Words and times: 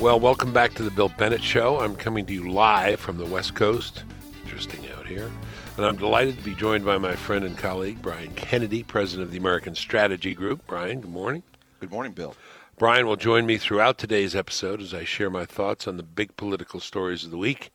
Well, 0.00 0.20
welcome 0.20 0.52
back 0.52 0.74
to 0.74 0.84
the 0.84 0.92
Bill 0.92 1.08
Bennett 1.08 1.42
Show. 1.42 1.80
I'm 1.80 1.96
coming 1.96 2.24
to 2.26 2.32
you 2.32 2.52
live 2.52 3.00
from 3.00 3.18
the 3.18 3.26
West 3.26 3.56
Coast. 3.56 4.04
Interesting 4.44 4.88
out 4.96 5.08
here. 5.08 5.28
And 5.76 5.84
I'm 5.84 5.96
delighted 5.96 6.38
to 6.38 6.44
be 6.44 6.54
joined 6.54 6.84
by 6.84 6.98
my 6.98 7.16
friend 7.16 7.44
and 7.44 7.58
colleague, 7.58 8.00
Brian 8.00 8.32
Kennedy, 8.34 8.84
president 8.84 9.24
of 9.24 9.32
the 9.32 9.38
American 9.38 9.74
Strategy 9.74 10.34
Group. 10.34 10.64
Brian, 10.68 11.00
good 11.00 11.10
morning. 11.10 11.42
Good 11.80 11.90
morning, 11.90 12.12
Bill. 12.12 12.36
Brian 12.78 13.08
will 13.08 13.16
join 13.16 13.44
me 13.44 13.58
throughout 13.58 13.98
today's 13.98 14.36
episode 14.36 14.80
as 14.80 14.94
I 14.94 15.02
share 15.02 15.30
my 15.30 15.44
thoughts 15.44 15.88
on 15.88 15.96
the 15.96 16.04
big 16.04 16.36
political 16.36 16.78
stories 16.78 17.24
of 17.24 17.32
the 17.32 17.36
week, 17.36 17.72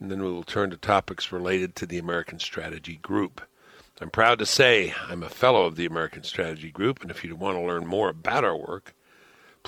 and 0.00 0.10
then 0.10 0.22
we 0.22 0.32
will 0.32 0.44
turn 0.44 0.70
to 0.70 0.78
topics 0.78 1.32
related 1.32 1.76
to 1.76 1.86
the 1.86 1.98
American 1.98 2.38
Strategy 2.38 2.96
Group. 3.02 3.42
I'm 4.00 4.08
proud 4.08 4.38
to 4.38 4.46
say 4.46 4.94
I'm 5.06 5.22
a 5.22 5.28
fellow 5.28 5.66
of 5.66 5.76
the 5.76 5.84
American 5.84 6.22
Strategy 6.22 6.70
Group, 6.70 7.02
and 7.02 7.10
if 7.10 7.22
you 7.22 7.36
want 7.36 7.58
to 7.58 7.62
learn 7.62 7.86
more 7.86 8.08
about 8.08 8.42
our 8.42 8.56
work, 8.56 8.94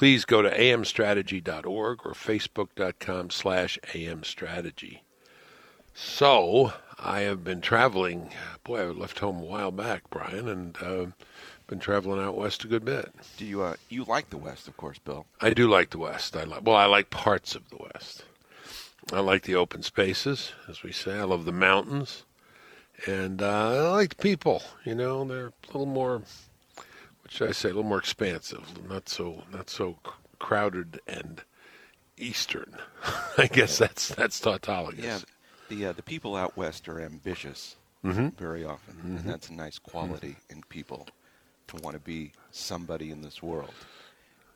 please 0.00 0.24
go 0.24 0.40
to 0.40 0.58
amstrategy.org 0.58 2.06
or 2.06 2.12
facebook.com 2.12 3.28
slash 3.28 3.78
amstrategy. 3.92 5.00
So, 5.92 6.72
I 6.98 7.20
have 7.20 7.44
been 7.44 7.60
traveling. 7.60 8.30
Boy, 8.64 8.80
I 8.80 8.84
left 8.92 9.18
home 9.18 9.40
a 9.40 9.44
while 9.44 9.70
back, 9.70 10.08
Brian, 10.08 10.48
and 10.48 10.74
uh, 10.80 11.06
been 11.66 11.80
traveling 11.80 12.18
out 12.18 12.34
west 12.34 12.64
a 12.64 12.66
good 12.66 12.82
bit. 12.82 13.12
Do 13.36 13.44
you 13.44 13.60
uh, 13.60 13.74
you 13.90 14.04
like 14.04 14.30
the 14.30 14.38
West, 14.38 14.68
of 14.68 14.78
course, 14.78 14.98
Bill? 14.98 15.26
I 15.38 15.50
do 15.50 15.68
like 15.68 15.90
the 15.90 15.98
West. 15.98 16.34
I 16.34 16.44
like 16.44 16.62
well, 16.64 16.76
I 16.76 16.86
like 16.86 17.10
parts 17.10 17.54
of 17.54 17.68
the 17.68 17.76
West. 17.92 18.24
I 19.12 19.20
like 19.20 19.42
the 19.42 19.56
open 19.56 19.82
spaces, 19.82 20.52
as 20.66 20.82
we 20.82 20.92
say. 20.92 21.18
I 21.18 21.24
love 21.24 21.44
the 21.44 21.52
mountains, 21.52 22.24
and 23.06 23.42
uh, 23.42 23.68
I 23.68 23.90
like 23.90 24.16
the 24.16 24.22
people. 24.22 24.62
You 24.82 24.94
know, 24.94 25.26
they're 25.26 25.48
a 25.48 25.66
little 25.66 25.84
more, 25.84 26.22
should 27.30 27.48
I 27.48 27.52
say, 27.52 27.68
a 27.68 27.72
little 27.72 27.88
more 27.88 27.98
expansive, 27.98 28.64
not 28.88 29.08
so 29.08 29.44
not 29.52 29.70
so 29.70 29.98
crowded 30.40 31.00
and 31.06 31.42
eastern. 32.16 32.76
I 33.38 33.46
guess 33.46 33.78
that's 33.78 34.08
that's 34.08 34.40
tautologous. 34.40 35.02
Yeah, 35.02 35.18
the 35.68 35.86
uh, 35.86 35.92
the 35.92 36.02
people 36.02 36.34
out 36.34 36.56
west 36.56 36.88
are 36.88 37.00
ambitious 37.00 37.76
mm-hmm. 38.04 38.28
very 38.30 38.64
often, 38.64 38.94
mm-hmm. 38.96 39.16
and 39.18 39.24
that's 39.24 39.48
a 39.48 39.54
nice 39.54 39.78
quality 39.78 40.30
mm-hmm. 40.30 40.58
in 40.58 40.62
people 40.68 41.06
to 41.68 41.76
want 41.76 41.94
to 41.94 42.00
be 42.00 42.32
somebody 42.50 43.12
in 43.12 43.22
this 43.22 43.40
world. 43.40 43.72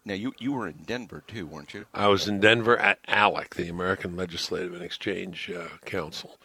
Now, 0.04 0.14
you, 0.14 0.34
you 0.38 0.52
were 0.52 0.68
in 0.68 0.82
Denver 0.84 1.22
too, 1.26 1.46
weren't 1.46 1.72
you? 1.72 1.86
I 1.94 2.08
was 2.08 2.28
in 2.28 2.40
Denver 2.40 2.76
at 2.76 2.98
ALEC, 3.06 3.54
the 3.54 3.68
American 3.68 4.16
Legislative 4.16 4.74
and 4.74 4.82
Exchange 4.82 5.50
uh, 5.50 5.68
Council. 5.86 6.36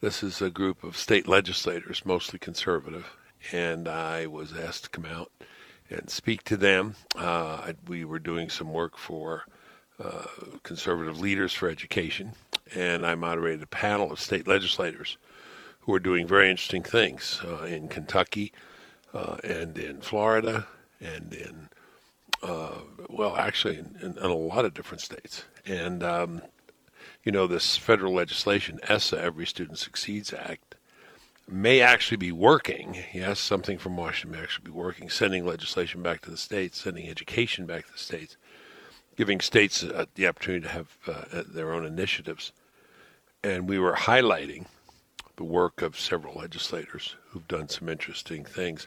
This 0.00 0.22
is 0.22 0.40
a 0.40 0.48
group 0.48 0.82
of 0.82 0.96
state 0.96 1.28
legislators, 1.28 2.06
mostly 2.06 2.38
conservative, 2.38 3.16
and 3.50 3.86
I 3.86 4.28
was 4.28 4.56
asked 4.56 4.84
to 4.84 4.90
come 4.90 5.04
out 5.04 5.30
and 5.92 6.10
speak 6.10 6.42
to 6.44 6.56
them. 6.56 6.94
Uh, 7.16 7.72
we 7.86 8.04
were 8.04 8.18
doing 8.18 8.48
some 8.48 8.72
work 8.72 8.96
for 8.96 9.44
uh, 10.02 10.26
conservative 10.62 11.20
leaders 11.20 11.52
for 11.52 11.68
education, 11.68 12.32
and 12.74 13.06
I 13.06 13.14
moderated 13.14 13.62
a 13.62 13.66
panel 13.66 14.10
of 14.10 14.20
state 14.20 14.46
legislators 14.46 15.18
who 15.80 15.94
are 15.94 16.00
doing 16.00 16.26
very 16.26 16.50
interesting 16.50 16.82
things 16.82 17.40
uh, 17.44 17.64
in 17.64 17.88
Kentucky 17.88 18.52
uh, 19.12 19.36
and 19.44 19.76
in 19.76 20.00
Florida 20.00 20.66
and 21.00 21.34
in 21.34 21.68
uh, 22.42 22.78
well, 23.08 23.36
actually, 23.36 23.78
in, 23.78 23.96
in, 24.02 24.18
in, 24.18 24.24
a 24.24 24.34
lot 24.34 24.64
of 24.64 24.74
different 24.74 25.00
states. 25.00 25.44
And 25.64 26.02
um, 26.02 26.42
you 27.22 27.30
know, 27.30 27.46
this 27.46 27.76
federal 27.76 28.14
legislation, 28.14 28.80
ESSA, 28.88 29.20
Every 29.20 29.46
Student 29.46 29.78
Succeeds 29.78 30.32
Act, 30.32 30.74
may 31.48 31.80
actually 31.80 32.16
be 32.16 32.32
working. 32.32 32.96
Yes, 33.12 33.38
something 33.38 33.78
from 33.78 33.96
Washington 33.96 34.38
may 34.38 34.42
actually 34.42 34.64
be 34.66 34.70
working, 34.70 35.10
sending 35.10 35.44
legislation 35.44 36.02
back 36.02 36.22
to 36.22 36.30
the 36.30 36.36
states, 36.36 36.80
sending 36.80 37.08
education 37.08 37.66
back 37.66 37.86
to 37.86 37.92
the 37.92 37.98
states, 37.98 38.36
giving 39.16 39.40
states 39.40 39.82
uh, 39.82 40.06
the 40.14 40.26
opportunity 40.26 40.62
to 40.62 40.72
have 40.72 40.96
uh, 41.06 41.42
their 41.46 41.72
own 41.72 41.84
initiatives. 41.84 42.52
And 43.44 43.68
we 43.68 43.78
were 43.78 43.94
highlighting 43.94 44.66
the 45.36 45.44
work 45.44 45.82
of 45.82 45.98
several 45.98 46.34
legislators 46.34 47.16
who've 47.30 47.48
done 47.48 47.68
some 47.68 47.88
interesting 47.88 48.44
things. 48.44 48.86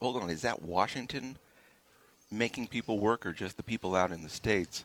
Hold 0.00 0.22
on, 0.22 0.30
is 0.30 0.42
that 0.42 0.62
Washington 0.62 1.36
making 2.30 2.68
people 2.68 2.98
work, 2.98 3.26
or 3.26 3.32
just 3.32 3.56
the 3.56 3.62
people 3.62 3.96
out 3.96 4.12
in 4.12 4.22
the 4.22 4.28
states, 4.28 4.84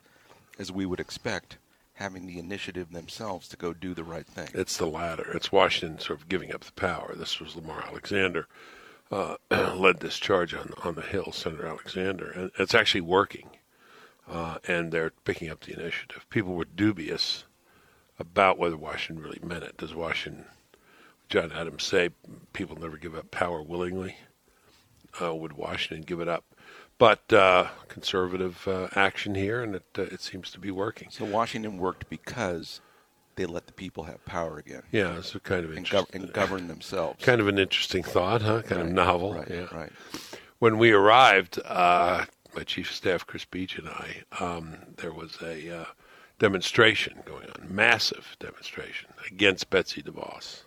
as 0.58 0.72
we 0.72 0.86
would 0.86 1.00
expect, 1.00 1.58
having 1.96 2.26
the 2.26 2.40
initiative 2.40 2.92
themselves 2.92 3.48
to 3.50 3.58
go 3.58 3.74
do 3.74 3.94
the 3.94 4.04
right 4.04 4.26
thing? 4.28 4.50
It's 4.54 4.78
the 4.78 4.88
latter. 4.88 5.32
It's 5.34 5.52
Washington 5.52 6.00
sort 6.00 6.20
of 6.20 6.30
giving 6.30 6.54
up 6.54 6.64
the 6.64 6.72
power. 6.74 7.14
This 7.16 7.40
was 7.40 7.56
Lamar 7.56 7.84
Alexander 7.88 8.48
uh, 9.14 9.36
led 9.76 10.00
this 10.00 10.18
charge 10.18 10.54
on 10.54 10.74
on 10.84 10.96
the 10.96 11.02
Hill, 11.02 11.32
Senator 11.32 11.68
Alexander, 11.68 12.32
and 12.32 12.52
it's 12.58 12.74
actually 12.74 13.02
working. 13.02 13.50
Uh, 14.28 14.58
and 14.68 14.92
they're 14.92 15.12
picking 15.26 15.50
up 15.50 15.62
the 15.62 15.74
initiative. 15.74 16.26
People 16.30 16.56
were 16.56 16.64
dubious 16.64 17.44
about 18.18 18.58
whether 18.58 18.78
Washington 18.78 19.22
really 19.22 19.40
meant 19.44 19.66
it. 19.66 19.76
Does 19.76 19.94
Washington, 19.94 20.46
John 21.28 21.52
Adams 21.52 21.84
say, 21.84 22.10
people 22.54 22.78
never 22.78 22.96
give 22.96 23.16
up 23.16 23.32
power 23.32 23.62
willingly? 23.62 24.16
Uh, 25.22 25.36
would 25.36 25.54
Washington 25.54 26.06
give 26.06 26.22
it 26.22 26.30
up? 26.30 26.46
But 26.98 27.34
uh, 27.34 27.68
conservative 27.88 28.68
uh, 28.68 28.88
action 28.96 29.36
here, 29.36 29.62
and 29.62 29.76
it 29.76 29.86
uh, 29.98 30.04
it 30.04 30.22
seems 30.22 30.52
to 30.52 30.60
be 30.60 30.72
working. 30.72 31.10
So 31.12 31.26
Washington 31.26 31.78
worked 31.78 32.10
because 32.10 32.82
they 33.36 33.46
let 33.46 33.68
the 33.68 33.74
people 33.74 34.04
have 34.04 34.24
power 34.26 34.58
again. 34.58 34.84
Yeah, 34.92 35.18
it's 35.18 35.36
kind 35.44 35.66
of 35.66 35.76
and, 35.76 35.86
gov- 35.86 36.14
and 36.14 36.32
govern 36.32 36.68
themselves. 36.68 37.24
Kind 37.26 37.42
of 37.42 37.48
an 37.48 37.58
interesting 37.58 38.04
thought, 38.04 38.42
huh? 38.42 38.62
Kind 38.62 38.82
right, 38.82 38.86
of 38.86 38.92
novel. 38.92 39.34
Right, 39.34 39.50
yeah. 39.50 39.76
right. 39.76 39.92
When 40.60 40.78
we 40.78 40.92
arrived, 40.92 41.60
uh, 41.66 42.26
my 42.56 42.64
chief 42.64 42.90
of 42.90 42.96
staff 42.96 43.26
Chris 43.26 43.46
Beach 43.46 43.78
and 43.78 43.90
I, 43.90 44.24
um, 44.40 44.78
there 44.98 45.12
was 45.12 45.38
a 45.42 45.82
uh, 45.82 45.86
demonstration 46.40 47.22
going 47.26 47.50
on, 47.50 47.74
massive 47.74 48.38
demonstration 48.40 49.10
against 49.30 49.70
Betsy 49.70 50.02
DeVos. 50.02 50.64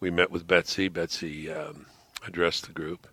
We 0.00 0.10
met 0.10 0.30
with 0.30 0.46
Betsy. 0.46 0.88
Betsy 0.88 1.50
um, 1.50 1.86
addressed 2.26 2.66
the 2.66 2.72
group 2.72 3.08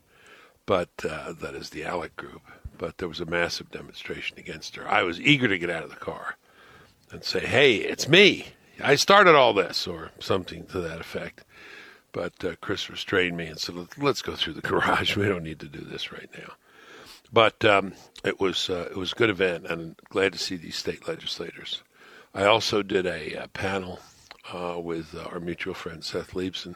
but 0.65 0.89
uh, 1.07 1.33
that 1.33 1.55
is 1.55 1.69
the 1.69 1.81
ALEC 1.81 2.15
group. 2.15 2.41
But 2.77 2.97
there 2.97 3.07
was 3.07 3.21
a 3.21 3.25
massive 3.25 3.71
demonstration 3.71 4.37
against 4.37 4.75
her. 4.75 4.87
I 4.87 5.03
was 5.03 5.21
eager 5.21 5.47
to 5.47 5.57
get 5.57 5.69
out 5.69 5.83
of 5.83 5.89
the 5.89 5.95
car 5.95 6.35
and 7.11 7.23
say, 7.23 7.39
"Hey, 7.39 7.75
it's 7.75 8.07
me. 8.07 8.47
I 8.83 8.95
started 8.95 9.35
all 9.35 9.53
this," 9.53 9.87
or 9.87 10.11
something 10.19 10.65
to 10.67 10.81
that 10.81 10.99
effect. 10.99 11.43
But 12.11 12.43
uh, 12.43 12.55
Chris 12.61 12.89
restrained 12.89 13.37
me 13.37 13.47
and 13.47 13.59
said, 13.59 13.75
"Let's 13.97 14.21
go 14.21 14.35
through 14.35 14.53
the 14.53 14.61
garage. 14.69 15.15
We 15.15 15.27
don't 15.27 15.43
need 15.43 15.59
to 15.61 15.67
do 15.67 15.81
this 15.81 16.11
right 16.11 16.29
now." 16.37 16.53
But 17.31 17.63
um, 17.63 17.93
it 18.23 18.39
was 18.39 18.69
uh, 18.69 18.89
it 18.91 18.97
was 18.97 19.13
a 19.13 19.15
good 19.15 19.29
event, 19.29 19.65
and 19.67 19.95
glad 20.09 20.33
to 20.33 20.39
see 20.39 20.57
these 20.57 20.75
state 20.75 21.07
legislators. 21.07 21.81
I 22.33 22.45
also 22.45 22.83
did 22.83 23.05
a, 23.05 23.33
a 23.43 23.47
panel 23.47 23.99
uh, 24.53 24.77
with 24.77 25.15
our 25.15 25.39
mutual 25.39 25.73
friend 25.73 26.03
Seth 26.03 26.31
Leibsohn 26.31 26.75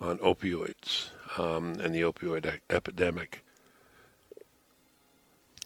on 0.00 0.18
opioids 0.18 1.10
um, 1.38 1.74
and 1.80 1.94
the 1.94 2.02
opioid 2.02 2.60
epidemic. 2.70 3.44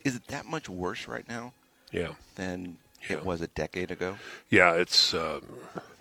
Is 0.05 0.17
it 0.17 0.27
that 0.29 0.47
much 0.47 0.69
worse 0.69 1.09
right 1.09 1.29
now? 1.29 1.53
Yeah. 1.91 2.13
Than 2.37 2.79
yeah. 3.09 3.17
it 3.17 3.25
was 3.25 3.41
a 3.41 3.49
decade 3.49 3.91
ago? 3.91 4.17
Yeah, 4.49 4.73
it's 4.75 5.15
um, 5.15 5.43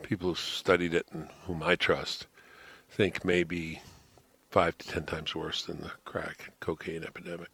people 0.04 0.30
who 0.30 0.36
studied 0.36 0.94
it 0.94 1.08
and 1.12 1.30
whom 1.46 1.64
I 1.64 1.76
trust 1.76 2.28
think 2.90 3.26
maybe 3.26 3.82
five 4.50 4.78
to 4.78 4.88
ten 4.88 5.04
times 5.04 5.36
worse 5.36 5.64
than 5.66 5.82
the 5.82 5.92
crack 6.06 6.52
cocaine 6.60 7.04
epidemic, 7.04 7.50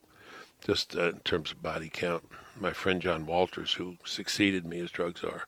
just 0.66 0.95
uh, 0.95 1.09
in 1.09 1.19
terms 1.19 1.51
of 1.51 1.62
body 1.62 1.90
count. 1.91 2.24
My 2.59 2.72
friend 2.72 3.01
John 3.01 3.25
Walters, 3.25 3.74
who 3.74 3.97
succeeded 4.06 4.66
me 4.66 4.80
as 4.80 4.91
drug 4.91 5.18
czar, 5.18 5.47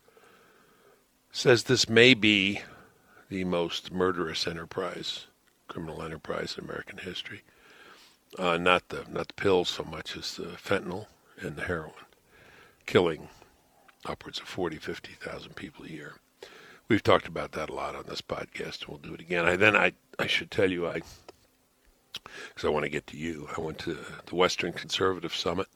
says 1.31 1.63
this 1.63 1.87
may 1.87 2.13
be 2.13 2.61
the 3.29 3.43
most 3.43 3.91
murderous 3.91 4.47
enterprise 4.47 5.27
criminal 5.67 6.01
enterprise 6.01 6.55
in 6.57 6.63
American 6.63 6.97
history. 6.97 7.41
Uh, 8.37 8.57
not 8.57 8.89
the 8.89 9.05
not 9.09 9.27
the 9.29 9.33
pills 9.33 9.69
so 9.69 9.83
much 9.83 10.17
as 10.17 10.35
the 10.35 10.57
fentanyl 10.57 11.07
and 11.39 11.55
the 11.55 11.63
heroin, 11.63 11.93
killing 12.85 13.29
upwards 14.05 14.39
of 14.39 14.47
40, 14.47 14.77
50,000 14.77 15.55
people 15.55 15.85
a 15.85 15.89
year. 15.89 16.15
We've 16.87 17.03
talked 17.03 17.27
about 17.27 17.53
that 17.53 17.69
a 17.69 17.73
lot 17.73 17.95
on 17.95 18.03
this 18.07 18.21
podcast, 18.21 18.81
and 18.81 18.89
we'll 18.89 18.97
do 18.99 19.13
it 19.13 19.21
again. 19.21 19.45
I 19.45 19.55
then 19.55 19.75
I 19.75 19.93
I 20.19 20.27
should 20.27 20.51
tell 20.51 20.69
you 20.69 20.87
I 20.87 21.01
because 22.13 22.65
I 22.65 22.69
want 22.69 22.83
to 22.83 22.89
get 22.89 23.07
to 23.07 23.17
you. 23.17 23.47
I 23.55 23.61
went 23.61 23.79
to 23.79 23.97
the 24.25 24.35
Western 24.35 24.73
Conservative 24.73 25.35
Summit, 25.35 25.67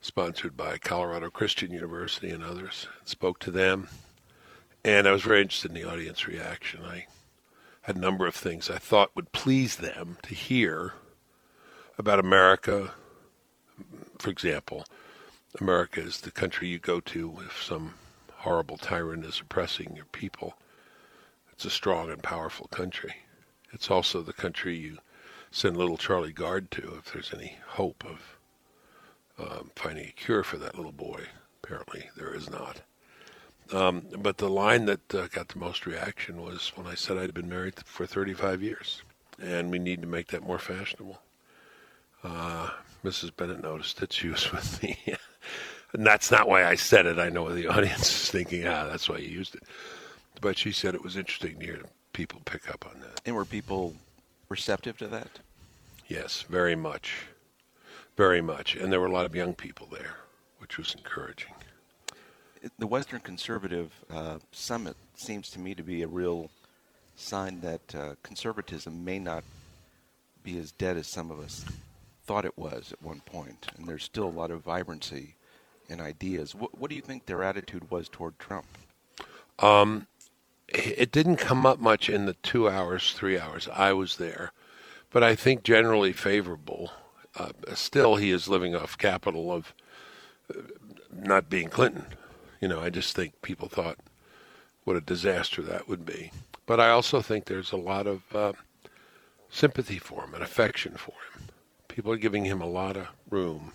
sponsored 0.00 0.56
by 0.56 0.78
Colorado 0.78 1.30
Christian 1.30 1.70
University 1.70 2.30
and 2.30 2.42
others, 2.42 2.86
and 2.98 3.08
spoke 3.08 3.38
to 3.40 3.50
them. 3.50 3.88
And 4.84 5.06
I 5.06 5.12
was 5.12 5.22
very 5.22 5.42
interested 5.42 5.70
in 5.70 5.74
the 5.74 5.90
audience 5.90 6.26
reaction. 6.26 6.84
I 6.84 7.06
a 7.86 7.92
number 7.92 8.26
of 8.26 8.34
things 8.34 8.70
I 8.70 8.78
thought 8.78 9.14
would 9.14 9.32
please 9.32 9.76
them 9.76 10.18
to 10.22 10.34
hear 10.34 10.94
about 11.98 12.18
America. 12.18 12.92
For 14.18 14.30
example, 14.30 14.84
America 15.60 16.00
is 16.00 16.20
the 16.20 16.30
country 16.30 16.68
you 16.68 16.78
go 16.78 17.00
to 17.00 17.38
if 17.46 17.62
some 17.62 17.94
horrible 18.36 18.76
tyrant 18.76 19.24
is 19.24 19.40
oppressing 19.40 19.96
your 19.96 20.06
people. 20.06 20.56
It's 21.52 21.64
a 21.64 21.70
strong 21.70 22.10
and 22.10 22.22
powerful 22.22 22.68
country. 22.68 23.14
It's 23.72 23.90
also 23.90 24.22
the 24.22 24.32
country 24.32 24.76
you 24.76 24.98
send 25.50 25.76
little 25.76 25.98
Charlie 25.98 26.32
Gard 26.32 26.70
to 26.72 26.96
if 26.98 27.12
there's 27.12 27.34
any 27.34 27.58
hope 27.68 28.04
of 28.04 28.38
um, 29.38 29.70
finding 29.74 30.06
a 30.06 30.12
cure 30.12 30.42
for 30.42 30.58
that 30.58 30.76
little 30.76 30.92
boy, 30.92 31.26
Apparently, 31.62 32.10
there 32.16 32.34
is 32.34 32.50
not. 32.50 32.80
Um, 33.72 34.06
but 34.18 34.38
the 34.38 34.48
line 34.48 34.86
that 34.86 35.14
uh, 35.14 35.28
got 35.28 35.48
the 35.48 35.58
most 35.58 35.86
reaction 35.86 36.42
was 36.42 36.72
when 36.74 36.86
I 36.86 36.94
said 36.94 37.18
I'd 37.18 37.34
been 37.34 37.48
married 37.48 37.74
for 37.84 38.04
35 38.06 38.62
years, 38.62 39.02
and 39.40 39.70
we 39.70 39.78
need 39.78 40.00
to 40.02 40.08
make 40.08 40.28
that 40.28 40.42
more 40.42 40.58
fashionable. 40.58 41.20
Uh, 42.24 42.70
Mrs. 43.04 43.34
Bennett 43.34 43.62
noticed 43.62 44.02
it. 44.02 44.12
She 44.12 44.28
was 44.28 44.50
with 44.52 44.82
me. 44.82 44.98
and 45.92 46.04
that's 46.04 46.30
not 46.30 46.48
why 46.48 46.64
I 46.64 46.74
said 46.74 47.06
it. 47.06 47.18
I 47.18 47.28
know 47.28 47.52
the 47.54 47.66
audience 47.74 48.10
is 48.10 48.30
thinking, 48.30 48.66
ah, 48.66 48.86
that's 48.86 49.08
why 49.08 49.18
you 49.18 49.28
used 49.28 49.54
it. 49.54 49.62
But 50.40 50.58
she 50.58 50.72
said 50.72 50.94
it 50.94 51.04
was 51.04 51.16
interesting 51.16 51.58
to 51.58 51.64
hear 51.64 51.80
people 52.12 52.40
pick 52.44 52.68
up 52.70 52.86
on 52.86 53.00
that. 53.00 53.20
And 53.24 53.36
were 53.36 53.44
people 53.44 53.94
receptive 54.48 54.98
to 54.98 55.06
that? 55.08 55.38
Yes, 56.08 56.42
very 56.42 56.74
much. 56.74 57.26
Very 58.16 58.40
much. 58.40 58.74
And 58.74 58.92
there 58.92 59.00
were 59.00 59.06
a 59.06 59.12
lot 59.12 59.26
of 59.26 59.34
young 59.34 59.54
people 59.54 59.86
there, 59.92 60.16
which 60.58 60.76
was 60.76 60.94
encouraging. 60.94 61.52
The 62.78 62.86
Western 62.86 63.20
Conservative 63.20 63.92
uh, 64.12 64.38
Summit 64.52 64.96
seems 65.16 65.48
to 65.50 65.58
me 65.58 65.74
to 65.74 65.82
be 65.82 66.02
a 66.02 66.08
real 66.08 66.50
sign 67.16 67.60
that 67.62 67.94
uh, 67.94 68.14
conservatism 68.22 69.04
may 69.04 69.18
not 69.18 69.44
be 70.42 70.58
as 70.58 70.72
dead 70.72 70.96
as 70.96 71.06
some 71.06 71.30
of 71.30 71.40
us 71.40 71.64
thought 72.24 72.44
it 72.44 72.58
was 72.58 72.92
at 72.92 73.02
one 73.02 73.20
point, 73.20 73.66
and 73.76 73.88
there's 73.88 74.04
still 74.04 74.26
a 74.26 74.28
lot 74.28 74.50
of 74.50 74.62
vibrancy 74.62 75.36
and 75.88 76.00
ideas. 76.00 76.54
What, 76.54 76.78
what 76.78 76.90
do 76.90 76.96
you 76.96 77.02
think 77.02 77.26
their 77.26 77.42
attitude 77.42 77.90
was 77.90 78.08
toward 78.08 78.38
Trump? 78.38 78.66
Um, 79.58 80.06
it 80.68 81.10
didn't 81.10 81.36
come 81.36 81.66
up 81.66 81.80
much 81.80 82.08
in 82.08 82.26
the 82.26 82.34
two 82.34 82.68
hours, 82.68 83.12
three 83.12 83.38
hours 83.38 83.68
I 83.72 83.92
was 83.92 84.16
there, 84.16 84.52
but 85.10 85.22
I 85.22 85.34
think 85.34 85.62
generally 85.62 86.12
favorable. 86.12 86.92
Uh, 87.36 87.50
still, 87.74 88.16
he 88.16 88.30
is 88.30 88.48
living 88.48 88.74
off 88.74 88.98
capital 88.98 89.50
of 89.50 89.74
uh, 90.54 90.60
not 91.12 91.48
being 91.48 91.68
Clinton. 91.68 92.06
You 92.60 92.68
know, 92.68 92.80
I 92.80 92.90
just 92.90 93.16
think 93.16 93.40
people 93.42 93.68
thought 93.68 93.98
what 94.84 94.96
a 94.96 95.00
disaster 95.00 95.62
that 95.62 95.88
would 95.88 96.04
be. 96.04 96.30
But 96.66 96.80
I 96.80 96.90
also 96.90 97.20
think 97.20 97.44
there's 97.44 97.72
a 97.72 97.76
lot 97.76 98.06
of 98.06 98.22
uh, 98.34 98.52
sympathy 99.48 99.98
for 99.98 100.24
him 100.24 100.34
and 100.34 100.42
affection 100.42 100.94
for 100.94 101.14
him. 101.34 101.48
People 101.88 102.12
are 102.12 102.18
giving 102.18 102.44
him 102.44 102.60
a 102.60 102.68
lot 102.68 102.96
of 102.96 103.08
room, 103.28 103.72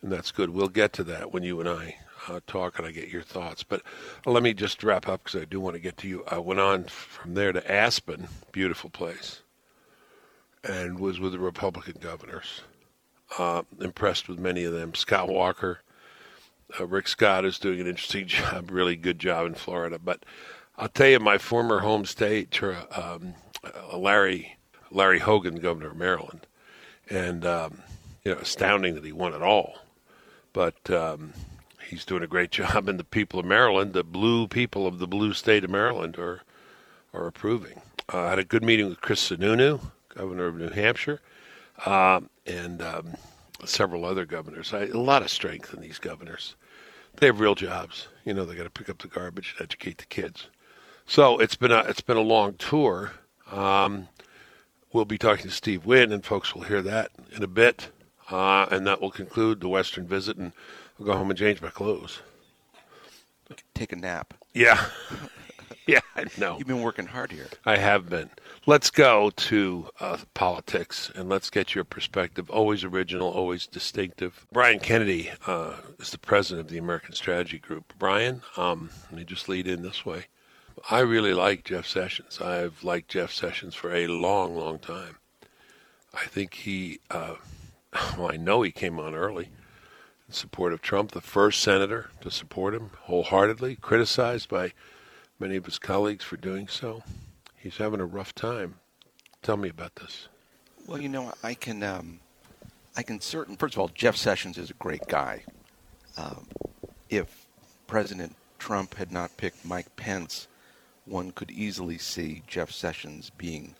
and 0.00 0.10
that's 0.10 0.32
good. 0.32 0.50
We'll 0.50 0.68
get 0.68 0.92
to 0.94 1.04
that 1.04 1.32
when 1.32 1.42
you 1.42 1.60
and 1.60 1.68
I 1.68 1.96
uh, 2.28 2.40
talk 2.46 2.78
and 2.78 2.86
I 2.86 2.92
get 2.92 3.08
your 3.08 3.22
thoughts. 3.22 3.62
But 3.62 3.82
let 4.24 4.42
me 4.42 4.54
just 4.54 4.82
wrap 4.82 5.08
up 5.08 5.24
because 5.24 5.40
I 5.40 5.44
do 5.44 5.60
want 5.60 5.74
to 5.74 5.80
get 5.80 5.96
to 5.98 6.08
you. 6.08 6.24
I 6.28 6.38
went 6.38 6.60
on 6.60 6.84
from 6.84 7.34
there 7.34 7.52
to 7.52 7.70
Aspen, 7.70 8.28
beautiful 8.52 8.90
place, 8.90 9.42
and 10.64 10.98
was 10.98 11.20
with 11.20 11.32
the 11.32 11.38
Republican 11.38 11.96
governors. 12.00 12.62
Uh, 13.38 13.62
impressed 13.80 14.28
with 14.28 14.38
many 14.38 14.62
of 14.62 14.72
them. 14.72 14.94
Scott 14.94 15.28
Walker, 15.28 15.80
uh, 16.78 16.86
Rick 16.86 17.08
Scott 17.08 17.44
is 17.44 17.58
doing 17.58 17.80
an 17.80 17.86
interesting 17.86 18.26
job, 18.28 18.70
really 18.70 18.96
good 18.96 19.18
job 19.18 19.46
in 19.46 19.54
Florida. 19.54 19.98
But 19.98 20.24
I'll 20.76 20.88
tell 20.88 21.08
you, 21.08 21.20
my 21.20 21.38
former 21.38 21.80
home 21.80 22.04
state, 22.04 22.62
um, 22.62 23.34
uh, 23.64 23.96
Larry 23.96 24.56
Larry 24.90 25.18
Hogan, 25.18 25.56
governor 25.56 25.88
of 25.88 25.96
Maryland, 25.96 26.46
and 27.10 27.44
um, 27.44 27.82
you 28.24 28.32
know, 28.32 28.38
astounding 28.38 28.94
that 28.94 29.04
he 29.04 29.12
won 29.12 29.34
it 29.34 29.42
all. 29.42 29.78
But 30.52 30.88
um, 30.90 31.32
he's 31.88 32.04
doing 32.04 32.22
a 32.22 32.28
great 32.28 32.50
job, 32.52 32.88
and 32.88 32.98
the 32.98 33.04
people 33.04 33.40
of 33.40 33.46
Maryland, 33.46 33.92
the 33.92 34.04
blue 34.04 34.48
people 34.48 34.86
of 34.86 34.98
the 34.98 35.06
blue 35.06 35.32
state 35.32 35.64
of 35.64 35.70
Maryland, 35.70 36.18
are 36.18 36.42
are 37.12 37.26
approving. 37.26 37.80
Uh, 38.12 38.20
I 38.20 38.30
had 38.30 38.38
a 38.38 38.44
good 38.44 38.62
meeting 38.62 38.88
with 38.88 39.00
Chris 39.00 39.30
Sununu, 39.30 39.80
governor 40.14 40.46
of 40.46 40.56
New 40.56 40.70
Hampshire, 40.70 41.20
uh, 41.84 42.20
and 42.46 42.82
um, 42.82 43.14
several 43.64 44.04
other 44.04 44.24
governors. 44.24 44.72
I, 44.72 44.86
a 44.86 44.98
lot 44.98 45.22
of 45.22 45.30
strength 45.30 45.72
in 45.74 45.80
these 45.80 45.98
governors. 45.98 46.56
They 47.16 47.26
have 47.26 47.40
real 47.40 47.54
jobs. 47.54 48.08
You 48.24 48.34
know, 48.34 48.44
they 48.44 48.54
got 48.54 48.64
to 48.64 48.70
pick 48.70 48.88
up 48.88 48.98
the 48.98 49.08
garbage 49.08 49.54
and 49.56 49.64
educate 49.64 49.98
the 49.98 50.04
kids. 50.06 50.48
So 51.06 51.38
it's 51.38 51.56
been 51.56 51.72
a 51.72 51.78
it's 51.80 52.00
been 52.00 52.16
a 52.16 52.22
long 52.22 52.54
tour. 52.54 53.12
Um, 53.50 54.08
we'll 54.92 55.04
be 55.04 55.18
talking 55.18 55.46
to 55.46 55.52
Steve 55.52 55.86
Wynn, 55.86 56.12
and 56.12 56.24
folks 56.24 56.54
will 56.54 56.62
hear 56.62 56.82
that 56.82 57.12
in 57.34 57.42
a 57.42 57.48
bit. 57.48 57.90
Uh, 58.30 58.66
and 58.70 58.86
that 58.86 59.00
will 59.00 59.12
conclude 59.12 59.60
the 59.60 59.68
Western 59.68 60.06
visit, 60.06 60.36
and 60.36 60.52
I'll 60.98 61.06
go 61.06 61.12
home 61.12 61.30
and 61.30 61.38
change 61.38 61.62
my 61.62 61.70
clothes. 61.70 62.20
Take 63.74 63.92
a 63.92 63.96
nap. 63.96 64.34
Yeah. 64.52 64.84
yeah, 65.88 66.00
I 66.16 66.24
know. 66.36 66.58
You've 66.58 66.66
been 66.66 66.82
working 66.82 67.06
hard 67.06 67.30
here. 67.30 67.46
I 67.64 67.76
have 67.76 68.08
been. 68.08 68.28
Let's 68.66 68.90
go 68.90 69.30
to 69.30 69.88
uh, 70.00 70.16
politics 70.34 71.12
and 71.14 71.28
let's 71.28 71.48
get 71.48 71.76
your 71.76 71.84
perspective. 71.84 72.50
Always 72.50 72.82
original, 72.82 73.28
always 73.28 73.68
distinctive. 73.68 74.46
Brian 74.52 74.80
Kennedy 74.80 75.30
uh, 75.46 75.74
is 76.00 76.10
the 76.10 76.18
president 76.18 76.66
of 76.66 76.72
the 76.72 76.78
American 76.78 77.12
Strategy 77.12 77.58
Group. 77.58 77.92
Brian, 77.98 78.42
um, 78.56 78.90
let 79.04 79.18
me 79.18 79.24
just 79.24 79.48
lead 79.48 79.68
in 79.68 79.82
this 79.82 80.04
way. 80.04 80.26
I 80.90 81.00
really 81.00 81.32
like 81.32 81.64
Jeff 81.64 81.86
Sessions. 81.86 82.40
I've 82.40 82.82
liked 82.82 83.08
Jeff 83.08 83.32
Sessions 83.32 83.76
for 83.76 83.94
a 83.94 84.08
long, 84.08 84.56
long 84.56 84.80
time. 84.80 85.18
I 86.12 86.24
think 86.26 86.54
he, 86.54 86.98
uh, 87.10 87.36
well, 88.18 88.32
I 88.32 88.36
know 88.36 88.62
he 88.62 88.72
came 88.72 88.98
on 88.98 89.14
early 89.14 89.50
in 90.26 90.34
support 90.34 90.72
of 90.72 90.82
Trump, 90.82 91.12
the 91.12 91.20
first 91.20 91.62
senator 91.62 92.10
to 92.22 92.30
support 92.32 92.74
him 92.74 92.90
wholeheartedly, 93.02 93.76
criticized 93.76 94.48
by 94.48 94.72
many 95.38 95.56
of 95.56 95.64
his 95.64 95.78
colleagues 95.78 96.24
for 96.24 96.36
doing 96.36 96.68
so 96.68 97.02
he's 97.66 97.78
having 97.78 98.00
a 98.00 98.06
rough 98.06 98.32
time. 98.32 98.76
Tell 99.42 99.56
me 99.56 99.68
about 99.68 99.96
this. 99.96 100.28
Well, 100.86 101.00
you 101.00 101.08
know, 101.08 101.32
I 101.42 101.54
can, 101.54 101.82
um, 101.82 102.20
I 102.96 103.02
can 103.02 103.20
certain. 103.20 103.56
First 103.56 103.74
of 103.74 103.80
all, 103.80 103.88
Jeff 103.88 104.16
Sessions 104.16 104.56
is 104.56 104.70
a 104.70 104.74
great 104.74 105.06
guy. 105.08 105.42
Um, 106.16 106.46
if 107.10 107.46
President 107.88 108.36
Trump 108.60 108.94
had 108.94 109.10
not 109.10 109.36
picked 109.36 109.64
Mike 109.64 109.96
Pence, 109.96 110.46
one 111.06 111.32
could 111.32 111.50
easily 111.50 111.98
see 111.98 112.42
Jeff 112.46 112.70
Sessions 112.70 113.30
being 113.36 113.74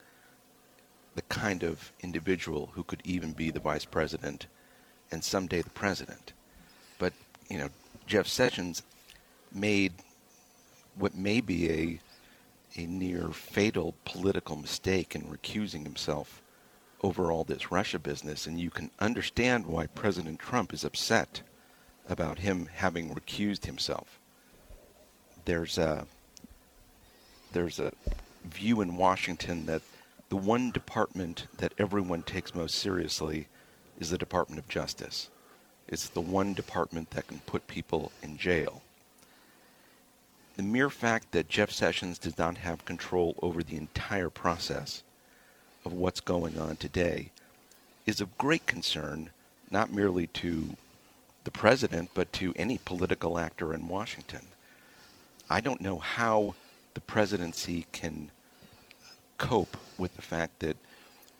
the 1.15 1.23
kind 1.23 1.63
of 1.63 1.93
individual 2.01 2.71
who 2.75 2.83
could 2.83 3.03
even 3.05 3.33
be 3.33 3.51
the 3.51 3.61
vice 3.61 3.85
president 3.85 4.47
and 5.13 5.23
someday 5.23 5.63
the 5.63 5.71
president. 5.71 6.33
But, 6.99 7.13
you 7.49 7.59
know, 7.59 7.69
Jeff 8.07 8.27
Sessions 8.27 8.83
made 9.53 9.93
what 10.97 11.15
may 11.15 11.41
be 11.41 11.71
a 11.71 12.01
a 12.79 12.87
near 12.87 13.29
fatal 13.29 13.95
political 14.05 14.57
mistake 14.57 15.15
in 15.15 15.23
recusing 15.23 15.83
himself 15.85 16.43
over 17.03 17.31
all 17.31 17.45
this 17.45 17.71
Russia 17.71 17.99
business, 17.99 18.47
and 18.47 18.61
you 18.61 18.71
can 18.71 18.91
understand 18.99 19.67
why 19.67 19.87
President 19.87 20.39
Trump 20.39 20.73
is 20.73 20.85
upset 20.85 21.43
about 22.09 22.41
him 22.41 22.69
having 22.75 23.15
recused 23.15 23.67
himself. 23.67 24.19
There's 25.45 25.79
a 25.79 26.07
there's 27.53 27.79
a 27.79 27.93
view 28.45 28.81
in 28.81 28.97
Washington 28.97 29.67
that 29.67 29.83
the 30.29 30.37
one 30.37 30.71
department 30.71 31.47
that 31.59 31.73
everyone 31.79 32.23
takes 32.23 32.55
most 32.55 32.75
seriously 32.75 33.47
is 33.99 34.11
the 34.11 34.19
Department 34.19 34.59
of 34.59 34.69
Justice. 34.69 35.31
It's 35.89 36.09
the 36.09 36.21
one 36.21 36.53
department 36.53 37.11
that 37.11 37.29
can 37.29 37.39
put 37.47 37.69
people 37.69 38.11
in 38.23 38.37
jail 38.37 38.83
the 40.57 40.63
mere 40.63 40.89
fact 40.89 41.33
that 41.33 41.49
Jeff 41.49 41.71
Sessions 41.71 42.19
does 42.19 42.39
not 42.39 42.59
have 42.59 42.85
control 42.87 43.37
over 43.43 43.63
the 43.63 43.77
entire 43.77 44.31
process 44.31 45.03
of 45.85 45.93
what's 45.93 46.21
going 46.21 46.59
on 46.59 46.77
today 46.77 47.31
is 48.07 48.21
of 48.21 48.39
great 48.39 48.67
concern, 48.67 49.31
not 49.71 49.93
merely 49.93 50.27
to 50.29 50.77
the 51.45 51.51
president, 51.51 52.11
but 52.15 52.33
to 52.33 52.55
any 52.57 52.79
political 52.79 53.39
actor 53.39 53.75
in 53.75 53.87
Washington. 53.87 54.47
I 55.51 55.61
don't 55.61 55.81
know 55.81 55.99
how 55.99 56.55
the 56.95 57.01
presidency 57.01 57.87
can 57.93 58.31
cope 59.37 59.77
with 59.99 60.17
the 60.17 60.23
fact 60.23 60.61
that 60.61 60.77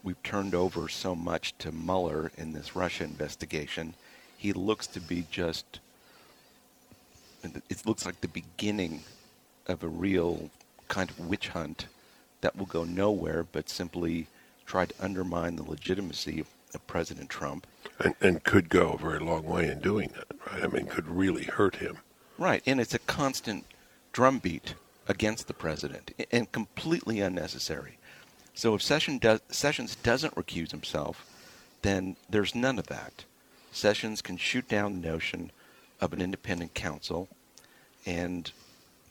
we've 0.05 0.23
turned 0.23 0.55
over 0.55 0.89
so 0.89 1.15
much 1.15 1.57
to 1.59 1.73
Mueller 1.73 2.31
in 2.37 2.53
this 2.53 2.77
Russia 2.77 3.05
investigation. 3.05 3.95
He 4.37 4.53
looks 4.53 4.87
to 4.89 5.01
be 5.01 5.27
just 5.31 5.81
it 7.55 7.87
looks 7.87 8.05
like 8.05 8.21
the 8.21 8.29
beginning 8.29 9.03
of 9.67 9.83
a 9.83 9.89
real 9.89 10.51
kind 10.89 11.11
of 11.11 11.19
witch 11.19 11.49
hunt 11.49 11.87
that 12.41 12.57
will 12.57 12.67
go 12.67 12.85
nowhere 12.85 13.45
but 13.51 13.69
simply 13.69 14.27
try 14.67 14.87
to 14.87 14.95
undermine 15.01 15.57
the 15.57 15.63
legitimacy 15.63 16.45
of 16.75 16.87
President 16.87 17.31
Trump. 17.31 17.67
And, 17.99 18.15
and 18.21 18.45
could 18.45 18.69
go 18.69 18.93
a 18.93 18.99
very 18.99 19.21
long 19.21 19.45
way 19.45 19.69
in 19.69 19.81
doing 19.81 20.13
that, 20.15 20.37
right? 20.53 20.65
I 20.65 20.67
mean, 20.67 20.87
could 20.87 21.09
really 21.09 21.45
hurt 21.45 21.77
him. 21.77 21.99
Right, 22.39 22.63
and 22.67 22.81
it's 22.81 22.95
a 22.95 22.99
constant 22.99 23.65
drumbeat 24.13 24.75
against 25.09 25.47
the 25.47 25.55
president 25.55 26.13
and 26.31 26.51
completely 26.53 27.21
unnecessary. 27.21 27.99
So 28.55 28.75
if 28.75 28.83
Session 28.83 29.19
does, 29.19 29.41
Sessions 29.51 29.97
doesn't 29.97 30.35
recuse 30.35 30.71
himself, 30.71 31.27
then 31.83 32.17
there's 32.29 32.55
none 32.55 32.79
of 32.79 32.89
that. 32.89 33.25
Sessions 33.73 34.23
can 34.23 34.37
shoot 34.37 34.69
down 34.69 35.01
the 35.01 35.09
notion 35.09 35.51
of 36.01 36.13
an 36.13 36.21
independent 36.21 36.75
counsel, 36.75 37.29
and 38.07 38.51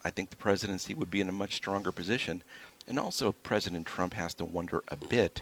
I 0.03 0.09
think 0.09 0.29
the 0.29 0.35
presidency 0.35 0.93
would 0.93 1.11
be 1.11 1.21
in 1.21 1.29
a 1.29 1.33
much 1.33 1.55
stronger 1.55 1.91
position. 1.91 2.41
And 2.87 2.97
also, 2.97 3.31
President 3.31 3.85
Trump 3.85 4.13
has 4.13 4.33
to 4.35 4.45
wonder 4.45 4.83
a 4.87 4.95
bit 4.95 5.41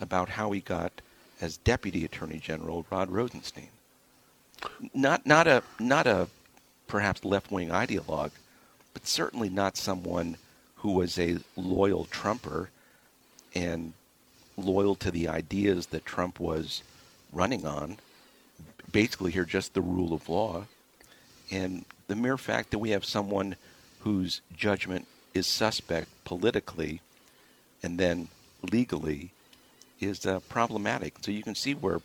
about 0.00 0.30
how 0.30 0.52
he 0.52 0.60
got 0.60 1.02
as 1.40 1.58
Deputy 1.58 2.04
Attorney 2.04 2.38
General 2.38 2.86
Rod 2.90 3.10
Rosenstein. 3.10 3.68
Not 4.94 5.26
not 5.26 5.46
a 5.46 5.62
not 5.78 6.06
a 6.06 6.28
perhaps 6.86 7.24
left 7.24 7.50
wing 7.50 7.68
ideologue, 7.68 8.30
but 8.92 9.06
certainly 9.06 9.48
not 9.48 9.76
someone 9.76 10.36
who 10.76 10.92
was 10.92 11.18
a 11.18 11.38
loyal 11.56 12.04
Trumper 12.06 12.70
and 13.54 13.92
loyal 14.56 14.94
to 14.94 15.10
the 15.10 15.28
ideas 15.28 15.86
that 15.86 16.06
Trump 16.06 16.38
was 16.38 16.82
running 17.32 17.66
on. 17.66 17.98
Basically, 18.92 19.32
here, 19.32 19.44
just 19.44 19.74
the 19.74 19.80
rule 19.80 20.14
of 20.14 20.28
law. 20.28 20.66
And 21.50 21.84
the 22.06 22.16
mere 22.16 22.36
fact 22.36 22.70
that 22.70 22.78
we 22.78 22.90
have 22.90 23.04
someone 23.04 23.56
whose 24.00 24.40
judgment 24.56 25.06
is 25.32 25.46
suspect 25.46 26.08
politically 26.24 27.00
and 27.82 27.98
then 27.98 28.28
legally 28.72 29.32
is 30.00 30.26
uh, 30.26 30.40
problematic. 30.48 31.14
So 31.22 31.30
you 31.30 31.42
can 31.42 31.54
see 31.54 31.74
where 31.74 32.00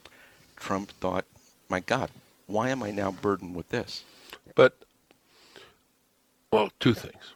Trump 0.55 0.91
thought, 0.91 1.25
my 1.69 1.79
God, 1.79 2.09
why 2.47 2.69
am 2.69 2.83
I 2.83 2.91
now 2.91 3.11
burdened 3.11 3.55
with 3.55 3.69
this? 3.69 4.03
But, 4.55 4.77
well, 6.51 6.71
two 6.79 6.93
things. 6.93 7.33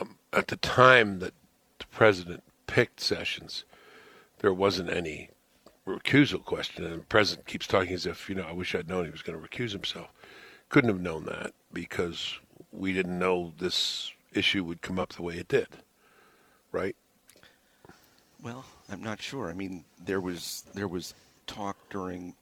Um, 0.00 0.16
at 0.32 0.46
the 0.46 0.56
time 0.56 1.18
that 1.18 1.34
the 1.78 1.86
president 1.86 2.42
picked 2.66 3.00
Sessions, 3.00 3.64
there 4.38 4.54
wasn't 4.54 4.90
any 4.90 5.30
recusal 5.86 6.44
question. 6.44 6.84
And 6.84 7.00
the 7.00 7.04
president 7.04 7.46
keeps 7.46 7.66
talking 7.66 7.92
as 7.92 8.06
if, 8.06 8.28
you 8.28 8.34
know, 8.34 8.46
I 8.46 8.52
wish 8.52 8.74
I'd 8.74 8.88
known 8.88 9.04
he 9.04 9.10
was 9.10 9.22
going 9.22 9.40
to 9.40 9.46
recuse 9.46 9.72
himself. 9.72 10.08
Couldn't 10.72 10.88
have 10.88 11.02
known 11.02 11.26
that 11.26 11.52
because 11.70 12.38
we 12.72 12.94
didn't 12.94 13.18
know 13.18 13.52
this 13.58 14.10
issue 14.32 14.64
would 14.64 14.80
come 14.80 14.98
up 14.98 15.12
the 15.12 15.20
way 15.20 15.34
it 15.36 15.48
did, 15.48 15.68
right? 16.72 16.96
Well, 18.42 18.64
I'm 18.90 19.02
not 19.02 19.20
sure. 19.20 19.50
I 19.50 19.52
mean, 19.52 19.84
there 20.02 20.18
was 20.18 20.64
there 20.72 20.88
was 20.88 21.12
talk 21.46 21.76
during 21.90 22.34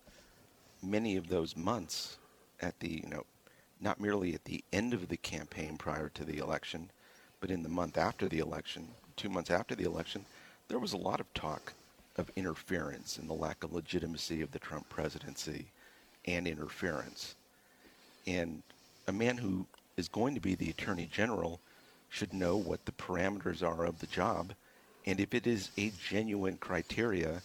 many 0.80 1.16
of 1.16 1.26
those 1.26 1.56
months 1.56 2.18
at 2.60 2.78
the 2.78 3.02
you 3.02 3.10
know 3.10 3.26
not 3.80 3.98
merely 3.98 4.32
at 4.32 4.44
the 4.44 4.62
end 4.72 4.94
of 4.94 5.08
the 5.08 5.16
campaign 5.16 5.76
prior 5.76 6.08
to 6.10 6.24
the 6.24 6.38
election, 6.38 6.92
but 7.40 7.50
in 7.50 7.64
the 7.64 7.68
month 7.68 7.98
after 7.98 8.28
the 8.28 8.38
election, 8.38 8.90
two 9.16 9.28
months 9.28 9.50
after 9.50 9.74
the 9.74 9.82
election, 9.82 10.24
there 10.68 10.78
was 10.78 10.92
a 10.92 10.96
lot 10.96 11.18
of 11.18 11.34
talk 11.34 11.72
of 12.14 12.30
interference 12.36 13.18
and 13.18 13.28
the 13.28 13.34
lack 13.34 13.64
of 13.64 13.72
legitimacy 13.72 14.40
of 14.40 14.52
the 14.52 14.60
Trump 14.60 14.88
presidency 14.88 15.66
and 16.26 16.46
interference. 16.46 17.34
And 18.26 18.62
a 19.06 19.12
man 19.12 19.38
who 19.38 19.66
is 19.96 20.08
going 20.08 20.34
to 20.34 20.40
be 20.40 20.54
the 20.54 20.70
attorney 20.70 21.08
general 21.10 21.60
should 22.08 22.32
know 22.32 22.56
what 22.56 22.84
the 22.84 22.92
parameters 22.92 23.62
are 23.62 23.84
of 23.84 24.00
the 24.00 24.06
job 24.06 24.52
and 25.06 25.20
if 25.20 25.34
it 25.34 25.46
is 25.46 25.70
a 25.78 25.92
genuine 26.08 26.56
criteria 26.56 27.42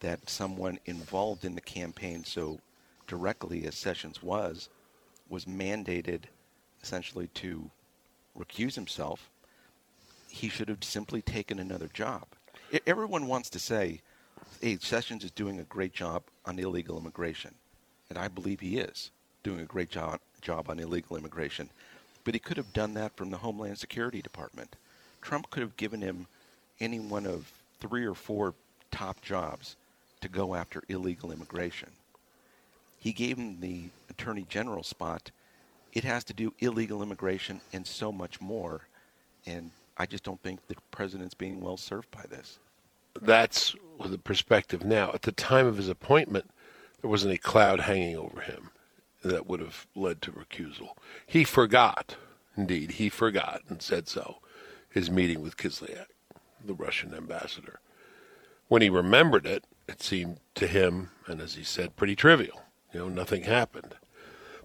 that 0.00 0.28
someone 0.28 0.78
involved 0.84 1.44
in 1.44 1.54
the 1.54 1.60
campaign 1.60 2.24
so 2.24 2.60
directly 3.06 3.66
as 3.66 3.74
Sessions 3.76 4.22
was, 4.22 4.68
was 5.28 5.44
mandated 5.44 6.24
essentially 6.82 7.28
to 7.34 7.70
recuse 8.38 8.74
himself, 8.74 9.30
he 10.28 10.48
should 10.48 10.68
have 10.68 10.84
simply 10.84 11.22
taken 11.22 11.58
another 11.58 11.88
job. 11.88 12.26
Everyone 12.86 13.26
wants 13.26 13.48
to 13.50 13.58
say, 13.58 14.02
hey, 14.60 14.78
Sessions 14.80 15.24
is 15.24 15.30
doing 15.30 15.58
a 15.58 15.64
great 15.64 15.92
job 15.92 16.24
on 16.44 16.58
illegal 16.58 16.98
immigration. 16.98 17.54
And 18.10 18.18
I 18.18 18.28
believe 18.28 18.60
he 18.60 18.78
is 18.78 19.10
doing 19.48 19.60
a 19.60 19.64
great 19.64 19.88
job, 19.88 20.20
job 20.42 20.68
on 20.68 20.78
illegal 20.78 21.16
immigration. 21.16 21.70
But 22.24 22.34
he 22.34 22.40
could 22.40 22.58
have 22.58 22.74
done 22.74 22.92
that 22.94 23.16
from 23.16 23.30
the 23.30 23.38
Homeland 23.38 23.78
Security 23.78 24.20
Department. 24.20 24.76
Trump 25.22 25.48
could 25.48 25.62
have 25.62 25.76
given 25.78 26.02
him 26.02 26.26
any 26.80 27.00
one 27.00 27.24
of 27.24 27.50
three 27.80 28.04
or 28.04 28.14
four 28.14 28.52
top 28.90 29.22
jobs 29.22 29.76
to 30.20 30.28
go 30.28 30.54
after 30.54 30.82
illegal 30.90 31.32
immigration. 31.32 31.88
He 32.98 33.12
gave 33.12 33.38
him 33.38 33.60
the 33.60 33.84
attorney 34.10 34.44
general 34.50 34.82
spot. 34.82 35.30
It 35.94 36.04
has 36.04 36.24
to 36.24 36.34
do 36.34 36.52
illegal 36.58 37.02
immigration 37.02 37.62
and 37.72 37.86
so 37.86 38.12
much 38.12 38.42
more. 38.42 38.82
And 39.46 39.70
I 39.96 40.04
just 40.04 40.24
don't 40.24 40.42
think 40.42 40.60
the 40.66 40.76
president's 40.90 41.34
being 41.34 41.62
well 41.62 41.78
served 41.78 42.10
by 42.10 42.24
this. 42.28 42.58
That's 43.22 43.74
the 44.04 44.18
perspective 44.18 44.84
now. 44.84 45.10
At 45.14 45.22
the 45.22 45.32
time 45.32 45.66
of 45.66 45.78
his 45.78 45.88
appointment, 45.88 46.50
there 47.00 47.08
wasn't 47.08 47.32
a 47.32 47.38
cloud 47.38 47.80
hanging 47.80 48.16
over 48.16 48.42
him 48.42 48.70
that 49.22 49.46
would 49.46 49.60
have 49.60 49.86
led 49.94 50.22
to 50.22 50.32
recusal. 50.32 50.90
He 51.26 51.44
forgot, 51.44 52.16
indeed, 52.56 52.92
he 52.92 53.08
forgot 53.08 53.62
and 53.68 53.82
said 53.82 54.08
so, 54.08 54.38
his 54.90 55.10
meeting 55.10 55.42
with 55.42 55.56
Kislyak 55.56 56.06
the 56.64 56.74
Russian 56.74 57.14
ambassador. 57.14 57.80
When 58.68 58.82
he 58.82 58.90
remembered 58.90 59.46
it, 59.46 59.64
it 59.88 60.02
seemed 60.02 60.40
to 60.56 60.66
him, 60.66 61.10
and 61.26 61.40
as 61.40 61.54
he 61.54 61.64
said, 61.64 61.96
pretty 61.96 62.16
trivial. 62.16 62.62
You 62.92 63.00
know, 63.00 63.08
nothing 63.08 63.44
happened. 63.44 63.94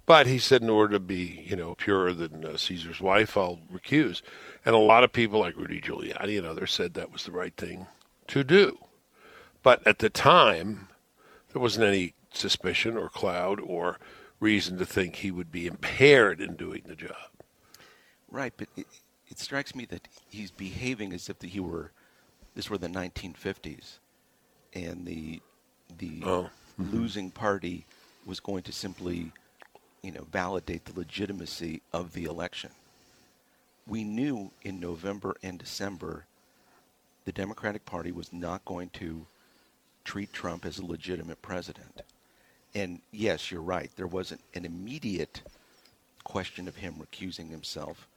But 0.05 0.27
he 0.27 0.37
said, 0.37 0.61
in 0.61 0.69
order 0.69 0.93
to 0.93 0.99
be, 0.99 1.45
you 1.45 1.55
know, 1.55 1.75
purer 1.75 2.13
than 2.13 2.43
uh, 2.43 2.57
Caesar's 2.57 2.99
wife, 2.99 3.37
I'll 3.37 3.59
recuse. 3.71 4.21
And 4.65 4.75
a 4.75 4.79
lot 4.79 5.03
of 5.03 5.13
people, 5.13 5.39
like 5.39 5.55
Rudy 5.55 5.79
Giuliani 5.79 6.37
and 6.37 6.45
others, 6.45 6.73
said 6.73 6.93
that 6.93 7.11
was 7.11 7.23
the 7.23 7.31
right 7.31 7.55
thing 7.55 7.87
to 8.27 8.43
do. 8.43 8.77
But 9.61 9.85
at 9.87 9.99
the 9.99 10.09
time, 10.09 10.89
there 11.51 11.61
wasn't 11.61 11.85
any 11.85 12.15
suspicion 12.33 12.97
or 12.97 13.07
cloud 13.07 13.61
or 13.61 13.97
reason 14.43 14.77
to 14.77 14.85
think 14.85 15.15
he 15.15 15.31
would 15.31 15.51
be 15.51 15.65
impaired 15.65 16.41
in 16.41 16.55
doing 16.55 16.81
the 16.85 16.95
job. 16.95 17.29
Right, 18.29 18.53
but 18.57 18.67
it 18.75 19.39
strikes 19.39 19.73
me 19.73 19.85
that 19.85 20.07
he's 20.29 20.51
behaving 20.51 21.13
as 21.13 21.29
if 21.29 21.41
he 21.41 21.59
were 21.59 21.91
this 22.55 22.69
were 22.69 22.77
the 22.77 22.87
1950s, 22.87 23.97
and 24.73 25.07
the 25.07 25.41
the 25.97 26.21
oh. 26.23 26.49
mm-hmm. 26.79 26.95
losing 26.95 27.31
party 27.31 27.85
was 28.25 28.39
going 28.39 28.63
to 28.63 28.71
simply, 28.71 29.31
you 30.01 30.11
know, 30.11 30.27
validate 30.31 30.85
the 30.85 30.99
legitimacy 30.99 31.81
of 31.91 32.13
the 32.13 32.25
election. 32.25 32.71
We 33.87 34.03
knew 34.03 34.51
in 34.61 34.79
November 34.79 35.35
and 35.41 35.57
December 35.57 36.25
the 37.25 37.31
Democratic 37.31 37.85
Party 37.85 38.11
was 38.11 38.31
not 38.31 38.65
going 38.65 38.89
to 38.89 39.25
treat 40.03 40.33
Trump 40.33 40.65
as 40.65 40.77
a 40.77 40.85
legitimate 40.85 41.41
president. 41.41 42.01
And 42.75 43.01
yes, 43.11 43.51
you're 43.51 43.61
right. 43.61 43.91
There 43.95 44.07
wasn't 44.07 44.41
an 44.55 44.65
immediate 44.65 45.41
question 46.23 46.67
of 46.67 46.77
him 46.77 46.95
recusing 46.95 47.49
himself 47.51 48.07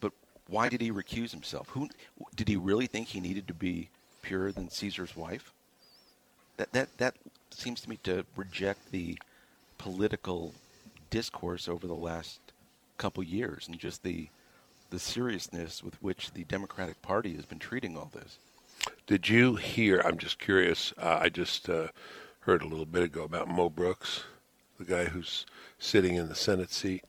But 0.00 0.12
why 0.48 0.68
did 0.68 0.80
he 0.80 0.92
recuse 0.92 1.30
himself? 1.32 1.68
Who 1.70 1.88
did 2.36 2.48
he 2.48 2.56
really 2.56 2.86
think 2.86 3.08
he 3.08 3.20
needed 3.20 3.48
to 3.48 3.54
be 3.54 3.90
purer 4.22 4.52
than 4.52 4.70
Caesar's 4.70 5.16
wife? 5.16 5.52
That 6.58 6.72
that 6.72 6.98
that 6.98 7.16
seems 7.50 7.80
to 7.82 7.90
me 7.90 7.98
to 8.04 8.26
reject 8.36 8.90
the 8.92 9.18
political 9.78 10.54
discourse 11.10 11.68
over 11.68 11.86
the 11.86 11.94
last 11.94 12.40
couple 12.98 13.22
years 13.22 13.68
and 13.68 13.78
just 13.78 14.02
the 14.02 14.28
the 14.90 14.98
seriousness 14.98 15.82
with 15.84 16.02
which 16.02 16.32
the 16.32 16.44
Democratic 16.44 17.02
Party 17.02 17.34
has 17.36 17.46
been 17.46 17.58
treating 17.58 17.96
all 17.96 18.10
this. 18.12 18.38
Did 19.06 19.28
you 19.28 19.56
hear? 19.56 20.00
I'm 20.00 20.18
just 20.18 20.38
curious. 20.38 20.92
Uh, 20.98 21.18
I 21.22 21.28
just 21.30 21.68
uh, 21.70 21.88
heard 22.48 22.62
a 22.62 22.66
little 22.66 22.86
bit 22.86 23.02
ago 23.02 23.24
about 23.24 23.46
Mo 23.46 23.68
Brooks, 23.68 24.22
the 24.78 24.84
guy 24.86 25.04
who's 25.04 25.44
sitting 25.78 26.14
in 26.14 26.30
the 26.30 26.34
Senate 26.34 26.72
seat 26.72 27.04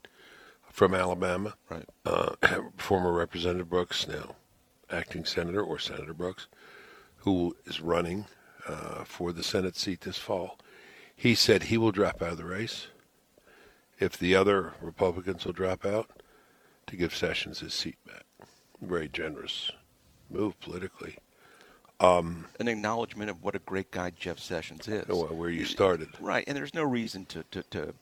from 0.70 0.94
Alabama. 0.94 1.54
Right. 1.70 1.88
Uh, 2.06 2.36
former 2.76 3.14
Representative 3.14 3.70
Brooks, 3.70 4.06
now 4.06 4.36
acting 4.92 5.24
senator 5.24 5.64
or 5.64 5.80
Senator 5.80 6.14
Brooks, 6.14 6.48
who 7.20 7.56
is 7.66 7.80
running 7.80 8.26
uh, 8.68 9.06
for 9.06 9.32
the 9.32 9.42
Senate 9.42 9.78
seat 9.78 10.02
this 10.02 10.18
fall. 10.18 10.60
He 11.16 11.36
said 11.36 11.64
he 11.64 11.78
will 11.78 11.94
drop 11.94 12.22
out 12.22 12.34
of 12.34 12.38
the 12.38 12.44
race 12.44 12.88
if 13.98 14.18
the 14.18 14.36
other 14.36 14.74
Republicans 14.82 15.46
will 15.46 15.54
drop 15.54 15.86
out 15.86 16.22
to 16.88 16.98
give 16.98 17.16
Sessions 17.16 17.62
his 17.62 17.74
seat 17.74 17.96
back. 18.06 18.26
Very 18.82 19.08
generous 19.08 19.72
move 20.30 20.60
politically. 20.60 21.16
Um, 22.02 22.46
An 22.60 22.68
acknowledgement 22.68 23.30
of 23.30 23.44
what 23.44 23.56
a 23.56 23.60
great 23.60 23.92
guy 23.92 24.12
Jeff 24.12 24.40
Sessions 24.40 24.88
is. 24.88 25.06
Where 25.08 25.50
you 25.50 25.66
started. 25.66 26.08
Right, 26.20 26.46
and 26.48 26.56
there's 26.56 26.74
no 26.74 26.84
reason 26.84 27.26
to, 27.26 27.44
to, 27.52 27.64
to 27.72 27.94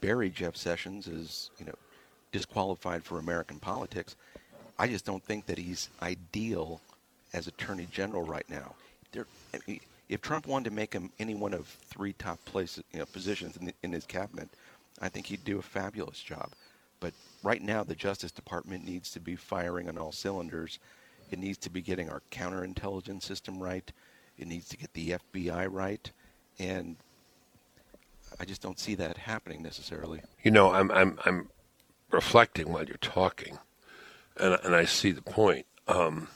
bury 0.00 0.30
Jeff 0.30 0.56
Sessions 0.56 1.06
as, 1.06 1.50
you 1.58 1.66
know, 1.66 1.74
disqualified 2.32 3.04
for 3.04 3.18
American 3.18 3.58
politics. 3.58 4.16
I 4.78 4.88
just 4.88 5.04
don't 5.04 5.22
think 5.22 5.46
that 5.46 5.58
he's 5.58 5.90
ideal 6.02 6.80
as 7.32 7.46
Attorney 7.46 7.86
General 7.92 8.22
right 8.22 8.48
now. 8.48 8.74
There, 9.12 9.26
if 10.08 10.20
Trump 10.20 10.46
wanted 10.46 10.70
to 10.70 10.74
make 10.74 10.92
him 10.92 11.12
any 11.20 11.34
one 11.34 11.54
of 11.54 11.66
three 11.66 12.12
top 12.14 12.44
places, 12.44 12.82
you 12.92 12.98
know, 12.98 13.06
positions 13.06 13.56
in, 13.56 13.66
the, 13.66 13.74
in 13.82 13.92
his 13.92 14.06
cabinet, 14.06 14.48
I 15.00 15.08
think 15.08 15.26
he'd 15.26 15.44
do 15.44 15.58
a 15.58 15.62
fabulous 15.62 16.20
job. 16.20 16.50
But 16.98 17.14
right 17.42 17.62
now, 17.62 17.84
the 17.84 17.94
Justice 17.94 18.32
Department 18.32 18.84
needs 18.84 19.10
to 19.12 19.20
be 19.20 19.36
firing 19.36 19.88
on 19.88 19.98
all 19.98 20.12
cylinders. 20.12 20.78
It 21.30 21.38
needs 21.38 21.58
to 21.58 21.70
be 21.70 21.80
getting 21.80 22.10
our 22.10 22.22
counterintelligence 22.30 23.22
system 23.22 23.62
right. 23.62 23.90
It 24.36 24.46
needs 24.48 24.68
to 24.70 24.76
get 24.76 24.92
the 24.94 25.16
FBI 25.32 25.68
right, 25.70 26.10
and 26.58 26.96
I 28.38 28.44
just 28.44 28.62
don't 28.62 28.78
see 28.78 28.94
that 28.96 29.16
happening 29.16 29.62
necessarily. 29.62 30.22
You 30.42 30.50
know, 30.50 30.72
I'm 30.72 30.90
I'm 30.90 31.18
I'm 31.24 31.48
reflecting 32.10 32.72
while 32.72 32.84
you're 32.84 32.96
talking, 32.96 33.58
and 34.36 34.58
and 34.64 34.74
I 34.74 34.84
see 34.86 35.12
the 35.12 35.22
point. 35.22 35.66
Um, 35.86 36.28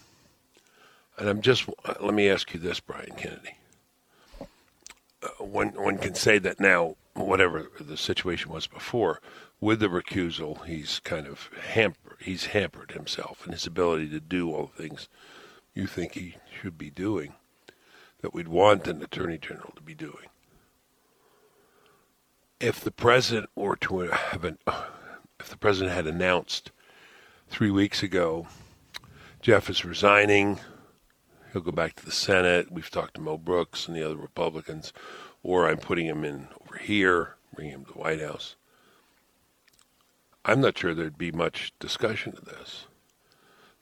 and 1.19 1.29
I'm 1.29 1.41
just 1.41 1.69
let 2.01 2.15
me 2.15 2.29
ask 2.29 2.53
you 2.55 2.61
this, 2.61 2.81
Brian 2.81 3.15
Kennedy. 3.17 3.57
Uh, 5.23 5.45
one 5.45 5.69
one 5.71 5.99
can 5.99 6.15
say 6.15 6.39
that 6.39 6.61
now 6.61 6.97
whatever 7.15 7.71
the 7.81 7.97
situation 7.97 8.53
was 8.53 8.67
before, 8.67 9.21
with 9.61 9.81
the 9.81 9.89
recusal, 9.89 10.65
he's 10.67 11.01
kind 11.01 11.27
of 11.27 11.49
hampered. 11.73 12.19
He's 12.21 12.47
hampered 12.47 12.93
himself 12.93 13.45
and 13.45 13.53
his 13.53 13.67
ability 13.67 14.09
to 14.11 14.21
do 14.21 14.53
all 14.53 14.71
the 14.75 14.83
things 14.83 15.09
you 15.75 15.87
think 15.87 16.15
he 16.15 16.37
should 16.61 16.79
be 16.79 16.91
doing, 16.91 17.35
that 18.21 18.33
we'd 18.33 18.49
want 18.49 18.87
an 18.87 19.03
attorney 19.03 19.39
general 19.39 19.73
to 19.77 19.83
be 19.83 19.95
doing. 19.95 20.29
If 22.61 22.81
the 22.81 22.93
president 22.93 23.51
were 23.55 23.77
to 23.77 23.99
have 24.01 24.45
an, 24.45 24.59
if 25.39 25.49
the 25.49 25.57
president 25.57 25.95
had 25.95 26.07
announced 26.07 26.71
three 27.49 27.71
weeks 27.71 28.03
ago, 28.03 28.47
Jeff 29.43 29.69
is 29.69 29.85
resigning, 29.85 30.61
he'll 31.53 31.63
go 31.63 31.73
back 31.73 31.95
to 31.97 32.05
the 32.05 32.13
Senate. 32.13 32.73
We've 32.73 32.91
talked 32.91 33.15
to 33.15 33.21
Mo 33.21 33.37
Brooks 33.37 33.87
and 33.87 33.97
the 33.97 34.05
other 34.05 34.17
Republicans, 34.17 34.93
or 35.43 35.69
I'm 35.69 35.77
putting 35.77 36.07
him 36.07 36.25
in 36.25 36.49
over 36.75 36.83
here, 36.83 37.37
bring 37.55 37.71
him 37.71 37.85
to 37.85 37.93
the 37.93 37.99
White 37.99 38.21
House. 38.21 38.57
I'm 40.45 40.61
not 40.61 40.77
sure 40.77 40.95
there'd 40.95 41.19
be 41.19 41.33
much 41.33 41.73
discussion 41.79 42.35
of 42.37 42.45
this. 42.45 42.87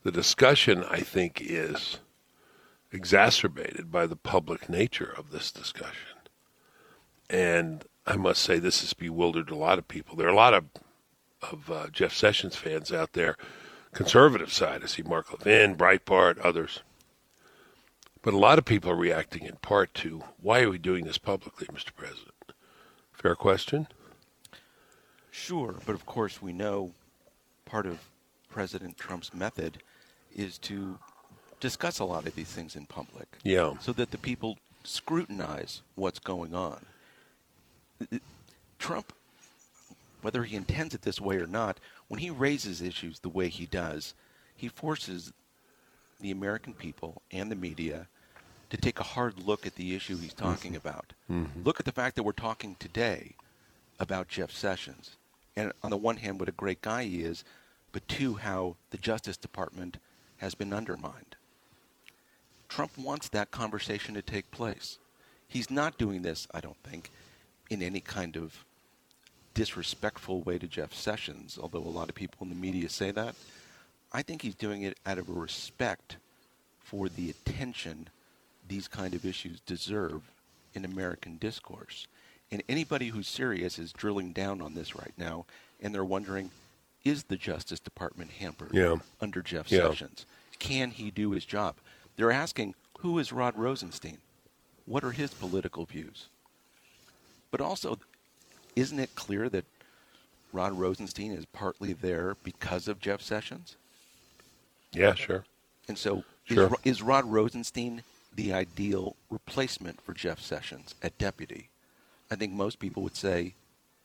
The 0.04 0.12
discussion, 0.12 0.84
I 0.84 1.00
think, 1.00 1.40
is 1.40 1.99
exacerbated 2.92 3.90
by 3.90 4.06
the 4.06 4.16
public 4.16 4.68
nature 4.68 5.12
of 5.16 5.30
this 5.30 5.50
discussion. 5.50 6.18
And 7.30 7.84
I 8.06 8.16
must 8.16 8.42
say, 8.42 8.58
this 8.58 8.80
has 8.82 8.92
bewildered 8.92 9.50
a 9.50 9.56
lot 9.56 9.78
of 9.78 9.88
people. 9.88 10.16
There 10.16 10.26
are 10.26 10.30
a 10.30 10.37
lot 10.37 10.54
of 10.54 10.64
of 11.50 11.68
uh, 11.72 11.88
Jeff 11.90 12.14
Sessions 12.14 12.54
fans 12.54 12.92
out 12.92 13.14
there, 13.14 13.37
conservative 13.92 14.52
side. 14.52 14.84
I 14.84 14.87
see 14.87 15.02
Mark 15.02 15.32
Levin, 15.32 15.75
Breitbart, 15.75 16.38
others. 16.44 16.84
But 18.22 18.32
a 18.32 18.38
lot 18.38 18.58
of 18.58 18.64
people 18.64 18.92
are 18.92 18.96
reacting 18.96 19.42
in 19.42 19.56
part 19.56 19.92
to 19.94 20.22
why 20.40 20.61
are 20.61 20.70
we 20.70 20.78
doing 20.78 21.04
this 21.04 21.18
publicly, 21.18 21.66
Mr. 21.66 21.92
President? 21.96 22.31
Fair 23.23 23.37
question. 23.37 23.87
Sure, 25.31 25.76
but 25.87 25.95
of 25.95 26.05
course 26.05 26.43
we 26.43 26.52
know 26.52 26.91
part 27.64 27.87
of 27.87 28.00
President 28.50 28.99
Trump's 28.99 29.33
method 29.33 29.79
is 30.35 30.59
to 30.59 30.99
discuss 31.61 32.00
a 32.00 32.05
lot 32.05 32.26
of 32.26 32.35
these 32.35 32.49
things 32.49 32.75
in 32.75 32.85
public. 32.87 33.29
Yeah. 33.45 33.75
So 33.81 33.93
that 33.93 34.11
the 34.11 34.19
people 34.19 34.59
scrutinize 34.83 35.83
what's 35.95 36.19
going 36.19 36.52
on. 36.52 36.85
Trump, 38.81 39.12
whether 40.23 40.43
he 40.43 40.57
intends 40.57 40.93
it 40.93 41.02
this 41.02 41.21
way 41.21 41.37
or 41.37 41.47
not, 41.47 41.79
when 42.09 42.19
he 42.19 42.31
raises 42.31 42.83
issues 42.83 43.21
the 43.21 43.29
way 43.29 43.49
he 43.49 43.67
does, 43.67 44.14
he 44.57 44.67
forces 44.67 45.33
the 46.21 46.33
American 46.33 46.75
people 46.75 47.23
and 47.31 47.52
the 47.52 47.57
media 47.57 48.09
to 48.73 48.79
take 48.79 48.99
a 48.99 49.02
hard 49.02 49.38
look 49.38 49.67
at 49.67 49.75
the 49.75 49.95
issue 49.95 50.17
he's 50.17 50.33
talking 50.33 50.73
Mm-hmm. 50.73 50.88
about. 50.88 51.12
Look 51.62 51.79
at 51.79 51.85
the 51.85 51.93
fact 51.93 52.17
that 52.17 52.23
we're 52.23 52.33
talking 52.33 52.75
today 52.79 53.33
about 54.00 54.29
Jeff 54.29 54.50
Sessions. 54.50 55.17
And 55.55 55.73
on 55.83 55.91
the 55.91 55.99
one 55.99 56.17
hand, 56.17 56.41
what 56.41 56.49
a 56.49 56.52
great 56.52 56.81
guy 56.81 57.05
he 57.05 57.21
is, 57.21 57.45
but 57.93 58.09
two, 58.09 58.37
how 58.37 58.76
the 58.91 58.97
Justice 58.97 59.37
Department 59.37 59.99
has 60.38 60.55
been 60.55 60.73
undermined. 60.73 61.37
Trump 62.71 62.97
wants 62.97 63.29
that 63.29 63.50
conversation 63.50 64.14
to 64.14 64.23
take 64.23 64.50
place. 64.50 64.99
He's 65.47 65.71
not 65.71 65.99
doing 65.99 66.23
this, 66.23 66.49
I 66.55 66.61
don't 66.61 66.83
think, 66.83 67.11
in 67.69 67.83
any 67.83 68.00
kind 68.00 68.38
of 68.38 68.64
disrespectful 69.52 70.41
way 70.41 70.57
to 70.57 70.67
Jeff 70.67 70.95
Sessions, 70.95 71.59
although 71.61 71.79
a 71.81 71.97
lot 71.99 72.09
of 72.09 72.14
people 72.14 72.38
in 72.41 72.49
the 72.49 72.55
media 72.55 72.88
say 72.88 73.11
that. 73.11 73.35
I 74.14 74.23
think 74.23 74.41
he's 74.41 74.55
doing 74.55 74.81
it 74.81 74.97
out 75.05 75.19
of 75.19 75.29
a 75.29 75.33
respect 75.33 76.17
for 76.81 77.11
the 77.11 77.29
attention 77.29 78.09
these 78.73 78.88
kind 78.88 79.12
of 79.12 79.26
issues 79.26 79.61
deserve 79.61 80.23
in 80.73 80.87
American 80.87 81.37
discourse. 81.37 82.07
And 82.50 82.62
anybody 82.71 83.09
who's 83.09 83.29
serious 83.29 83.79
is 83.79 83.93
drilling 83.93 84.33
down 84.33 84.62
on 84.62 84.73
this 84.75 84.97
right 84.97 85.12
now, 85.19 85.45
and 85.83 85.95
they're 85.95 86.05
wondering, 86.05 86.50
is 87.05 87.25
the 87.25 87.37
Justice 87.37 87.81
Department 87.81 88.30
hampered 88.30 88.71
Yeah. 88.73 88.97
under 89.21 89.43
Jeff 89.43 89.71
Yeah. 89.71 89.89
Sessions? 89.91 90.25
Can 90.58 90.91
he 90.91 91.11
do 91.11 91.32
his 91.32 91.45
job? 91.45 91.76
They're 92.17 92.32
asking, 92.32 92.75
who 93.00 93.19
is 93.19 93.30
Rod 93.30 93.58
Rosenstein? 93.58 94.19
What 94.87 95.04
are 95.04 95.11
his 95.13 95.35
political 95.35 95.85
views? 95.85 96.28
But 97.50 97.61
also, 97.61 97.99
isn't 98.75 98.99
it 98.99 99.15
clear 99.15 99.50
that 99.50 99.67
Rod 100.50 100.73
Rosenstein 100.73 101.32
is 101.32 101.45
partly 101.47 101.93
there 101.93 102.37
because 102.43 102.89
of 102.89 103.00
Jeff 103.00 103.21
Sessions? 103.21 103.76
Yeah, 104.93 105.13
sure. 105.15 105.45
And 105.89 105.99
so, 105.99 106.25
Sure. 106.45 106.71
is, 106.85 106.97
is 106.97 107.02
Rod 107.02 107.25
Rosenstein 107.26 108.02
the 108.34 108.52
ideal 108.52 109.16
replacement 109.30 110.00
for 110.00 110.14
Jeff 110.14 110.40
Sessions 110.40 110.95
at 111.02 111.18
deputy? 111.18 111.68
I 112.30 112.36
think 112.36 112.52
most 112.52 112.78
people 112.78 113.02
would 113.02 113.16
say 113.16 113.54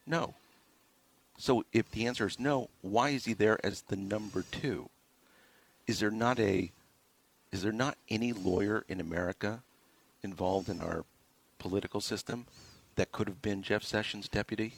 no. 0.05 0.35
So, 1.37 1.63
if 1.71 1.91
the 1.91 2.07
answer 2.07 2.25
is 2.25 2.39
no, 2.39 2.69
why 2.81 3.09
is 3.09 3.25
he 3.25 3.33
there 3.33 3.63
as 3.63 3.83
the 3.83 3.95
number 3.95 4.43
two? 4.49 4.89
Is 5.85 5.99
there 5.99 6.11
not 6.11 6.39
a 6.39 6.71
is 7.51 7.61
there 7.63 7.71
not 7.71 7.97
any 8.09 8.33
lawyer 8.33 8.83
in 8.87 8.99
America 8.99 9.63
involved 10.21 10.67
in 10.67 10.81
our 10.81 11.05
political 11.59 12.01
system 12.01 12.45
that 12.95 13.11
could 13.11 13.27
have 13.27 13.41
been 13.41 13.63
Jeff 13.63 13.83
Sessions' 13.83 14.27
deputy? 14.27 14.73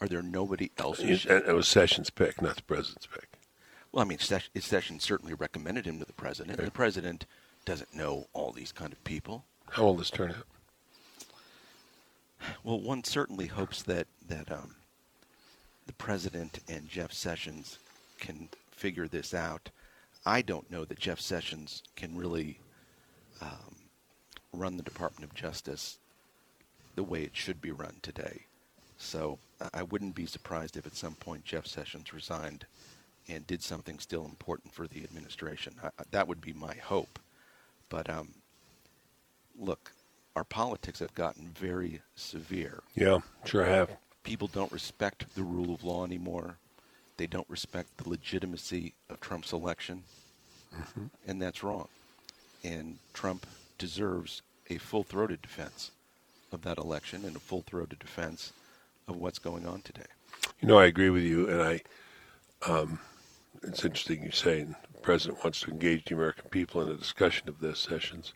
Are 0.00 0.08
there 0.08 0.22
nobody 0.22 0.70
else? 0.78 1.00
It, 1.00 1.46
was 1.46 1.68
Sessions' 1.68 2.10
pick, 2.10 2.40
not 2.40 2.56
the 2.56 2.62
president's 2.62 3.06
pick. 3.06 3.28
well, 3.92 4.04
I 4.04 4.08
mean, 4.08 4.18
Sessions 4.18 5.02
certainly 5.02 5.34
recommended 5.34 5.86
him 5.86 5.98
to 5.98 6.04
the 6.04 6.12
president. 6.12 6.58
Okay. 6.58 6.64
The 6.64 6.70
president 6.70 7.26
doesn't 7.64 7.94
know 7.94 8.26
all 8.32 8.52
these 8.52 8.72
kind 8.72 8.92
of 8.92 9.02
people. 9.04 9.44
How 9.70 9.84
will 9.84 9.96
this 9.96 10.10
turn 10.10 10.30
out? 10.30 10.46
Well, 12.64 12.80
one 12.80 13.04
certainly 13.04 13.46
hopes 13.46 13.82
that 13.82 14.06
that 14.28 14.50
um, 14.50 14.76
the 15.86 15.92
president 15.94 16.60
and 16.68 16.88
Jeff 16.88 17.12
Sessions 17.12 17.78
can 18.18 18.48
figure 18.70 19.08
this 19.08 19.34
out. 19.34 19.70
I 20.24 20.42
don't 20.42 20.70
know 20.70 20.84
that 20.84 20.98
Jeff 20.98 21.20
Sessions 21.20 21.82
can 21.96 22.16
really 22.16 22.60
um, 23.40 23.76
run 24.52 24.76
the 24.76 24.82
Department 24.82 25.24
of 25.30 25.34
Justice 25.34 25.98
the 26.94 27.02
way 27.02 27.22
it 27.22 27.36
should 27.36 27.60
be 27.60 27.70
run 27.70 27.96
today. 28.02 28.44
So 28.98 29.38
I- 29.72 29.84
wouldn't 29.84 30.14
be 30.14 30.26
surprised 30.26 30.76
if 30.76 30.86
at 30.86 30.96
some 30.96 31.14
point 31.14 31.44
Jeff 31.44 31.66
Sessions 31.66 32.12
resigned 32.12 32.66
and 33.28 33.46
did 33.46 33.62
something 33.62 33.98
still 33.98 34.24
important 34.24 34.74
for 34.74 34.86
the 34.88 35.04
administration. 35.04 35.74
I- 35.82 35.90
that 36.10 36.26
would 36.28 36.40
be 36.40 36.52
my 36.52 36.74
hope. 36.74 37.18
But 37.88 38.10
um, 38.10 38.28
look, 39.58 39.92
our 40.36 40.44
politics 40.44 41.00
have 41.00 41.14
gotten 41.14 41.50
very 41.58 42.00
severe. 42.14 42.82
Yeah, 42.94 43.18
sure 43.44 43.64
have. 43.64 43.90
People 44.22 44.48
don't 44.48 44.70
respect 44.72 45.34
the 45.34 45.42
rule 45.42 45.74
of 45.74 45.84
law 45.84 46.04
anymore. 46.04 46.58
They 47.16 47.26
don't 47.26 47.48
respect 47.48 47.96
the 47.96 48.08
legitimacy 48.08 48.94
of 49.10 49.20
Trump's 49.20 49.52
election. 49.52 50.04
And 51.26 51.40
that's 51.40 51.62
wrong. 51.62 51.88
And 52.62 52.98
Trump 53.14 53.46
deserves 53.78 54.42
a 54.68 54.78
full 54.78 55.02
throated 55.02 55.40
defense 55.42 55.90
of 56.52 56.62
that 56.62 56.78
election 56.78 57.24
and 57.24 57.36
a 57.36 57.40
full 57.40 57.62
throated 57.62 57.98
defense 57.98 58.52
of 59.06 59.16
what's 59.16 59.38
going 59.38 59.66
on 59.66 59.80
today. 59.82 60.06
You 60.60 60.68
know, 60.68 60.78
I 60.78 60.86
agree 60.86 61.10
with 61.10 61.22
you, 61.22 61.48
and 61.48 61.62
I. 61.62 61.80
Um, 62.66 62.98
it's 63.62 63.84
interesting 63.84 64.22
you 64.22 64.30
say 64.30 64.66
president 65.08 65.42
wants 65.42 65.62
to 65.62 65.70
engage 65.70 66.04
the 66.04 66.14
American 66.14 66.50
people 66.50 66.82
in 66.82 66.90
a 66.90 66.94
discussion 66.94 67.48
of 67.48 67.60
this 67.60 67.78
sessions. 67.78 68.34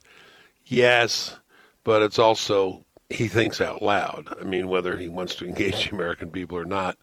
Yes, 0.64 1.36
but 1.84 2.00
it's 2.00 2.18
also 2.18 2.86
he 3.10 3.28
thinks 3.28 3.60
out 3.60 3.82
loud. 3.82 4.34
I 4.40 4.44
mean, 4.44 4.68
whether 4.68 4.96
he 4.96 5.06
wants 5.06 5.34
to 5.34 5.44
engage 5.44 5.90
the 5.90 5.94
American 5.94 6.30
people 6.30 6.56
or 6.56 6.64
not, 6.64 6.96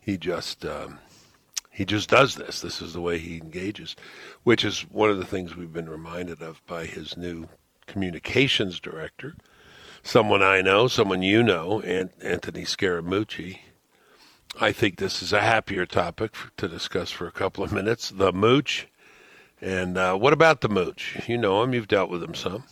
he 0.00 0.18
just 0.18 0.66
um, 0.66 0.98
he 1.70 1.84
just 1.84 2.10
does 2.10 2.34
this. 2.34 2.62
This 2.62 2.82
is 2.82 2.92
the 2.92 3.00
way 3.00 3.20
he 3.20 3.36
engages, 3.36 3.94
which 4.42 4.64
is 4.64 4.80
one 4.80 5.08
of 5.08 5.18
the 5.18 5.24
things 5.24 5.54
we've 5.54 5.72
been 5.72 5.88
reminded 5.88 6.42
of 6.42 6.60
by 6.66 6.86
his 6.86 7.16
new 7.16 7.46
communications 7.86 8.80
director, 8.80 9.36
someone 10.02 10.42
I 10.42 10.62
know, 10.62 10.88
someone 10.88 11.22
you 11.22 11.44
know, 11.44 11.80
Anthony 11.80 12.62
Scaramucci. 12.62 13.60
I 14.62 14.72
think 14.72 14.96
this 14.96 15.22
is 15.22 15.32
a 15.32 15.40
happier 15.40 15.86
topic 15.86 16.34
to 16.58 16.68
discuss 16.68 17.10
for 17.10 17.26
a 17.26 17.32
couple 17.32 17.64
of 17.64 17.72
minutes. 17.72 18.10
The 18.10 18.30
mooch. 18.30 18.88
And 19.58 19.96
uh, 19.96 20.16
what 20.16 20.34
about 20.34 20.60
the 20.60 20.68
mooch? 20.68 21.18
You 21.26 21.38
know 21.38 21.62
him. 21.62 21.72
You've 21.72 21.88
dealt 21.88 22.10
with 22.10 22.22
him 22.22 22.34
some. 22.34 22.64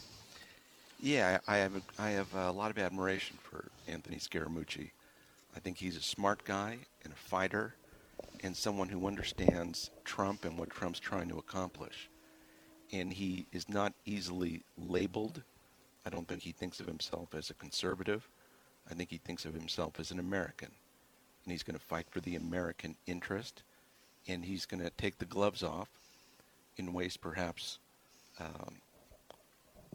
Yeah, 1.00 1.38
I 1.48 1.56
have 1.56 1.76
a, 1.76 1.82
I 1.98 2.10
have 2.10 2.34
a 2.34 2.50
lot 2.50 2.70
of 2.70 2.78
admiration 2.78 3.38
for 3.42 3.70
Anthony 3.86 4.16
Scaramucci. 4.16 4.90
I 5.56 5.60
think 5.60 5.78
he's 5.78 5.96
a 5.96 6.02
smart 6.02 6.44
guy 6.44 6.76
and 7.04 7.12
a 7.12 7.16
fighter, 7.16 7.74
and 8.44 8.54
someone 8.54 8.90
who 8.90 9.06
understands 9.06 9.90
Trump 10.04 10.44
and 10.44 10.58
what 10.58 10.68
Trump's 10.68 11.00
trying 11.00 11.30
to 11.30 11.38
accomplish. 11.38 12.10
And 12.92 13.14
he 13.14 13.46
is 13.50 13.66
not 13.66 13.94
easily 14.04 14.62
labeled. 14.76 15.42
I 16.04 16.10
don't 16.10 16.28
think 16.28 16.42
he 16.42 16.52
thinks 16.52 16.80
of 16.80 16.86
himself 16.86 17.34
as 17.34 17.48
a 17.48 17.54
conservative. 17.54 18.28
I 18.90 18.94
think 18.94 19.08
he 19.08 19.18
thinks 19.18 19.46
of 19.46 19.54
himself 19.54 19.98
as 19.98 20.10
an 20.10 20.18
American, 20.18 20.70
and 21.44 21.52
he's 21.52 21.62
going 21.62 21.78
to 21.78 21.84
fight 21.84 22.06
for 22.10 22.20
the 22.20 22.36
American 22.36 22.96
interest, 23.06 23.62
and 24.26 24.44
he's 24.44 24.66
going 24.66 24.82
to 24.82 24.90
take 24.90 25.18
the 25.18 25.24
gloves 25.24 25.62
off 25.62 25.88
in 26.76 26.92
ways 26.92 27.16
perhaps 27.16 27.78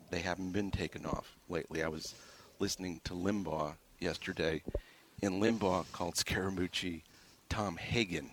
they 0.09 0.19
haven't 0.19 0.51
been 0.51 0.71
taken 0.71 1.05
off 1.05 1.37
lately. 1.49 1.83
I 1.83 1.87
was 1.87 2.13
listening 2.59 3.01
to 3.05 3.13
Limbaugh 3.13 3.73
yesterday 3.99 4.61
in 5.21 5.39
Limbaugh 5.39 5.85
called 5.91 6.15
Scaramucci 6.15 7.01
Tom 7.49 7.77
Hagen, 7.77 8.29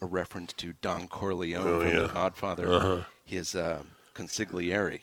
a 0.00 0.06
reference 0.06 0.52
to 0.54 0.74
Don 0.80 1.06
Corleone 1.08 1.66
Oh, 1.66 1.80
from 1.80 1.88
yeah. 1.88 2.00
The 2.02 2.08
Godfather, 2.08 2.68
Uh-huh. 2.72 3.00
his 3.24 3.54
uh, 3.54 3.82
consigliere, 4.14 5.00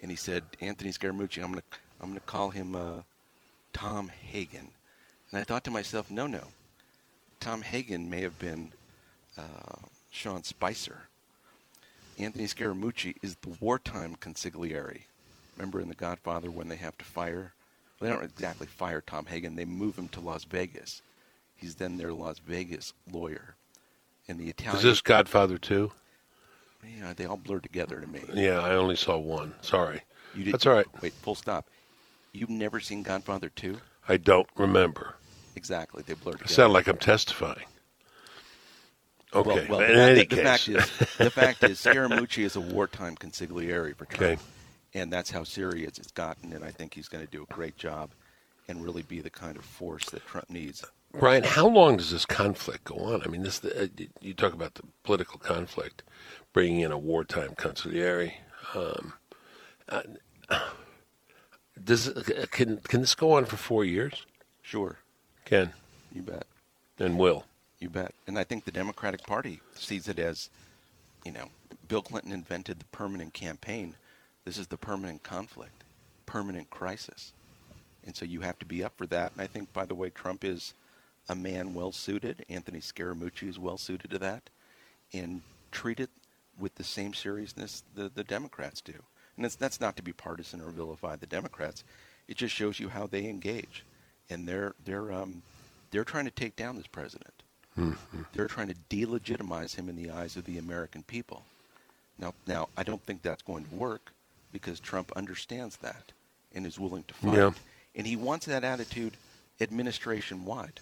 and 0.00 0.10
he 0.10 0.16
said 0.16 0.44
Anthony 0.60 0.90
Scaramucci. 0.90 1.42
I'm 1.42 1.50
gonna 1.50 1.62
I'm 2.00 2.08
gonna 2.10 2.20
call 2.20 2.50
him 2.50 2.74
uh, 2.76 3.02
Tom 3.72 4.08
Hagen, 4.08 4.68
and 5.32 5.40
I 5.40 5.44
thought 5.44 5.64
to 5.64 5.70
myself, 5.70 6.10
no, 6.10 6.26
no, 6.26 6.44
Tom 7.40 7.62
Hagen 7.62 8.10
may 8.10 8.20
have 8.20 8.38
been 8.38 8.72
uh, 9.38 9.86
Sean 10.10 10.44
Spicer. 10.44 11.08
Anthony 12.18 12.44
Scaramucci 12.44 13.16
is 13.22 13.36
the 13.36 13.56
wartime 13.60 14.14
consigliere. 14.20 15.00
Remember 15.56 15.80
in 15.80 15.88
The 15.88 15.94
Godfather 15.94 16.50
when 16.50 16.68
they 16.68 16.76
have 16.76 16.96
to 16.98 17.04
fire? 17.04 17.54
Well, 17.98 18.10
they 18.10 18.14
don't 18.14 18.24
exactly 18.24 18.66
fire 18.66 19.00
Tom 19.00 19.26
Hagen. 19.26 19.56
They 19.56 19.64
move 19.64 19.96
him 19.96 20.08
to 20.08 20.20
Las 20.20 20.44
Vegas. 20.44 21.00
He's 21.56 21.76
then 21.76 21.96
their 21.96 22.12
Las 22.12 22.38
Vegas 22.38 22.92
lawyer. 23.10 23.54
And 24.28 24.38
the 24.38 24.48
Italian. 24.48 24.76
Is 24.76 24.82
this 24.82 25.00
Godfather 25.00 25.58
2? 25.58 25.90
Yeah, 26.98 27.12
they 27.14 27.24
all 27.24 27.36
blur 27.36 27.60
together 27.60 28.00
to 28.00 28.06
me. 28.06 28.20
Yeah, 28.32 28.60
I 28.60 28.74
only 28.74 28.96
saw 28.96 29.18
one. 29.18 29.54
Sorry. 29.60 30.02
You 30.34 30.44
did, 30.44 30.54
That's 30.54 30.66
all 30.66 30.74
right. 30.74 30.86
Wait, 31.02 31.12
full 31.14 31.34
stop. 31.34 31.66
You've 32.32 32.50
never 32.50 32.80
seen 32.80 33.02
Godfather 33.02 33.50
2? 33.54 33.78
I 34.08 34.16
don't 34.16 34.48
remember. 34.56 35.16
Exactly. 35.56 36.02
They 36.06 36.14
blur 36.14 36.32
I 36.32 36.36
together. 36.36 36.54
sound 36.54 36.72
like 36.72 36.86
I'm 36.88 36.96
testifying. 36.98 37.66
Okay. 39.32 39.66
Well, 39.68 39.78
well 39.78 39.80
in 39.80 39.96
the, 39.96 40.02
any 40.02 40.14
the, 40.14 40.26
the 40.26 40.36
case. 40.36 40.44
fact 40.44 40.68
is, 40.68 41.08
the 41.18 41.30
fact 41.30 41.62
is, 41.64 41.78
Scaramucci 41.80 42.44
is 42.44 42.56
a 42.56 42.60
wartime 42.60 43.16
consigliere 43.16 43.94
for 43.96 44.04
Trump, 44.06 44.22
Okay. 44.22 44.42
and 44.94 45.12
that's 45.12 45.30
how 45.30 45.44
serious 45.44 45.98
it's 45.98 46.10
gotten. 46.10 46.52
And 46.52 46.64
I 46.64 46.70
think 46.70 46.94
he's 46.94 47.08
going 47.08 47.24
to 47.24 47.30
do 47.30 47.42
a 47.48 47.54
great 47.54 47.76
job, 47.76 48.10
and 48.68 48.82
really 48.84 49.02
be 49.02 49.20
the 49.20 49.30
kind 49.30 49.56
of 49.56 49.64
force 49.64 50.06
that 50.10 50.26
Trump 50.26 50.50
needs. 50.50 50.84
Brian, 51.12 51.42
how 51.44 51.66
long 51.68 51.96
does 51.96 52.10
this 52.10 52.24
conflict 52.24 52.84
go 52.84 52.96
on? 52.96 53.22
I 53.22 53.28
mean, 53.28 53.42
this 53.42 53.64
uh, 53.64 53.88
you 54.20 54.34
talk 54.34 54.52
about 54.52 54.74
the 54.74 54.82
political 55.04 55.38
conflict, 55.38 56.02
bringing 56.52 56.80
in 56.80 56.92
a 56.92 56.98
wartime 56.98 57.50
consigliere. 57.56 58.32
Um, 58.74 59.12
uh, 59.88 60.02
does 61.84 62.12
can 62.50 62.78
can 62.78 63.00
this 63.00 63.14
go 63.14 63.32
on 63.32 63.44
for 63.44 63.56
four 63.56 63.84
years? 63.84 64.24
Sure, 64.62 64.98
Can 65.50 65.72
you 66.14 66.22
bet, 66.22 66.46
and 67.00 67.18
will. 67.18 67.44
you 67.80 67.88
bet. 67.88 68.14
And 68.28 68.38
I 68.38 68.44
think 68.44 68.64
the 68.64 68.70
Democratic 68.70 69.24
Party 69.24 69.58
sees 69.74 70.06
it 70.06 70.20
as, 70.20 70.48
you 71.24 71.32
know, 71.32 71.48
Bill 71.88 72.02
Clinton 72.02 72.30
invented 72.30 72.78
the 72.78 72.84
permanent 72.92 73.34
campaign. 73.34 73.96
This 74.44 74.56
is 74.56 74.68
the 74.68 74.76
permanent 74.76 75.24
conflict, 75.24 75.82
permanent 76.24 76.70
crisis, 76.70 77.32
and 78.06 78.14
so 78.14 78.24
you 78.24 78.42
have 78.42 78.60
to 78.60 78.64
be 78.64 78.84
up 78.84 78.92
for 78.96 79.08
that. 79.08 79.32
And 79.32 79.42
I 79.42 79.48
think, 79.48 79.72
by 79.72 79.86
the 79.86 79.94
way, 79.96 80.10
Trump 80.10 80.44
is 80.44 80.72
a 81.28 81.34
man 81.34 81.74
well 81.74 81.90
suited. 81.90 82.44
Anthony 82.48 82.78
Scaramucci 82.78 83.48
is 83.48 83.58
well 83.58 83.76
suited 83.76 84.12
to 84.12 84.20
that, 84.20 84.50
and 85.12 85.42
treat 85.72 85.98
it 85.98 86.10
with 86.60 86.76
the 86.76 86.84
same 86.84 87.12
seriousness 87.12 87.82
the, 87.96 88.08
the 88.08 88.22
Democrats 88.22 88.80
do. 88.80 88.94
And 89.34 89.44
that's, 89.44 89.56
that's 89.56 89.80
not 89.80 89.96
to 89.96 90.02
be 90.04 90.12
partisan 90.12 90.60
or 90.60 90.70
vilify 90.70 91.16
the 91.16 91.26
Democrats. 91.26 91.82
It 92.28 92.36
just 92.36 92.54
shows 92.54 92.78
you 92.78 92.90
how 92.90 93.08
they 93.08 93.26
engage, 93.26 93.84
and 94.30 94.46
they're 94.48 94.74
they're 94.84 95.12
um, 95.12 95.42
they're 95.90 96.04
trying 96.04 96.24
to 96.24 96.30
take 96.30 96.56
down 96.56 96.76
this 96.76 96.86
president. 96.86 97.34
They're 98.32 98.48
trying 98.48 98.68
to 98.68 98.74
delegitimize 98.90 99.74
him 99.74 99.88
in 99.88 99.96
the 99.96 100.10
eyes 100.10 100.36
of 100.36 100.44
the 100.44 100.58
American 100.58 101.02
people. 101.02 101.44
Now, 102.18 102.34
now 102.46 102.68
I 102.76 102.82
don't 102.82 103.02
think 103.02 103.22
that's 103.22 103.42
going 103.42 103.64
to 103.64 103.74
work 103.74 104.12
because 104.52 104.80
Trump 104.80 105.12
understands 105.16 105.76
that 105.78 106.12
and 106.54 106.66
is 106.66 106.78
willing 106.78 107.04
to 107.04 107.14
fight. 107.14 107.36
Yeah. 107.36 107.50
And 107.94 108.06
he 108.06 108.16
wants 108.16 108.46
that 108.46 108.64
attitude 108.64 109.16
administration 109.60 110.44
wide. 110.44 110.80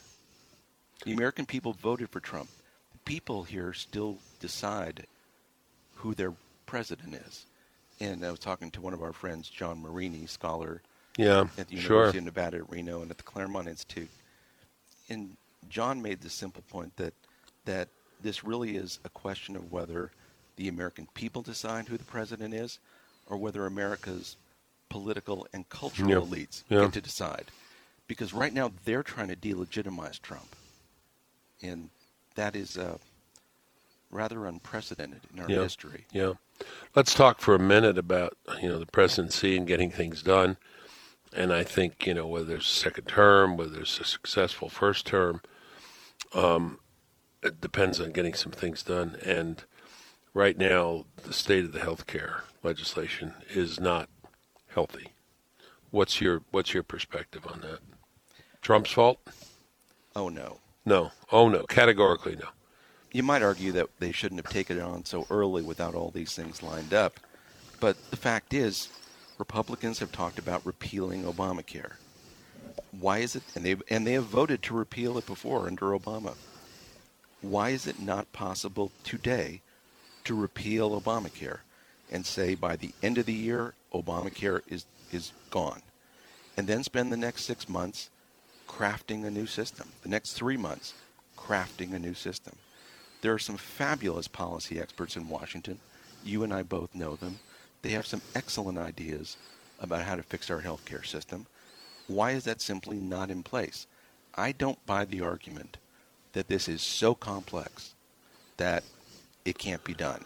The 1.05 1.13
American 1.13 1.47
people 1.47 1.73
voted 1.75 2.09
for 2.11 2.21
Trump. 2.21 2.49
The 2.93 2.99
people 3.05 3.45
here 3.45 3.73
still 3.73 4.19
decide 4.41 5.07
who 5.97 6.15
their 6.15 6.33
president 6.67 7.15
is. 7.15 7.47
And 8.01 8.25
I 8.25 8.31
was 8.31 8.41
talking 8.41 8.71
to 8.73 8.81
one 8.81 8.95
of 8.95 9.03
our 9.03 9.13
friends, 9.13 9.49
John 9.49 9.81
Marini, 9.83 10.27
scholar 10.27 10.83
Yeah, 11.19 11.49
at 11.59 11.69
the 11.69 11.77
sure. 11.77 11.97
University 11.97 12.19
of 12.19 12.25
Nevada 12.25 12.57
at 12.59 12.71
Reno 12.71 13.03
and 13.03 13.11
at 13.11 13.17
the 13.19 13.25
Claremont 13.25 13.69
Institute. 13.69 14.09
And 15.11 15.37
John 15.69 16.01
made 16.01 16.21
the 16.23 16.31
simple 16.31 16.63
point 16.71 16.97
that 16.97 17.13
that 17.65 17.89
this 18.23 18.43
really 18.45 18.77
is 18.77 18.99
a 19.05 19.09
question 19.11 19.55
of 19.57 19.71
whether 19.71 20.11
the 20.57 20.69
American 20.69 21.07
people 21.15 21.43
decide 21.43 21.89
who 21.89 21.99
the 21.99 22.05
president 22.05 22.55
is, 22.55 22.79
or 23.27 23.37
whether 23.37 23.67
America's 23.67 24.37
political 24.89 25.47
and 25.53 25.69
cultural 25.69 26.09
Yeah. 26.11 26.17
elites 26.17 26.63
Yeah. 26.71 26.81
get 26.83 26.93
to 26.95 27.01
decide. 27.01 27.51
Because 28.07 28.33
right 28.33 28.55
now 28.55 28.73
they're 28.85 29.03
trying 29.03 29.29
to 29.29 29.37
delegitimize 29.37 30.21
Trump, 30.23 30.57
and 31.63 31.91
that 32.37 32.57
is 32.57 32.79
uh, 32.79 32.97
rather 34.11 34.47
unprecedented 34.47 35.21
in 35.33 35.41
our 35.41 35.51
Yeah. 35.51 35.63
history. 35.63 36.07
Yeah. 36.13 36.35
Let's 36.95 37.13
talk 37.15 37.41
for 37.41 37.55
a 37.55 37.59
minute 37.59 37.99
about 37.99 38.37
you 38.63 38.69
know 38.69 38.79
the 38.79 38.87
presidency 38.87 39.57
and 39.57 39.67
getting 39.67 39.91
things 39.91 40.23
done. 40.23 40.57
And 41.35 41.53
I 41.53 41.63
think 41.63 42.07
you 42.07 42.15
know 42.15 42.27
whether 42.27 42.57
it's 42.57 42.67
a 42.67 42.81
second 42.81 43.05
term, 43.05 43.57
whether 43.57 43.81
it's 43.81 44.01
a 44.01 44.05
successful 44.05 44.69
first 44.69 45.07
term, 45.07 45.43
um, 46.35 46.79
it 47.43 47.61
depends 47.61 48.01
on 48.01 48.13
getting 48.13 48.35
some 48.35 48.53
things 48.53 48.83
done. 48.83 49.17
And 49.25 49.63
right 50.35 50.57
now, 50.57 51.05
the 51.25 51.33
state 51.33 51.65
of 51.65 51.73
the 51.73 51.81
healthcare 51.81 52.41
legislation 52.63 53.35
is 53.51 53.79
not 53.79 54.09
healthy. 54.69 55.09
What's 55.91 56.21
your 56.21 56.43
What's 56.51 56.75
your 56.75 56.83
perspective 56.83 57.47
on 57.47 57.61
that? 57.61 57.81
Trump's 58.61 58.93
fault? 58.93 59.21
Oh 60.17 60.29
no. 60.29 60.59
No. 60.85 61.13
Oh 61.31 61.49
no. 61.49 61.65
Categorically 61.65 62.37
no. 62.37 62.49
You 63.13 63.23
might 63.23 63.43
argue 63.43 63.73
that 63.73 63.89
they 63.99 64.13
shouldn't 64.13 64.45
have 64.45 64.53
taken 64.53 64.79
it 64.79 64.83
on 64.83 65.05
so 65.05 65.27
early 65.31 65.63
without 65.63 65.95
all 65.95 66.11
these 66.11 66.35
things 66.35 66.63
lined 66.63 66.93
up. 66.93 67.19
But 67.81 67.97
the 68.11 68.17
fact 68.17 68.53
is, 68.53 68.89
Republicans 69.39 70.01
have 70.01 70.11
talked 70.11 70.39
about 70.39 70.67
repealing 70.67 71.23
Obamacare. 71.25 71.93
Why 72.91 73.19
is 73.19 73.37
it 73.37 73.43
and 73.55 73.65
they 73.65 73.77
and 73.89 74.07
they 74.07 74.15
have 74.15 74.25
voted 74.25 74.63
to 74.63 74.75
repeal 74.75 75.17
it 75.19 75.27
before 75.27 75.67
under 75.67 75.87
Obama. 75.87 76.35
Why 77.41 77.71
is 77.71 77.87
it 77.87 78.01
not 78.01 78.33
possible 78.33 78.91
today 79.05 79.61
to 80.25 80.35
repeal 80.35 81.01
Obamacare 81.01 81.61
and 82.11 82.27
say 82.27 82.55
by 82.55 82.77
the 82.77 82.93
end 83.03 83.19
of 83.19 83.27
the 83.27 83.33
year 83.33 83.75
Obamacare 83.93 84.63
is 84.67 84.87
is 85.13 85.33
gone? 85.51 85.83
And 86.57 86.67
then 86.67 86.83
spend 86.83 87.13
the 87.13 87.17
next 87.17 87.45
6 87.45 87.69
months 87.69 88.11
crafting 88.69 89.25
a 89.25 89.31
new 89.31 89.47
system. 89.47 89.91
The 90.03 90.09
next 90.09 90.33
3 90.33 90.57
months 90.57 90.95
crafting 91.37 91.95
a 91.95 91.99
new 91.99 92.15
system. 92.15 92.57
There 93.21 93.33
are 93.33 93.39
some 93.39 93.57
fabulous 93.57 94.27
policy 94.27 94.81
experts 94.81 95.17
in 95.17 95.29
Washington. 95.29 95.79
You 96.25 96.43
and 96.43 96.53
I 96.53 96.63
both 96.63 96.95
know 96.95 97.15
them. 97.15 97.39
They 97.83 97.91
have 97.91 98.07
some 98.07 98.23
excellent 98.35 98.79
ideas 98.79 99.37
about 99.81 100.03
how 100.03 100.17
to 100.17 100.23
fix 100.23 100.51
our 100.51 100.63
healthcare 100.63 101.07
system. 101.07 101.47
Why 102.07 102.33
is 102.33 102.45
that 102.45 102.61
simply 102.61 102.97
not 102.99 103.31
in 103.31 103.43
place? 103.43 103.87
I 104.35 104.53
don't 104.53 104.85
buy 104.87 105.05
the 105.05 105.21
argument 105.21 105.77
that 106.33 106.49
this 106.49 106.69
is 106.69 106.83
so 106.83 107.15
complex 107.15 107.95
that 108.57 108.83
it 109.45 109.59
can't 109.59 109.85
be 109.85 109.95
done. 109.95 110.25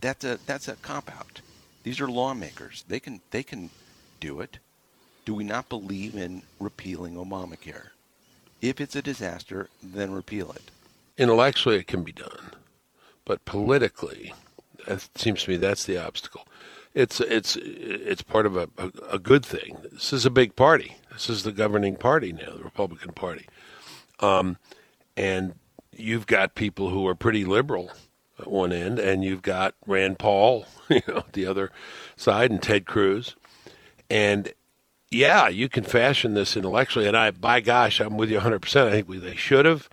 That's 0.00 0.24
a 0.24 0.38
that's 0.46 0.68
a 0.68 0.76
cop 0.76 1.10
out. 1.10 1.40
These 1.82 2.00
are 2.00 2.08
lawmakers. 2.08 2.84
They 2.88 3.00
can 3.00 3.20
they 3.30 3.42
can 3.42 3.70
do 4.20 4.40
it. 4.40 4.58
Do 5.24 5.34
we 5.34 5.44
not 5.44 5.68
believe 5.68 6.14
in 6.14 6.42
repealing 6.58 7.14
Obamacare? 7.14 7.88
If 8.62 8.80
it's 8.80 8.96
a 8.96 9.02
disaster, 9.02 9.68
then 9.82 10.12
repeal 10.12 10.52
it. 10.52 10.70
intellectually 11.18 11.76
it 11.78 11.86
can 11.86 12.02
be 12.02 12.12
done, 12.12 12.52
but 13.24 13.44
politically, 13.44 14.32
it 14.86 15.08
seems 15.14 15.44
to 15.44 15.50
me 15.50 15.56
that's 15.56 15.84
the 15.84 15.98
obstacle. 15.98 16.46
It's 16.94 17.20
it's 17.20 17.56
it's 17.56 18.22
part 18.22 18.46
of 18.46 18.56
a, 18.56 18.68
a, 18.76 18.90
a 19.12 19.18
good 19.18 19.44
thing. 19.44 19.78
This 19.92 20.12
is 20.12 20.26
a 20.26 20.30
big 20.30 20.56
party. 20.56 20.96
This 21.12 21.30
is 21.30 21.42
the 21.42 21.52
governing 21.52 21.96
party 21.96 22.32
now, 22.32 22.56
the 22.56 22.64
Republican 22.64 23.12
Party, 23.12 23.46
um, 24.20 24.56
and 25.16 25.54
you've 25.96 26.26
got 26.26 26.54
people 26.54 26.90
who 26.90 27.06
are 27.06 27.14
pretty 27.14 27.44
liberal 27.44 27.92
at 28.38 28.48
one 28.48 28.72
end, 28.72 28.98
and 28.98 29.22
you've 29.22 29.42
got 29.42 29.74
Rand 29.86 30.18
Paul, 30.18 30.66
you 30.88 31.02
know, 31.06 31.24
the 31.32 31.46
other 31.46 31.70
side, 32.16 32.50
and 32.50 32.62
Ted 32.62 32.86
Cruz, 32.86 33.36
and 34.08 34.52
yeah, 35.10 35.48
you 35.48 35.68
can 35.68 35.84
fashion 35.84 36.34
this 36.34 36.56
intellectually. 36.56 37.06
And 37.06 37.16
I, 37.16 37.30
by 37.32 37.60
gosh, 37.60 38.00
I'm 38.00 38.16
with 38.16 38.30
you 38.30 38.36
100. 38.36 38.60
percent 38.60 38.88
I 38.88 38.92
think 38.92 39.08
we, 39.08 39.18
they 39.18 39.36
should 39.36 39.66
have. 39.66 39.88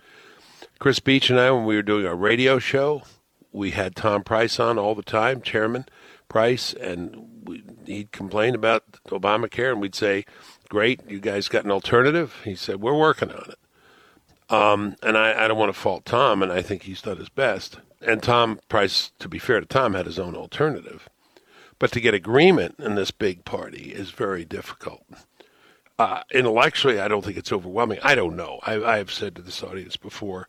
Chris 0.78 1.00
Beach 1.00 1.28
and 1.28 1.40
I, 1.40 1.50
when 1.50 1.64
we 1.64 1.74
were 1.74 1.82
doing 1.82 2.06
our 2.06 2.14
radio 2.14 2.60
show, 2.60 3.02
we 3.52 3.70
had 3.70 3.96
Tom 3.96 4.22
Price 4.24 4.60
on 4.60 4.78
all 4.78 4.94
the 4.94 5.02
time, 5.02 5.40
Chairman 5.42 5.86
Price, 6.28 6.72
and 6.74 7.42
we, 7.44 7.64
he'd 7.86 8.12
complain 8.12 8.54
about 8.54 8.84
Obamacare, 9.08 9.72
and 9.72 9.80
we'd 9.80 9.94
say, 9.94 10.24
"Great, 10.68 11.00
you 11.08 11.20
guys 11.20 11.48
got 11.48 11.64
an 11.64 11.70
alternative." 11.70 12.42
He 12.44 12.54
said, 12.54 12.80
"We're 12.80 12.98
working 12.98 13.30
on 13.30 13.50
it." 13.50 13.58
Um, 14.52 14.96
and 15.02 15.16
I, 15.16 15.44
I 15.44 15.48
don't 15.48 15.58
want 15.58 15.72
to 15.72 15.78
fault 15.78 16.04
Tom, 16.04 16.42
and 16.42 16.52
I 16.52 16.62
think 16.62 16.82
he's 16.82 17.02
done 17.02 17.18
his 17.18 17.28
best. 17.28 17.80
And 18.00 18.22
Tom 18.22 18.60
Price, 18.68 19.12
to 19.18 19.28
be 19.28 19.38
fair 19.38 19.60
to 19.60 19.66
Tom, 19.66 19.94
had 19.94 20.06
his 20.06 20.18
own 20.18 20.34
alternative. 20.34 21.08
But 21.78 21.92
to 21.92 22.00
get 22.00 22.14
agreement 22.14 22.76
in 22.78 22.94
this 22.94 23.10
big 23.10 23.44
party 23.44 23.92
is 23.92 24.10
very 24.10 24.44
difficult. 24.44 25.04
Uh, 25.98 26.22
intellectually, 26.32 27.00
I 27.00 27.08
don't 27.08 27.24
think 27.24 27.36
it's 27.36 27.52
overwhelming. 27.52 27.98
I 28.02 28.14
don't 28.14 28.36
know. 28.36 28.60
I, 28.62 28.82
I 28.82 28.98
have 28.98 29.12
said 29.12 29.34
to 29.36 29.42
this 29.42 29.62
audience 29.62 29.96
before, 29.96 30.48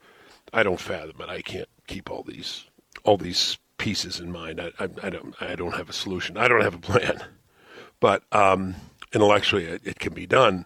I 0.54 0.64
don't 0.64 0.80
fathom 0.80 1.22
it. 1.22 1.30
I 1.30 1.42
can't 1.42 1.70
keep 1.88 2.10
all 2.10 2.24
these 2.24 2.66
all 3.04 3.18
these 3.18 3.58
pieces 3.78 4.20
in 4.20 4.32
mind. 4.32 4.60
I, 4.60 4.72
I, 4.80 4.90
I 5.04 5.10
don't 5.10 5.36
I 5.42 5.56
don't 5.56 5.76
have 5.76 5.90
a 5.90 5.94
solution. 5.94 6.38
I 6.38 6.48
don't 6.48 6.62
have 6.62 6.76
a 6.76 6.80
plan. 6.80 7.24
But 8.00 8.24
um, 8.32 8.76
intellectually, 9.14 9.66
it, 9.66 9.82
it, 9.84 10.00
can 10.00 10.14
be 10.14 10.26
done. 10.26 10.66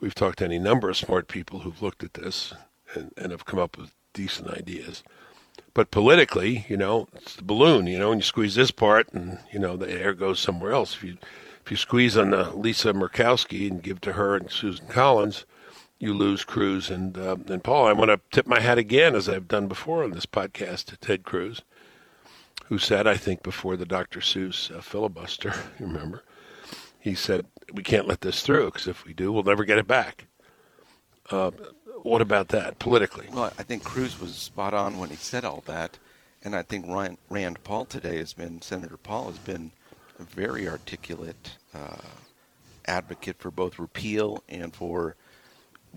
We've 0.00 0.14
talked 0.14 0.38
to 0.38 0.44
any 0.44 0.58
number 0.58 0.90
of 0.90 0.96
smart 0.96 1.28
people 1.28 1.60
who've 1.60 1.80
looked 1.80 2.04
at 2.04 2.14
this 2.14 2.52
and, 2.94 3.12
and 3.16 3.32
have 3.32 3.46
come 3.46 3.58
up 3.58 3.78
with 3.78 3.94
decent 4.12 4.50
ideas. 4.50 5.02
But 5.72 5.90
politically, 5.90 6.66
you 6.68 6.76
know, 6.76 7.08
it's 7.14 7.36
the 7.36 7.42
balloon, 7.42 7.86
you 7.86 7.98
know, 7.98 8.12
and 8.12 8.20
you 8.20 8.24
squeeze 8.24 8.54
this 8.54 8.70
part 8.70 9.12
and, 9.12 9.38
you 9.52 9.58
know, 9.58 9.76
the 9.76 9.90
air 9.90 10.12
goes 10.12 10.38
somewhere 10.38 10.72
else. 10.72 10.94
If 10.94 11.04
you 11.04 11.16
if 11.64 11.70
you 11.70 11.76
squeeze 11.78 12.16
on 12.16 12.30
the 12.30 12.50
Lisa 12.50 12.92
Murkowski 12.92 13.70
and 13.70 13.82
give 13.82 14.00
to 14.02 14.12
her 14.12 14.36
and 14.36 14.50
Susan 14.50 14.86
Collins, 14.86 15.46
you 15.98 16.12
lose 16.12 16.44
Cruz 16.44 16.90
and 16.90 17.16
uh, 17.16 17.36
and 17.48 17.64
Paul. 17.64 17.86
I 17.86 17.92
want 17.94 18.10
to 18.10 18.20
tip 18.30 18.46
my 18.46 18.60
hat 18.60 18.76
again, 18.76 19.14
as 19.14 19.28
I've 19.28 19.48
done 19.48 19.66
before 19.66 20.04
on 20.04 20.10
this 20.10 20.26
podcast, 20.26 20.84
to 20.86 20.96
Ted 20.98 21.24
Cruz, 21.24 21.62
who 22.64 22.78
said, 22.78 23.06
I 23.06 23.16
think 23.16 23.42
before 23.42 23.76
the 23.76 23.86
Dr. 23.86 24.20
Seuss 24.20 24.74
uh, 24.74 24.80
filibuster, 24.80 25.52
you 25.78 25.86
remember, 25.86 26.22
he 26.98 27.14
said 27.14 27.46
we 27.72 27.82
can't 27.82 28.08
let 28.08 28.20
this 28.20 28.42
through 28.42 28.66
because 28.66 28.88
if 28.88 29.04
we 29.04 29.12
do, 29.12 29.32
we'll 29.32 29.42
never 29.42 29.64
get 29.64 29.78
it 29.78 29.86
back. 29.86 30.26
Uh, 31.30 31.50
what 32.02 32.20
about 32.20 32.48
that 32.48 32.78
politically? 32.78 33.28
Well, 33.32 33.52
I 33.58 33.62
think 33.62 33.82
Cruz 33.82 34.20
was 34.20 34.34
spot 34.34 34.74
on 34.74 34.98
when 34.98 35.10
he 35.10 35.16
said 35.16 35.44
all 35.44 35.62
that, 35.66 35.98
and 36.42 36.54
I 36.54 36.62
think 36.62 36.86
Ryan, 36.86 37.16
Rand 37.30 37.64
Paul 37.64 37.86
today 37.86 38.18
has 38.18 38.34
been 38.34 38.60
Senator 38.60 38.98
Paul 38.98 39.30
has 39.30 39.38
been 39.38 39.70
a 40.18 40.22
very 40.22 40.68
articulate 40.68 41.56
uh, 41.74 41.96
advocate 42.86 43.38
for 43.38 43.50
both 43.50 43.78
repeal 43.78 44.42
and 44.48 44.74
for 44.74 45.16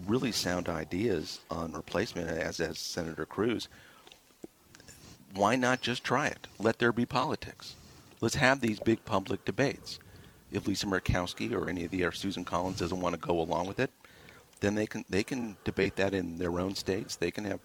really 0.05 0.31
sound 0.31 0.69
ideas 0.69 1.41
on 1.51 1.73
replacement, 1.73 2.29
as 2.29 2.59
as 2.59 2.79
Senator 2.79 3.25
Cruz. 3.25 3.67
Why 5.33 5.55
not 5.55 5.81
just 5.81 6.03
try 6.03 6.27
it? 6.27 6.47
Let 6.59 6.79
there 6.79 6.91
be 6.91 7.05
politics. 7.05 7.75
Let's 8.21 8.35
have 8.35 8.61
these 8.61 8.79
big 8.79 9.05
public 9.05 9.45
debates. 9.45 9.99
If 10.51 10.67
Lisa 10.67 10.85
Murkowski 10.85 11.51
or 11.53 11.69
any 11.69 11.85
of 11.85 11.91
the 11.91 12.03
or 12.03 12.11
Susan 12.11 12.45
Collins 12.45 12.79
doesn't 12.79 13.01
want 13.01 13.13
to 13.13 13.27
go 13.27 13.39
along 13.39 13.67
with 13.67 13.79
it, 13.79 13.91
then 14.59 14.75
they 14.75 14.87
can 14.87 15.05
they 15.09 15.23
can 15.23 15.57
debate 15.63 15.97
that 15.97 16.13
in 16.13 16.37
their 16.37 16.59
own 16.59 16.73
states. 16.73 17.15
They 17.15 17.31
can 17.31 17.45
have 17.45 17.59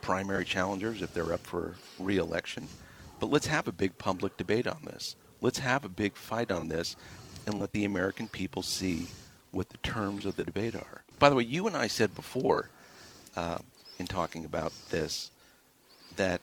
primary 0.00 0.44
challengers 0.44 1.02
if 1.02 1.14
they're 1.14 1.32
up 1.32 1.46
for 1.46 1.76
re-election. 1.98 2.68
But 3.20 3.30
let's 3.30 3.46
have 3.46 3.68
a 3.68 3.72
big 3.72 3.96
public 3.98 4.36
debate 4.36 4.66
on 4.66 4.80
this. 4.84 5.16
Let's 5.40 5.58
have 5.58 5.84
a 5.84 5.88
big 5.88 6.16
fight 6.16 6.50
on 6.50 6.68
this, 6.68 6.96
and 7.46 7.60
let 7.60 7.72
the 7.72 7.84
American 7.84 8.28
people 8.28 8.62
see 8.62 9.06
what 9.50 9.68
the 9.68 9.78
terms 9.78 10.26
of 10.26 10.36
the 10.36 10.44
debate 10.44 10.74
are. 10.74 11.02
By 11.18 11.30
the 11.30 11.36
way, 11.36 11.44
you 11.44 11.66
and 11.66 11.76
I 11.76 11.86
said 11.86 12.14
before, 12.14 12.70
uh, 13.36 13.58
in 13.98 14.06
talking 14.06 14.44
about 14.44 14.72
this, 14.90 15.30
that 16.16 16.40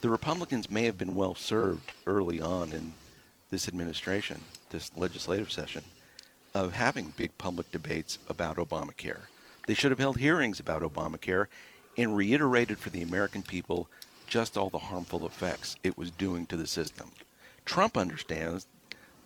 the 0.00 0.08
Republicans 0.08 0.70
may 0.70 0.84
have 0.84 0.98
been 0.98 1.14
well 1.14 1.34
served 1.34 1.92
early 2.06 2.40
on 2.40 2.72
in 2.72 2.92
this 3.50 3.68
administration, 3.68 4.40
this 4.70 4.90
legislative 4.96 5.50
session, 5.50 5.82
of 6.54 6.72
having 6.74 7.14
big 7.16 7.36
public 7.38 7.70
debates 7.72 8.18
about 8.28 8.56
Obamacare. 8.56 9.22
They 9.66 9.74
should 9.74 9.90
have 9.90 9.98
held 9.98 10.18
hearings 10.18 10.60
about 10.60 10.82
Obamacare 10.82 11.46
and 11.96 12.16
reiterated 12.16 12.78
for 12.78 12.90
the 12.90 13.02
American 13.02 13.42
people 13.42 13.88
just 14.26 14.56
all 14.56 14.70
the 14.70 14.78
harmful 14.78 15.26
effects 15.26 15.76
it 15.82 15.98
was 15.98 16.10
doing 16.10 16.46
to 16.46 16.56
the 16.56 16.66
system. 16.66 17.10
Trump 17.64 17.96
understands 17.96 18.66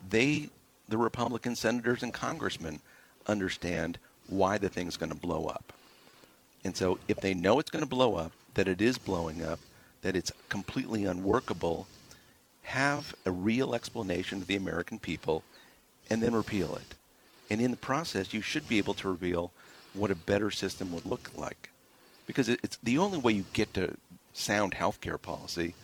they 0.09 0.49
the 0.89 0.99
Republican 0.99 1.57
senators 1.57 2.03
and 2.03 2.13
congressmen 2.13 2.81
understand 3.27 3.99
why 4.29 4.59
the 4.59 4.69
thing's 4.69 4.97
going 4.97 5.13
to 5.13 5.19
blow 5.19 5.47
up. 5.47 5.73
And 6.65 6.77
so 6.77 6.99
if 7.09 7.21
they 7.21 7.35
know 7.35 7.59
it's 7.59 7.71
going 7.71 7.85
to 7.85 7.89
blow 7.89 8.17
up, 8.17 8.33
that 8.55 8.69
it 8.69 8.81
is 8.81 8.99
blowing 8.99 9.43
up, 9.43 9.59
that 10.03 10.17
it's 10.17 10.33
completely 10.49 11.05
unworkable, 11.05 11.87
have 12.63 13.15
a 13.25 13.31
real 13.31 13.75
explanation 13.75 14.41
to 14.41 14.47
the 14.47 14.57
American 14.57 14.99
people 14.99 15.43
and 16.11 16.23
then 16.23 16.35
repeal 16.35 16.75
it. 16.77 16.95
And 17.51 17.61
in 17.61 17.71
the 17.71 17.77
process, 17.77 18.33
you 18.33 18.41
should 18.41 18.69
be 18.69 18.79
able 18.79 18.95
to 18.95 19.09
reveal 19.09 19.53
what 19.95 20.11
a 20.11 20.15
better 20.15 20.51
system 20.51 20.93
would 20.93 21.07
look 21.07 21.31
like. 21.37 21.71
Because 22.27 22.49
it's 22.49 22.79
the 22.83 22.99
only 22.99 23.19
way 23.19 23.33
you 23.33 23.45
get 23.53 23.75
to 23.75 23.97
sound 24.33 24.73
healthcare 24.75 25.21
policy 25.21 25.75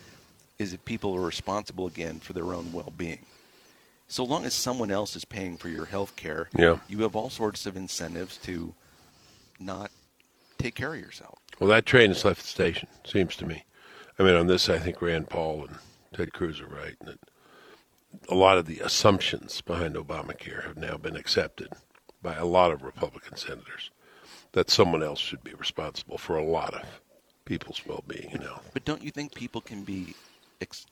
is 0.57 0.73
if 0.73 0.83
people 0.85 1.15
are 1.15 1.21
responsible 1.21 1.87
again 1.87 2.19
for 2.19 2.33
their 2.33 2.53
own 2.53 2.73
well-being 2.73 3.25
so 4.09 4.23
long 4.23 4.43
as 4.43 4.55
someone 4.55 4.89
else 4.91 5.15
is 5.15 5.23
paying 5.23 5.55
for 5.55 5.69
your 5.69 5.85
health 5.85 6.15
care, 6.15 6.49
yeah. 6.57 6.79
you 6.87 7.03
have 7.03 7.15
all 7.15 7.29
sorts 7.29 7.67
of 7.67 7.77
incentives 7.77 8.37
to 8.37 8.73
not 9.59 9.91
take 10.57 10.73
care 10.75 10.95
of 10.95 10.99
yourself. 10.99 11.37
Well, 11.59 11.69
that 11.69 11.85
train 11.85 12.09
has 12.09 12.25
left 12.25 12.41
the 12.41 12.47
station, 12.47 12.89
seems 13.05 13.35
to 13.37 13.45
me. 13.45 13.63
I 14.19 14.23
mean, 14.23 14.35
on 14.35 14.47
this, 14.47 14.67
I 14.67 14.77
think 14.77 15.01
Rand 15.01 15.29
Paul 15.29 15.65
and 15.65 15.77
Ted 16.13 16.33
Cruz 16.33 16.59
are 16.59 16.67
right. 16.67 16.95
That 17.05 17.19
a 18.27 18.35
lot 18.35 18.57
of 18.57 18.65
the 18.65 18.79
assumptions 18.81 19.61
behind 19.61 19.95
Obamacare 19.95 20.65
have 20.65 20.75
now 20.75 20.97
been 20.97 21.15
accepted 21.15 21.69
by 22.21 22.35
a 22.35 22.45
lot 22.45 22.71
of 22.71 22.83
Republican 22.83 23.37
senators 23.37 23.91
that 24.51 24.69
someone 24.69 25.01
else 25.01 25.19
should 25.19 25.43
be 25.43 25.53
responsible 25.53 26.17
for 26.17 26.35
a 26.35 26.43
lot 26.43 26.73
of 26.73 26.81
people's 27.45 27.81
well-being 27.85 28.31
and 28.33 28.43
health. 28.43 28.69
But 28.73 28.83
don't 28.83 29.01
you 29.01 29.11
think 29.11 29.33
people 29.33 29.61
can 29.61 29.83
be 29.83 30.13
ex- 30.59 30.85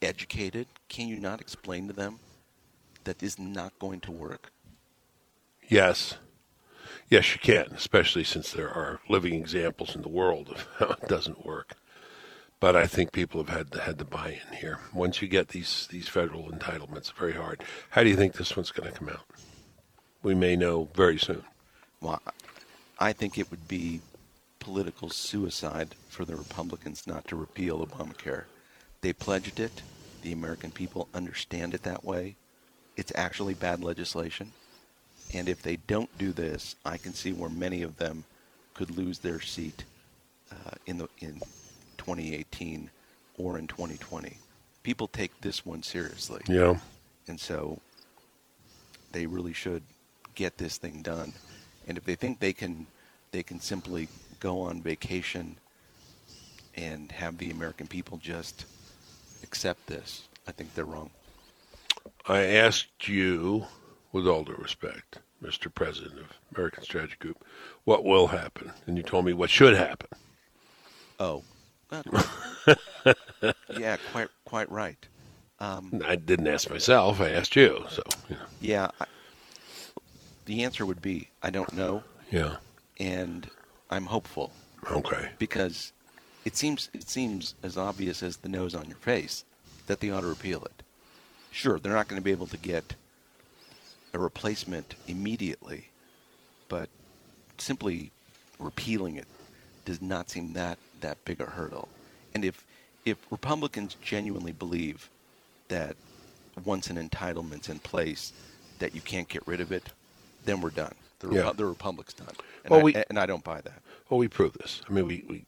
educated? 0.00 0.66
Can 0.88 1.06
you 1.06 1.20
not 1.20 1.40
explain 1.40 1.86
to 1.86 1.92
them 1.92 2.18
that 3.04 3.22
is 3.22 3.38
not 3.38 3.78
going 3.78 4.00
to 4.00 4.10
work? 4.10 4.50
Yes. 5.68 6.14
Yes, 7.08 7.32
you 7.32 7.38
can, 7.40 7.66
especially 7.76 8.24
since 8.24 8.50
there 8.50 8.70
are 8.70 9.00
living 9.08 9.34
examples 9.34 9.94
in 9.94 10.02
the 10.02 10.08
world 10.08 10.48
of 10.48 10.66
how 10.78 10.86
it 10.86 11.08
doesn't 11.08 11.46
work. 11.46 11.76
But 12.62 12.76
I 12.76 12.86
think 12.86 13.10
people 13.10 13.42
have 13.42 13.54
had 13.54 13.72
to, 13.72 13.80
had 13.80 13.98
to 13.98 14.04
buy 14.04 14.40
in 14.48 14.56
here. 14.56 14.78
Once 14.94 15.20
you 15.20 15.26
get 15.26 15.48
these, 15.48 15.88
these 15.90 16.06
federal 16.06 16.48
entitlements, 16.48 17.12
very 17.12 17.32
hard. 17.32 17.64
How 17.90 18.04
do 18.04 18.08
you 18.08 18.14
think 18.14 18.34
this 18.34 18.56
one's 18.56 18.70
going 18.70 18.88
to 18.88 18.96
come 18.96 19.08
out? 19.08 19.26
We 20.22 20.36
may 20.36 20.54
know 20.54 20.88
very 20.94 21.18
soon. 21.18 21.42
Well, 22.00 22.22
I 23.00 23.12
think 23.14 23.36
it 23.36 23.50
would 23.50 23.66
be 23.66 24.00
political 24.60 25.10
suicide 25.10 25.96
for 26.08 26.24
the 26.24 26.36
Republicans 26.36 27.04
not 27.04 27.26
to 27.26 27.34
repeal 27.34 27.84
Obamacare. 27.84 28.44
They 29.00 29.12
pledged 29.12 29.58
it. 29.58 29.82
The 30.22 30.30
American 30.30 30.70
people 30.70 31.08
understand 31.12 31.74
it 31.74 31.82
that 31.82 32.04
way 32.04 32.36
it's 32.96 33.10
actually 33.16 33.54
bad 33.54 33.82
legislation. 33.82 34.52
And 35.34 35.48
if 35.48 35.62
they 35.62 35.78
don't 35.88 36.16
do 36.16 36.30
this, 36.30 36.76
I 36.84 36.96
can 36.96 37.12
see 37.12 37.32
where 37.32 37.50
many 37.50 37.82
of 37.82 37.96
them 37.96 38.22
could 38.74 38.96
lose 38.96 39.18
their 39.18 39.40
seat 39.40 39.82
uh, 40.52 40.76
in 40.86 40.98
the 40.98 41.08
in 41.18 41.40
2018 42.02 42.90
or 43.38 43.58
in 43.58 43.66
2020. 43.68 44.36
People 44.82 45.06
take 45.06 45.40
this 45.40 45.64
one 45.64 45.82
seriously. 45.82 46.42
Yeah. 46.48 46.76
And 47.28 47.38
so 47.38 47.78
they 49.12 49.26
really 49.26 49.52
should 49.52 49.82
get 50.34 50.58
this 50.58 50.78
thing 50.78 51.02
done. 51.02 51.32
And 51.86 51.96
if 51.96 52.04
they 52.04 52.16
think 52.16 52.40
they 52.40 52.52
can 52.52 52.86
they 53.30 53.42
can 53.42 53.60
simply 53.60 54.08
go 54.40 54.60
on 54.60 54.82
vacation 54.82 55.56
and 56.74 57.12
have 57.12 57.38
the 57.38 57.50
American 57.50 57.86
people 57.86 58.18
just 58.18 58.66
accept 59.42 59.86
this, 59.86 60.28
I 60.46 60.52
think 60.52 60.74
they're 60.74 60.84
wrong. 60.84 61.10
I 62.28 62.42
asked 62.42 63.08
you, 63.08 63.66
with 64.12 64.26
all 64.26 64.44
due 64.44 64.54
respect, 64.54 65.18
Mr. 65.42 65.72
President 65.72 66.20
of 66.20 66.26
American 66.54 66.82
Strategy 66.82 67.16
Group, 67.18 67.44
what 67.84 68.04
will 68.04 68.26
happen, 68.28 68.72
and 68.86 68.96
you 68.96 69.02
told 69.02 69.24
me 69.24 69.32
what 69.32 69.50
should 69.50 69.74
happen. 69.74 70.08
Oh, 71.18 71.42
yeah, 73.78 73.96
quite 74.12 74.28
quite 74.44 74.70
right. 74.70 75.06
Um, 75.60 76.02
I 76.04 76.16
didn't 76.16 76.48
ask 76.48 76.70
myself; 76.70 77.20
I 77.20 77.30
asked 77.30 77.54
you. 77.54 77.84
So, 77.90 78.02
know. 78.30 78.36
yeah, 78.60 78.90
I, 79.00 79.06
the 80.46 80.64
answer 80.64 80.86
would 80.86 81.02
be 81.02 81.28
I 81.42 81.50
don't 81.50 81.72
know. 81.74 82.02
Yeah, 82.30 82.56
and 82.98 83.48
I'm 83.90 84.06
hopeful. 84.06 84.52
Okay, 84.90 85.30
because 85.38 85.92
it 86.44 86.56
seems 86.56 86.88
it 86.94 87.08
seems 87.08 87.54
as 87.62 87.76
obvious 87.76 88.22
as 88.22 88.38
the 88.38 88.48
nose 88.48 88.74
on 88.74 88.86
your 88.86 88.96
face 88.96 89.44
that 89.86 90.00
they 90.00 90.10
ought 90.10 90.22
to 90.22 90.26
repeal 90.26 90.64
it. 90.64 90.82
Sure, 91.50 91.78
they're 91.78 91.92
not 91.92 92.08
going 92.08 92.20
to 92.20 92.24
be 92.24 92.30
able 92.30 92.46
to 92.46 92.56
get 92.56 92.94
a 94.14 94.18
replacement 94.18 94.94
immediately, 95.06 95.88
but 96.68 96.88
simply 97.58 98.10
repealing 98.58 99.16
it 99.16 99.26
does 99.84 100.00
not 100.00 100.30
seem 100.30 100.52
that 100.54 100.78
that 101.02 101.24
big 101.24 101.40
a 101.40 101.46
hurdle. 101.46 101.88
And 102.34 102.44
if 102.44 102.64
if 103.04 103.18
Republicans 103.30 103.96
genuinely 104.02 104.52
believe 104.52 105.10
that 105.68 105.96
once 106.64 106.88
an 106.88 106.96
entitlement's 106.96 107.68
in 107.68 107.78
place 107.78 108.32
that 108.78 108.94
you 108.94 109.00
can't 109.00 109.28
get 109.28 109.46
rid 109.46 109.60
of 109.60 109.72
it, 109.72 109.90
then 110.44 110.60
we're 110.60 110.70
done. 110.70 110.94
The, 111.20 111.30
yeah. 111.30 111.52
the 111.54 111.66
Republic's 111.66 112.14
done. 112.14 112.34
And, 112.64 112.70
well, 112.70 112.80
I, 112.80 112.82
we, 112.82 112.94
and 112.94 113.18
I 113.18 113.26
don't 113.26 113.44
buy 113.44 113.60
that. 113.60 113.80
Well, 114.08 114.18
we 114.18 114.28
proved 114.28 114.58
this. 114.60 114.82
I 114.88 114.92
mean, 114.92 115.06
we, 115.06 115.24
we, 115.28 115.44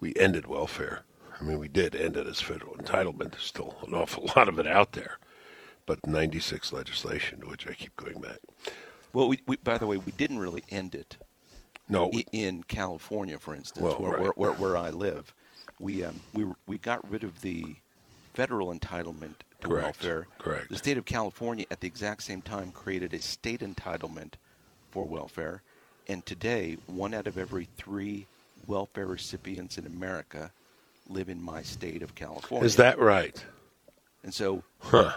we 0.00 0.14
ended 0.16 0.46
welfare 0.46 1.02
I 1.40 1.44
mean, 1.44 1.58
we 1.58 1.68
did 1.68 1.94
end 1.94 2.16
it 2.16 2.26
as 2.26 2.40
federal 2.40 2.74
entitlement. 2.74 3.32
There's 3.32 3.44
still 3.44 3.76
an 3.86 3.94
awful 3.94 4.30
lot 4.36 4.48
of 4.48 4.58
it 4.58 4.66
out 4.66 4.92
there, 4.92 5.18
but 5.84 6.06
96 6.06 6.72
legislation, 6.72 7.40
to 7.40 7.46
which 7.46 7.66
I 7.66 7.74
keep 7.74 7.94
going 7.96 8.20
back. 8.20 8.38
Well, 9.12 9.28
we, 9.28 9.40
we, 9.46 9.56
by 9.56 9.78
the 9.78 9.86
way, 9.86 9.96
we 9.96 10.12
didn't 10.12 10.38
really 10.38 10.64
end 10.70 10.94
it 10.94 11.16
No, 11.88 12.10
in 12.32 12.62
California, 12.64 13.38
for 13.38 13.54
instance, 13.54 13.84
Well, 13.84 13.94
where, 13.98 14.10
right. 14.12 14.20
where, 14.20 14.32
where, 14.36 14.52
where 14.52 14.76
I 14.76 14.90
live. 14.90 15.32
We, 15.78 16.02
um, 16.04 16.20
we, 16.32 16.46
we 16.66 16.78
got 16.78 17.08
rid 17.10 17.22
of 17.22 17.42
the 17.42 17.76
federal 18.34 18.72
entitlement 18.74 19.34
to 19.60 19.68
Correct. 19.68 19.84
welfare. 19.86 20.26
Correct. 20.38 20.68
The 20.70 20.76
state 20.76 20.98
of 20.98 21.04
California, 21.04 21.66
at 21.70 21.80
the 21.80 21.86
exact 21.86 22.22
same 22.22 22.42
time, 22.42 22.72
created 22.72 23.14
a 23.14 23.20
state 23.20 23.60
entitlement 23.60 24.34
for 24.90 25.04
welfare. 25.04 25.62
And 26.08 26.24
today, 26.24 26.76
one 26.86 27.14
out 27.14 27.26
of 27.26 27.38
every 27.38 27.68
three 27.76 28.26
welfare 28.66 29.06
recipients 29.06 29.78
in 29.78 29.86
America 29.86 30.50
live 31.08 31.28
in 31.28 31.40
my 31.42 31.62
state 31.62 32.02
of 32.02 32.14
California. 32.14 32.66
is 32.66 32.76
that 32.76 32.98
right? 32.98 33.44
And 34.24 34.34
so 34.34 34.62
Huh. 34.80 35.12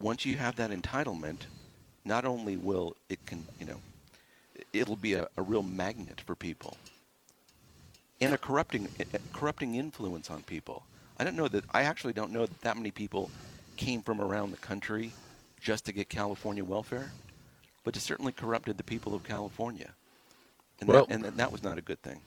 once 0.00 0.24
you 0.24 0.36
have 0.36 0.56
that 0.56 0.70
entitlement, 0.70 1.42
not 2.04 2.24
only 2.24 2.56
will 2.56 2.96
it 3.08 3.24
can 3.26 3.46
you 3.60 3.66
know, 3.66 3.80
it'll 4.72 4.96
be 4.96 5.14
a, 5.14 5.28
a 5.36 5.42
real 5.42 5.62
magnet 5.62 6.20
for 6.20 6.34
people, 6.34 6.76
and 8.20 8.34
a 8.34 8.38
corrupting 8.38 8.88
a 9.00 9.18
corrupting 9.32 9.74
influence 9.74 10.30
on 10.30 10.42
people. 10.42 10.84
I 11.18 11.24
don't 11.24 11.36
know 11.36 11.48
that 11.48 11.64
I 11.72 11.82
actually 11.82 12.12
don't 12.12 12.32
know 12.32 12.46
that 12.46 12.60
that 12.62 12.76
many 12.76 12.90
people 12.90 13.30
came 13.76 14.02
from 14.02 14.20
around 14.20 14.50
the 14.50 14.56
country 14.58 15.12
just 15.60 15.84
to 15.86 15.92
get 15.92 16.08
California 16.08 16.64
welfare, 16.64 17.12
but 17.84 17.96
it 17.96 18.00
certainly 18.00 18.32
corrupted 18.32 18.76
the 18.76 18.82
people 18.84 19.14
of 19.14 19.22
California, 19.24 19.90
and 20.80 20.88
Well- 20.88 21.06
that, 21.06 21.14
and 21.14 21.24
that 21.24 21.52
was 21.52 21.62
not 21.62 21.78
a 21.78 21.82
good 21.82 22.02
thing. 22.02 22.20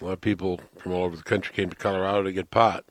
A 0.00 0.04
lot 0.04 0.12
of 0.12 0.20
people 0.20 0.60
from 0.78 0.92
all 0.92 1.04
over 1.04 1.16
the 1.16 1.24
country 1.24 1.52
came 1.54 1.70
to 1.70 1.76
Colorado 1.76 2.22
to 2.22 2.32
get 2.32 2.52
pot. 2.52 2.84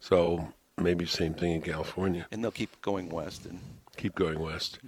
So 0.00 0.52
maybe 0.76 1.06
same 1.06 1.34
thing 1.34 1.52
in 1.52 1.62
California. 1.62 2.26
And 2.32 2.42
they'll 2.42 2.50
keep 2.50 2.80
going 2.82 3.08
west, 3.10 3.46
and 3.46 3.60
Keep 3.96 4.16
going 4.16 4.38
west. 4.40 4.78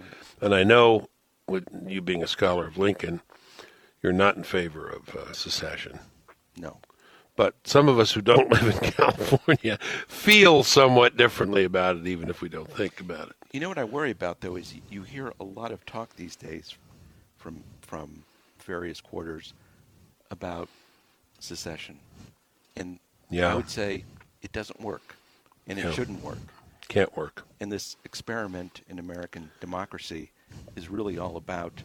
And 0.40 0.54
I 0.54 0.64
know, 0.64 1.08
with 1.48 1.64
you 1.86 2.00
being 2.00 2.22
a 2.22 2.26
scholar 2.26 2.66
of 2.66 2.78
Lincoln, 2.78 3.20
you're 4.02 4.12
not 4.12 4.36
in 4.36 4.44
favor 4.44 4.88
of 4.88 5.14
uh, 5.16 5.32
secession. 5.32 5.98
no, 6.56 6.78
But 7.36 7.54
some 7.64 7.88
of 7.88 7.98
us 7.98 8.12
who 8.12 8.20
don't 8.20 8.50
live 8.62 8.82
in 8.82 8.90
California 8.92 9.78
feel 10.08 10.62
somewhat 10.62 11.16
differently 11.16 11.64
about 11.64 11.96
it, 11.96 12.06
even 12.06 12.28
if 12.28 12.40
we 12.42 12.48
don't 12.48 12.70
think 12.70 13.00
about 13.00 13.30
it. 13.30 13.36
You 13.52 13.60
know 13.60 13.68
what 13.68 13.78
I 13.78 13.84
worry 13.84 14.10
about 14.10 14.40
though 14.40 14.56
is 14.56 14.74
you 14.90 15.02
hear 15.02 15.32
a 15.40 15.44
lot 15.44 15.72
of 15.72 15.84
talk 15.86 16.14
these 16.16 16.36
days 16.36 16.74
from 17.38 17.62
from 17.80 18.22
various 18.64 19.00
quarters 19.00 19.54
about 20.30 20.68
secession, 21.38 21.98
and 22.76 22.98
Yeah. 23.30 23.50
I 23.50 23.54
would 23.54 23.70
say 23.70 24.04
it 24.42 24.52
doesn't 24.52 24.80
work, 24.80 25.14
and 25.66 25.78
it 25.78 25.86
Yeah. 25.86 25.92
shouldn't 25.92 26.22
work. 26.22 26.38
Can't 26.88 27.14
work. 27.16 27.44
And 27.60 27.72
this 27.72 27.96
experiment 28.04 28.82
in 28.88 28.98
American 28.98 29.50
democracy 29.60 30.30
is 30.76 30.88
really 30.88 31.18
all 31.18 31.36
about 31.36 31.82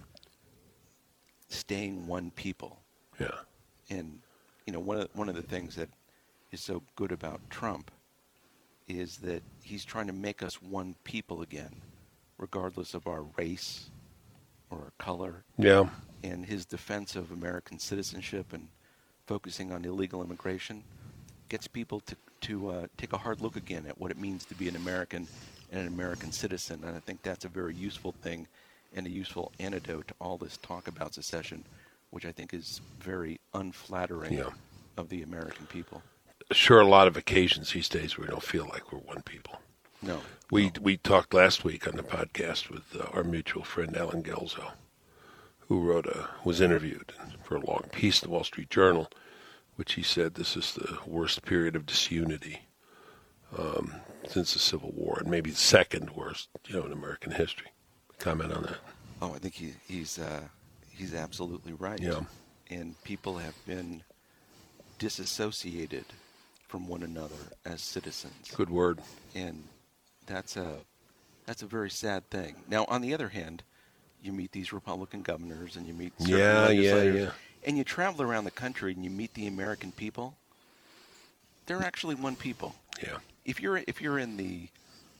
staying 1.49 2.07
one 2.07 2.31
people. 2.31 2.79
Yeah. 3.19 3.31
And 3.89 4.19
you 4.65 4.73
know, 4.73 4.79
one 4.79 4.99
of 4.99 5.09
one 5.13 5.29
of 5.29 5.35
the 5.35 5.41
things 5.41 5.75
that 5.75 5.89
is 6.51 6.61
so 6.61 6.83
good 6.95 7.11
about 7.11 7.41
Trump 7.49 7.91
is 8.87 9.17
that 9.17 9.41
he's 9.61 9.85
trying 9.85 10.07
to 10.07 10.13
make 10.13 10.43
us 10.43 10.61
one 10.61 10.95
people 11.03 11.41
again, 11.41 11.81
regardless 12.37 12.93
of 12.93 13.07
our 13.07 13.23
race 13.37 13.89
or 14.69 14.77
our 14.79 14.93
color. 14.97 15.43
Yeah. 15.57 15.89
And 16.23 16.45
his 16.45 16.65
defense 16.65 17.15
of 17.15 17.31
American 17.31 17.79
citizenship 17.79 18.53
and 18.53 18.67
focusing 19.25 19.71
on 19.71 19.85
illegal 19.85 20.21
immigration 20.23 20.83
gets 21.49 21.67
people 21.67 21.99
to 22.01 22.15
to 22.41 22.69
uh, 22.69 22.87
take 22.97 23.13
a 23.13 23.17
hard 23.17 23.41
look 23.41 23.55
again 23.55 23.85
at 23.87 23.97
what 23.99 24.11
it 24.11 24.17
means 24.17 24.43
to 24.45 24.55
be 24.55 24.67
an 24.67 24.75
American 24.75 25.27
and 25.73 25.81
an 25.81 25.87
American 25.87 26.31
citizen. 26.31 26.81
And 26.85 26.95
I 26.95 26.99
think 26.99 27.21
that's 27.23 27.43
a 27.45 27.49
very 27.49 27.73
useful 27.75 28.13
thing 28.21 28.47
and 28.95 29.05
a 29.07 29.09
useful 29.09 29.51
antidote 29.59 30.07
to 30.09 30.13
all 30.21 30.37
this 30.37 30.57
talk 30.57 30.87
about 30.87 31.13
secession, 31.15 31.65
which 32.11 32.25
I 32.25 32.31
think 32.31 32.53
is 32.53 32.79
very 33.01 33.39
unflattering 33.53 34.33
Yeah. 34.33 34.51
of 34.97 35.09
the 35.09 35.23
American 35.23 35.65
people. 35.65 36.03
Sure, 36.51 36.79
a 36.79 36.85
lot 36.87 37.07
of 37.07 37.17
occasions 37.17 37.71
these 37.73 37.89
days 37.89 38.17
we 38.17 38.27
don't 38.27 38.43
feel 38.43 38.65
like 38.67 38.91
we're 38.93 38.99
one 38.99 39.23
people. 39.23 39.59
No, 40.03 40.21
We 40.51 40.65
no. 40.67 40.81
we 40.81 40.97
talked 40.97 41.33
last 41.33 41.63
week 41.63 41.87
on 41.87 41.95
the 41.95 42.03
podcast 42.03 42.69
with 42.69 42.83
uh, 42.95 43.05
our 43.13 43.23
mutual 43.23 43.63
friend 43.63 43.95
Allen 43.97 44.21
Guelzo, 44.21 44.73
who 45.61 45.79
wrote 45.79 46.05
a 46.05 46.29
was 46.43 46.61
interviewed 46.61 47.13
for 47.43 47.55
a 47.55 47.65
long 47.65 47.85
piece 47.91 48.21
in 48.21 48.27
the 48.29 48.33
Wall 48.33 48.43
Street 48.43 48.69
Journal, 48.69 49.09
which 49.77 49.93
he 49.93 50.03
said 50.03 50.35
this 50.35 50.55
is 50.57 50.73
the 50.73 50.99
worst 51.07 51.43
period 51.45 51.75
of 51.75 51.85
disunity 51.87 52.63
um, 53.57 53.93
since 54.27 54.53
the 54.53 54.59
Civil 54.59 54.91
War, 54.95 55.17
and 55.19 55.29
maybe 55.29 55.49
the 55.51 55.57
second 55.57 56.11
worst, 56.15 56.49
you 56.67 56.75
know, 56.75 56.85
in 56.85 56.91
American 56.91 57.31
history. 57.31 57.67
Comment 58.19 58.51
on 58.53 58.63
that? 58.63 58.77
Oh, 59.21 59.33
I 59.33 59.39
think 59.39 59.53
he, 59.55 59.73
he's 59.87 60.19
uh, 60.19 60.41
he's 60.89 61.13
absolutely 61.13 61.73
right. 61.73 61.99
Yeah. 61.99 62.21
And 62.69 62.95
people 63.03 63.37
have 63.37 63.53
been 63.65 64.03
disassociated 64.99 66.05
from 66.67 66.87
one 66.87 67.03
another 67.03 67.35
as 67.65 67.81
citizens, 67.81 68.51
Good 68.55 68.69
word. 68.69 68.99
and 69.35 69.63
that's 70.25 70.55
a 70.57 70.77
that's 71.45 71.61
a 71.61 71.65
very 71.67 71.89
sad 71.89 72.29
thing. 72.29 72.55
Now, 72.69 72.85
on 72.87 73.01
the 73.01 73.13
other 73.13 73.27
hand, 73.29 73.63
you 74.23 74.31
meet 74.31 74.51
these 74.53 74.71
Republican 74.71 75.21
governors 75.21 75.75
and 75.75 75.85
you 75.85 75.93
meet 75.93 76.13
certain 76.19 76.37
Yeah, 76.37 76.69
yeah, 76.69 77.01
yeah. 77.03 77.29
and 77.65 77.77
you 77.77 77.83
travel 77.83 78.21
around 78.23 78.45
the 78.45 78.51
country 78.51 78.93
and 78.93 79.03
you 79.03 79.09
meet 79.11 79.33
the 79.33 79.47
American 79.47 79.91
people. 79.91 80.37
They're 81.65 81.83
actually 81.83 82.15
one 82.15 82.35
people 82.35 82.75
Yeah, 83.01 83.17
if 83.45 83.61
you're 83.61 83.81
if 83.87 84.01
you're 84.01 84.19
in 84.19 84.37
the 84.37 84.67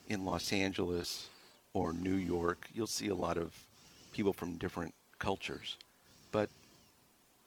in 0.08 0.26
Los 0.26 0.52
Angeles 0.52 1.28
or 1.74 1.94
New 1.94 2.16
York, 2.16 2.68
you'll 2.74 2.88
see 2.88 3.08
a 3.08 3.16
lot 3.16 3.38
of 3.38 3.54
people 4.14 4.34
from 4.34 4.58
different 4.58 4.94
cultures, 5.20 5.78
but 6.32 6.50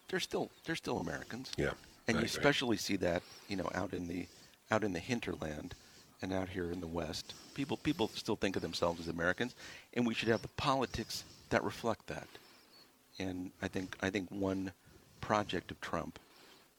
they're 0.08 0.20
still 0.20 0.50
they're 0.64 0.76
still 0.76 0.98
Americans. 0.98 1.52
yeah. 1.56 1.70
and 2.08 2.18
you 2.18 2.24
especially 2.24 2.76
see 2.76 2.96
that 2.96 3.22
you 3.48 3.56
know 3.56 3.70
out 3.74 3.92
in 3.92 4.08
the 4.08 4.26
out 4.70 4.84
in 4.84 4.92
the 4.92 4.98
hinterland 4.98 5.74
and 6.22 6.32
out 6.32 6.48
here 6.48 6.72
in 6.72 6.80
the 6.80 6.86
West, 6.86 7.34
people 7.54 7.76
people 7.76 8.08
still 8.14 8.36
think 8.36 8.56
of 8.56 8.62
themselves 8.62 9.00
as 9.00 9.08
Americans, 9.08 9.54
and 9.94 10.06
we 10.06 10.14
should 10.14 10.28
have 10.28 10.42
the 10.42 10.48
politics 10.48 11.24
that 11.50 11.62
reflect 11.62 12.06
that. 12.06 12.28
And 13.18 13.50
I 13.62 13.68
think 13.68 13.96
I 14.02 14.10
think 14.10 14.30
one 14.30 14.72
project 15.20 15.70
of 15.70 15.80
Trump 15.80 16.18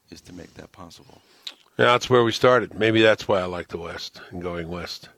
is 0.09 0.21
to 0.21 0.33
make 0.33 0.53
that 0.55 0.71
possible. 0.71 1.21
Yeah, 1.77 1.85
that's 1.85 2.09
where 2.09 2.23
we 2.23 2.31
started. 2.31 2.73
Maybe 2.73 3.03
that's 3.03 3.27
why 3.27 3.39
I 3.39 3.45
like 3.45 3.67
the 3.67 3.77
West 3.77 4.19
and 4.31 4.41
going 4.41 4.67
west. 4.67 5.09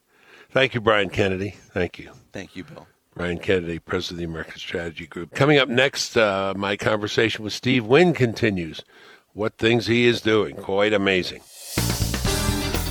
Thank 0.52 0.74
you, 0.74 0.82
Brian 0.82 1.10
Kennedy. 1.10 1.56
Thank 1.70 1.98
you. 1.98 2.12
Thank 2.34 2.58
you, 2.58 2.66
Bill. 2.66 2.86
Brian 3.16 3.38
Kennedy, 3.38 3.80
president 3.80 4.16
of 4.16 4.18
the 4.18 4.32
American 4.32 4.58
Strategy 4.58 5.08
Group. 5.08 5.34
Coming 5.34 5.58
up 5.58 5.70
next, 5.70 6.18
uh, 6.18 6.54
my 6.58 6.76
conversation 6.76 7.46
with 7.46 7.54
Steve 7.54 7.86
Wynn 7.86 8.14
continues. 8.14 8.84
What 9.32 9.58
things 9.58 9.88
he 9.88 10.06
is 10.06 10.20
doing. 10.20 10.58
Quite 10.58 10.92
amazing. 10.92 11.42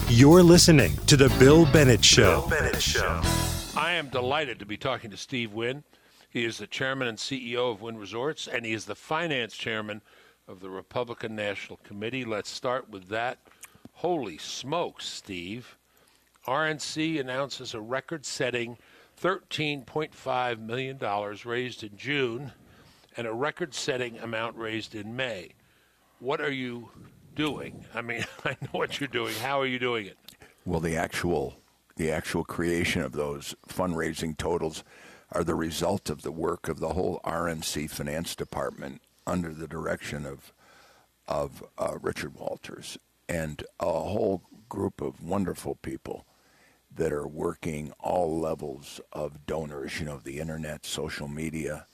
You're 0.09 0.43
listening 0.43 0.97
to 1.07 1.19
The 1.19 1.29
Bill 1.39 1.67
Bennett 1.67 2.03
Show. 2.03 2.47
Bennett 2.49 2.81
Show. 2.81 3.21
I 3.77 3.93
am 3.93 4.09
delighted 4.09 4.59
to 4.61 4.67
be 4.67 4.79
talking 4.79 5.11
to 5.11 5.17
Steve 5.19 5.53
Wynn. 5.53 5.85
He 6.31 6.45
is 6.47 6.57
the 6.57 6.67
chairman 6.67 7.07
and 7.07 7.19
CEO 7.19 7.71
of 7.73 7.83
Wynn 7.83 7.99
Resorts, 7.99 8.49
and 8.49 8.65
he 8.65 8.73
is 8.73 8.87
the 8.87 8.95
finance 8.95 9.55
chairman 9.55 10.01
of 10.47 10.61
the 10.61 10.71
Republican 10.71 11.37
National 11.37 11.79
Committee. 11.85 12.25
Let's 12.25 12.51
start 12.51 12.89
with 12.89 13.09
that. 13.09 13.39
Holy 13.99 14.39
smokes, 14.39 15.09
Steve. 15.09 15.77
RNC 16.47 17.19
announces 17.19 17.75
a 17.75 17.81
record 17.81 18.25
setting 18.25 18.79
$13.5 19.21 20.61
million 20.61 21.37
raised 21.45 21.83
in 21.83 21.97
June 21.97 22.53
and 23.17 23.27
a 23.27 23.33
record 23.33 23.75
setting 23.75 24.17
amount 24.21 24.57
raised 24.57 24.95
in 24.95 25.17
May. 25.17 25.51
What 26.21 26.41
are 26.41 26.53
you 26.53 26.91
doing? 27.35 27.85
I 27.93 28.03
mean, 28.03 28.25
I 28.45 28.51
know 28.61 28.69
what 28.71 29.01
you're 29.01 29.09
doing. 29.09 29.35
How 29.35 29.61
are 29.61 29.67
you 29.67 29.81
doing 29.81 30.07
it? 30.07 30.17
Well, 30.65 30.79
the 30.79 30.97
actual 30.97 31.57
the 31.97 32.13
actual 32.13 32.45
creation 32.45 33.03
of 33.03 33.11
those 33.11 33.57
fundraising 33.69 34.39
totals 34.39 34.85
are 35.33 35.43
the 35.43 35.57
result 35.57 36.09
of 36.09 36.23
the 36.23 36.31
work 36.31 36.69
of 36.69 36.79
the 36.79 36.91
whole 36.91 37.21
RNC 37.25 37.91
finance 37.91 38.37
department 38.37 39.03
under 39.27 39.53
the 39.53 39.67
direction 39.67 40.25
of 40.25 40.53
of 41.27 41.65
uh, 41.77 41.99
Richard 42.01 42.37
Walters 42.37 42.97
and 43.29 43.63
a 43.81 43.87
whole 43.87 44.43
group 44.69 45.01
of 45.01 45.23
wonderful 45.23 45.77
people 45.77 46.27
that 46.95 47.13
are 47.13 47.27
working 47.27 47.93
all 48.01 48.39
levels 48.41 49.01
of 49.13 49.47
donors. 49.47 50.01
You 50.01 50.07
know, 50.07 50.21
the 50.23 50.39
internet, 50.39 50.85
social 50.85 51.29
media, 51.29 51.87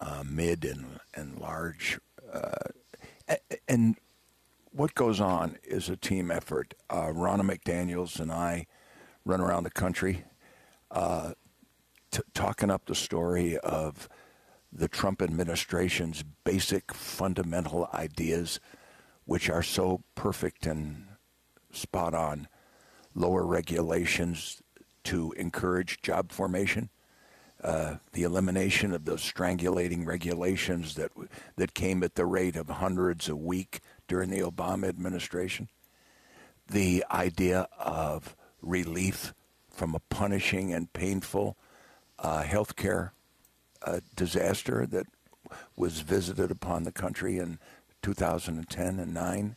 uh, 0.00 0.22
mid 0.28 0.64
and 0.64 1.00
and 1.14 1.38
large. 1.38 1.98
Uh, 2.32 3.36
and 3.66 3.96
what 4.70 4.94
goes 4.94 5.20
on 5.20 5.58
is 5.64 5.88
a 5.88 5.96
team 5.96 6.30
effort. 6.30 6.74
Uh, 6.88 7.06
Ronna 7.06 7.40
McDaniels 7.42 8.20
and 8.20 8.30
I 8.30 8.66
run 9.24 9.40
around 9.40 9.64
the 9.64 9.70
country 9.70 10.24
uh, 10.90 11.32
t- 12.10 12.22
talking 12.34 12.70
up 12.70 12.86
the 12.86 12.94
story 12.94 13.58
of 13.58 14.08
the 14.72 14.88
Trump 14.88 15.22
administration's 15.22 16.22
basic 16.44 16.92
fundamental 16.92 17.88
ideas, 17.94 18.60
which 19.28 19.50
are 19.50 19.62
so 19.62 20.00
perfect 20.14 20.64
and 20.64 21.04
spot 21.70 22.14
on. 22.14 22.48
Lower 23.14 23.44
regulations 23.44 24.62
to 25.04 25.32
encourage 25.36 26.00
job 26.00 26.32
formation. 26.32 26.88
uh, 27.62 27.96
the 28.12 28.22
elimination 28.22 28.92
of 28.92 29.04
those 29.04 29.20
strangulating 29.20 30.06
regulations 30.06 30.94
that 30.94 31.10
that 31.56 31.74
came 31.74 32.02
at 32.02 32.14
the 32.14 32.26
rate 32.26 32.56
of 32.56 32.68
hundreds 32.68 33.28
a 33.28 33.36
week 33.36 33.80
during 34.06 34.30
the 34.30 34.40
Obama 34.40 34.88
administration, 34.88 35.68
the 36.68 37.04
idea 37.10 37.68
of 37.78 38.36
relief 38.62 39.34
from 39.70 39.94
a 39.94 40.00
punishing 40.08 40.72
and 40.72 40.92
painful 40.92 41.56
uh, 42.18 42.42
health 42.42 42.76
care 42.76 43.12
uh, 43.82 44.00
disaster 44.16 44.86
that 44.86 45.06
was 45.76 46.00
visited 46.00 46.50
upon 46.50 46.84
the 46.84 46.92
country 46.92 47.38
in 47.38 47.58
2010 48.14 48.98
and 48.98 49.12
9. 49.12 49.56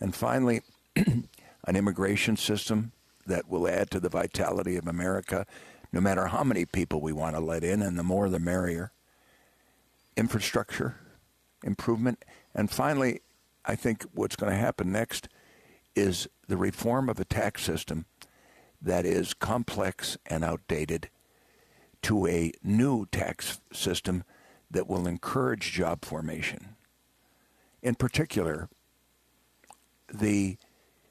And 0.00 0.14
finally, 0.14 0.60
an 0.96 1.76
immigration 1.76 2.36
system 2.36 2.92
that 3.26 3.48
will 3.48 3.66
add 3.66 3.90
to 3.90 4.00
the 4.00 4.10
vitality 4.10 4.76
of 4.76 4.86
America, 4.86 5.46
no 5.92 6.00
matter 6.00 6.26
how 6.26 6.44
many 6.44 6.66
people 6.66 7.00
we 7.00 7.12
want 7.12 7.36
to 7.36 7.40
let 7.40 7.64
in, 7.64 7.80
and 7.80 7.98
the 7.98 8.02
more 8.02 8.28
the 8.28 8.38
merrier. 8.38 8.92
Infrastructure 10.14 10.96
improvement. 11.64 12.22
And 12.54 12.70
finally, 12.70 13.20
I 13.64 13.76
think 13.76 14.04
what's 14.12 14.36
going 14.36 14.52
to 14.52 14.58
happen 14.58 14.92
next 14.92 15.28
is 15.96 16.28
the 16.48 16.58
reform 16.58 17.08
of 17.08 17.18
a 17.18 17.24
tax 17.24 17.62
system 17.62 18.04
that 18.82 19.06
is 19.06 19.32
complex 19.32 20.18
and 20.26 20.44
outdated 20.44 21.08
to 22.02 22.26
a 22.26 22.52
new 22.62 23.06
tax 23.06 23.60
system 23.72 24.24
that 24.70 24.86
will 24.86 25.06
encourage 25.06 25.72
job 25.72 26.04
formation. 26.04 26.76
In 27.82 27.94
particular, 27.94 28.68
the 30.12 30.56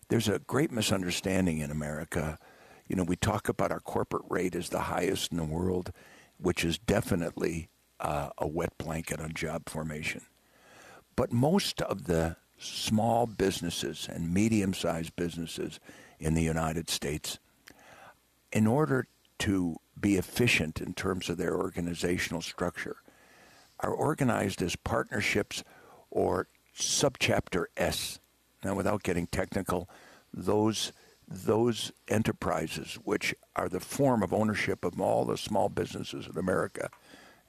there's 0.10 0.28
a 0.28 0.40
great 0.40 0.72
misunderstanding 0.72 1.60
in 1.60 1.70
America. 1.70 2.40
You 2.88 2.96
know, 2.96 3.04
we 3.04 3.16
talk 3.16 3.48
about 3.48 3.72
our 3.72 3.80
corporate 3.80 4.24
rate 4.28 4.56
as 4.56 4.70
the 4.70 4.80
highest 4.80 5.32
in 5.32 5.38
the 5.38 5.44
world, 5.44 5.92
which 6.40 6.66
is 6.66 6.80
definitely 6.80 7.70
uh, 8.00 8.30
a 8.38 8.48
wet 8.48 8.76
blanket 8.80 9.20
on 9.20 9.34
job 9.34 9.70
formation. 9.70 10.22
But 11.16 11.32
most 11.32 11.82
of 11.84 12.06
the 12.06 12.38
small 12.58 13.28
businesses 13.28 14.08
and 14.12 14.34
medium 14.34 14.74
sized 14.74 15.16
businesses 15.16 15.80
in 16.20 16.34
the 16.34 16.42
United 16.42 16.90
States, 16.90 17.40
in 18.52 18.66
order 18.66 19.08
to 19.40 19.78
be 20.00 20.18
efficient 20.18 20.82
in 20.82 20.94
terms 20.94 21.30
of 21.30 21.38
their 21.38 21.56
organizational 21.56 22.42
structure, 22.42 22.98
are 23.80 23.92
organized 23.92 24.62
as 24.62 24.76
partnerships 24.76 25.64
or 26.10 26.48
subchapter 26.80 27.66
S. 27.78 28.20
Now, 28.64 28.76
without 28.76 29.04
getting 29.04 29.28
technical, 29.28 29.90
those 30.34 30.92
those 31.32 31.92
enterprises, 32.08 32.98
which 33.04 33.36
are 33.56 33.70
the 33.70 33.80
form 33.80 34.24
of 34.24 34.34
ownership 34.34 34.84
of 34.84 35.00
all 35.00 35.26
the 35.26 35.38
small 35.38 35.70
businesses 35.70 36.28
in 36.28 36.36
America 36.38 36.90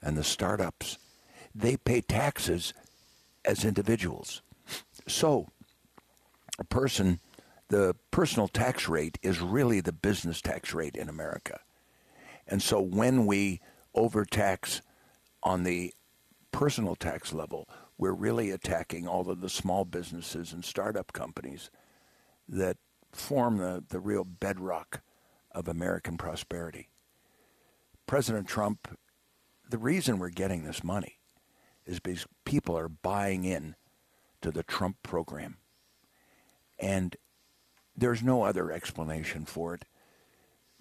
and 0.03 0.15
the 0.15 0.23
startups, 0.23 0.99
they 1.55 1.75
pay 1.77 1.99
taxes 1.99 2.75
as 3.43 3.65
individuals. 3.65 4.43
So, 5.07 5.47
a 6.59 6.63
person, 6.63 7.19
the 7.69 7.95
personal 8.11 8.47
tax 8.47 8.87
rate 8.87 9.17
is 9.23 9.41
really 9.41 9.81
the 9.81 9.91
business 9.91 10.41
tax 10.41 10.75
rate 10.75 10.95
in 10.95 11.09
America. 11.09 11.59
And 12.47 12.61
so, 12.61 12.79
when 12.79 13.25
we 13.25 13.61
overtax 13.95 14.81
on 15.41 15.63
the 15.63 15.93
personal 16.51 16.95
tax 16.95 17.33
level, 17.33 17.67
we're 18.01 18.11
really 18.11 18.49
attacking 18.49 19.07
all 19.07 19.29
of 19.29 19.41
the 19.41 19.49
small 19.49 19.85
businesses 19.85 20.51
and 20.51 20.65
startup 20.65 21.13
companies 21.13 21.69
that 22.49 22.75
form 23.11 23.57
the, 23.57 23.83
the 23.89 23.99
real 23.99 24.23
bedrock 24.23 25.03
of 25.51 25.67
American 25.67 26.17
prosperity. 26.17 26.89
President 28.07 28.47
Trump, 28.47 28.97
the 29.69 29.77
reason 29.77 30.17
we're 30.17 30.29
getting 30.29 30.63
this 30.63 30.83
money 30.83 31.19
is 31.85 31.99
because 31.99 32.25
people 32.43 32.75
are 32.75 32.89
buying 32.89 33.43
in 33.43 33.75
to 34.41 34.49
the 34.49 34.63
Trump 34.63 34.97
program. 35.03 35.57
And 36.79 37.15
there's 37.95 38.23
no 38.23 38.41
other 38.41 38.71
explanation 38.71 39.45
for 39.45 39.75
it. 39.75 39.85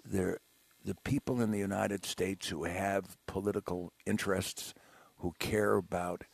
There, 0.02 0.38
the 0.82 0.96
people 1.04 1.42
in 1.42 1.50
the 1.50 1.58
United 1.58 2.06
States 2.06 2.48
who 2.48 2.64
have 2.64 3.18
political 3.26 3.92
interests, 4.06 4.72
who 5.18 5.34
care 5.38 5.74
about 5.74 6.24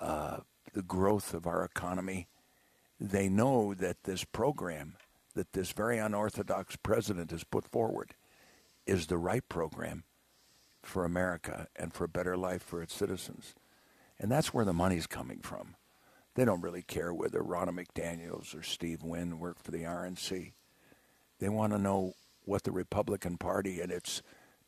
uh, 0.00 0.38
the 0.72 0.82
growth 0.82 1.34
of 1.34 1.46
our 1.46 1.64
economy, 1.64 2.28
they 3.00 3.28
know 3.28 3.74
that 3.74 4.04
this 4.04 4.24
program 4.24 4.96
that 5.36 5.52
this 5.52 5.70
very 5.72 5.98
unorthodox 5.98 6.76
president 6.76 7.30
has 7.30 7.44
put 7.44 7.64
forward 7.64 8.14
is 8.86 9.06
the 9.06 9.18
right 9.18 9.46
program 9.48 10.02
for 10.82 11.04
America 11.04 11.68
and 11.76 11.92
for 11.92 12.04
a 12.04 12.08
better 12.08 12.36
life 12.36 12.62
for 12.62 12.82
its 12.82 12.94
citizens. 12.94 13.54
And 14.18 14.30
that's 14.32 14.54
where 14.54 14.64
the 14.64 14.72
money's 14.72 15.06
coming 15.06 15.40
from. 15.40 15.76
They 16.34 16.44
don't 16.44 16.62
really 16.62 16.82
care 16.82 17.12
whether 17.12 17.40
Ronna 17.40 17.70
McDaniels 17.70 18.58
or 18.58 18.62
Steve 18.62 19.02
Wynn 19.02 19.38
work 19.38 19.62
for 19.62 19.70
the 19.70 19.82
RNC. 19.82 20.52
They 21.38 21.48
want 21.48 21.72
to 21.72 21.78
know 21.78 22.14
what 22.44 22.62
the 22.62 22.72
Republican 22.72 23.36
Party 23.36 23.80
and 23.80 23.92
its 23.92 24.22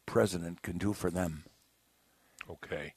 president 0.06 0.62
can 0.62 0.76
do 0.76 0.92
for 0.92 1.10
them. 1.10 1.44
Okay. 2.48 2.94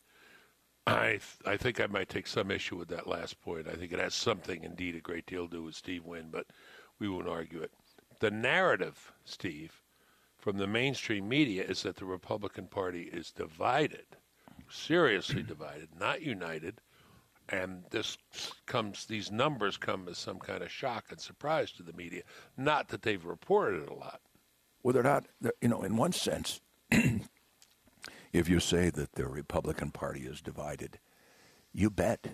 I 0.88 1.10
th- 1.10 1.38
I 1.46 1.58
think 1.58 1.80
I 1.80 1.88
might 1.88 2.10
take 2.10 2.28
some 2.28 2.50
issue 2.50 2.76
with 2.76 2.88
that 2.90 3.08
last 3.08 3.40
point. 3.42 3.68
I 3.68 3.74
think 3.74 3.92
it 3.92 4.00
has 4.00 4.16
something, 4.16 4.64
indeed, 4.64 4.96
a 4.96 5.00
great 5.02 5.26
deal 5.26 5.48
to 5.48 5.58
do 5.58 5.64
with 5.64 5.76
Steve 5.76 6.06
Wynn, 6.06 6.30
but 6.32 6.48
we 7.00 7.08
won't 7.08 7.28
argue 7.28 7.62
it. 7.62 7.72
The 8.20 8.32
narrative, 8.32 9.12
Steve, 9.24 9.84
from 10.38 10.58
the 10.58 10.68
mainstream 10.68 11.30
media 11.30 11.64
is 11.64 11.84
that 11.84 11.98
the 11.98 12.06
Republican 12.06 12.68
Party 12.68 13.04
is 13.04 13.32
divided, 13.32 14.06
seriously 14.70 15.44
divided, 15.48 15.90
not 16.00 16.22
united. 16.22 16.82
And 17.50 17.84
this 17.90 18.18
comes; 18.66 19.06
these 19.06 19.32
numbers 19.32 19.78
come 19.78 20.08
as 20.08 20.18
some 20.18 20.40
kind 20.40 20.64
of 20.64 20.72
shock 20.72 21.06
and 21.12 21.20
surprise 21.20 21.72
to 21.74 21.84
the 21.84 21.94
media. 21.94 22.24
Not 22.58 22.88
that 22.90 23.02
they've 23.04 23.24
reported 23.24 23.84
it 23.84 23.90
a 23.90 23.94
lot. 23.94 24.22
Well, 24.84 24.94
they're 24.94 25.04
not. 25.04 25.26
They're, 25.42 25.54
you 25.62 25.68
know, 25.68 25.84
in 25.84 25.98
one 25.98 26.14
sense, 26.14 26.62
if 28.34 28.48
you 28.48 28.60
say 28.60 28.90
that 28.90 29.14
the 29.14 29.28
Republican 29.28 29.92
Party 29.92 30.22
is 30.22 30.42
divided, 30.42 31.00
you 31.74 31.90
bet. 31.90 32.28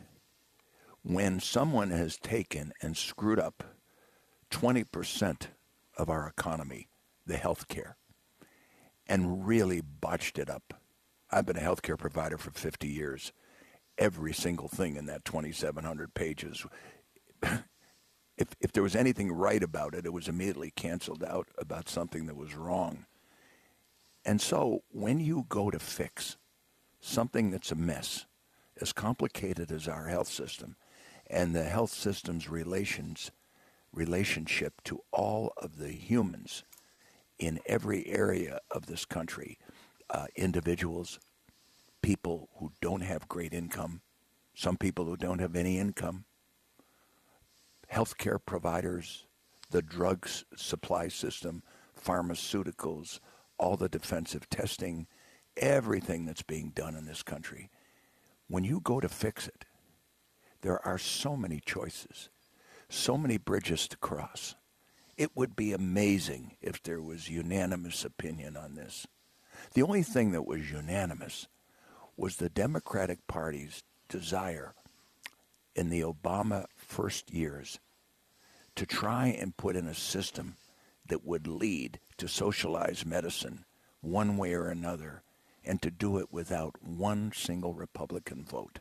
When 1.04 1.40
someone 1.40 1.92
has 1.92 2.18
taken 2.18 2.74
and 2.82 2.98
screwed 2.98 3.40
up 3.40 3.64
20% 4.52 5.48
of 5.98 6.10
our 6.10 6.28
economy, 6.28 6.90
the 7.26 7.38
health 7.38 7.68
care, 7.68 7.98
and 9.08 9.48
really 9.48 9.82
botched 9.82 10.38
it 10.38 10.50
up. 10.50 10.74
I've 11.32 11.46
been 11.46 11.58
a 11.58 11.62
healthcare 11.62 11.98
provider 11.98 12.38
for 12.38 12.52
50 12.52 12.88
years. 12.88 13.32
Every 13.98 14.34
single 14.34 14.68
thing 14.68 14.96
in 14.96 15.06
that 15.08 15.26
2,700 15.26 16.14
pages, 16.14 16.66
if, 18.38 18.50
if 18.62 18.72
there 18.72 18.84
was 18.84 18.96
anything 18.96 19.32
right 19.32 19.64
about 19.64 19.96
it, 19.96 20.06
it 20.06 20.14
was 20.14 20.28
immediately 20.28 20.72
canceled 20.76 21.24
out 21.24 21.48
about 21.58 21.90
something 21.90 22.26
that 22.28 22.36
was 22.36 22.56
wrong. 22.56 23.06
And 24.28 24.42
so 24.42 24.84
when 24.92 25.22
you 25.22 25.46
go 25.48 25.72
to 25.72 25.80
fix 25.80 26.36
something 27.00 27.50
that's 27.50 27.72
a 27.72 27.76
mess, 27.76 28.26
as 28.82 28.92
complicated 28.92 29.72
as 29.72 29.88
our 29.88 30.08
health 30.08 30.28
system 30.28 30.76
and 31.28 31.56
the 31.56 31.64
health 31.64 31.92
system's 31.92 32.50
relations 32.50 33.32
relationship 33.94 34.74
to 34.84 35.02
all 35.12 35.54
of 35.58 35.78
the 35.78 35.94
humans 35.94 36.64
in 37.40 37.60
every 37.66 38.06
area 38.08 38.60
of 38.70 38.86
this 38.86 39.06
country, 39.06 39.58
uh, 40.10 40.26
individuals, 40.36 41.20
people 42.02 42.50
who 42.58 42.72
don't 42.82 43.02
have 43.02 43.30
great 43.30 43.54
income, 43.54 44.02
some 44.54 44.76
people 44.76 45.06
who 45.06 45.16
don't 45.16 45.40
have 45.40 45.56
any 45.56 45.80
income, 45.80 46.26
healthcare 47.92 48.40
providers, 48.46 49.26
the 49.72 49.82
drugs 49.82 50.44
supply 50.56 51.08
system, 51.08 51.64
pharmaceuticals, 51.98 53.20
all 53.58 53.78
the 53.78 53.90
defensive 53.90 54.50
testing, 54.50 55.08
everything 55.56 56.26
that's 56.26 56.44
being 56.44 56.72
done 56.76 56.96
in 56.96 57.06
this 57.06 57.24
country. 57.24 57.70
When 58.48 58.64
you 58.64 58.80
go 58.80 59.00
to 59.00 59.10
fix 59.10 59.48
it, 59.48 59.66
there 60.62 60.86
are 60.86 60.98
so 60.98 61.36
many 61.36 61.62
choices, 61.66 62.30
so 62.90 63.18
many 63.18 63.38
bridges 63.38 63.88
to 63.90 63.98
cross. 63.98 64.56
It 65.18 65.36
would 65.36 65.56
be 65.56 65.74
amazing 65.74 66.58
if 66.62 66.82
there 66.84 67.02
was 67.02 67.30
unanimous 67.30 68.06
opinion 68.06 68.56
on 68.56 68.76
this. 68.76 69.08
The 69.74 69.84
only 69.84 70.04
thing 70.04 70.32
that 70.32 70.46
was 70.46 70.72
unanimous 70.72 71.48
was 72.16 72.36
the 72.36 72.50
Democratic 72.50 73.26
Party's 73.28 73.84
desire 74.10 74.74
in 75.76 75.90
the 75.90 76.02
Obama 76.02 76.66
first 76.76 77.34
years 77.34 77.80
to 78.76 78.86
try 78.86 79.28
and 79.28 79.58
put 79.58 79.76
in 79.76 79.88
a 79.88 79.94
system 79.94 80.56
that 81.08 81.26
would 81.26 81.48
lead 81.48 82.00
to 82.18 82.28
socialized 82.28 83.06
medicine 83.06 83.66
one 84.02 84.38
way 84.38 84.54
or 84.54 84.68
another 84.68 85.24
and 85.66 85.82
to 85.82 85.92
do 85.92 86.18
it 86.18 86.32
without 86.32 86.76
one 86.82 87.32
single 87.34 87.74
Republican 87.74 88.44
vote. 88.44 88.80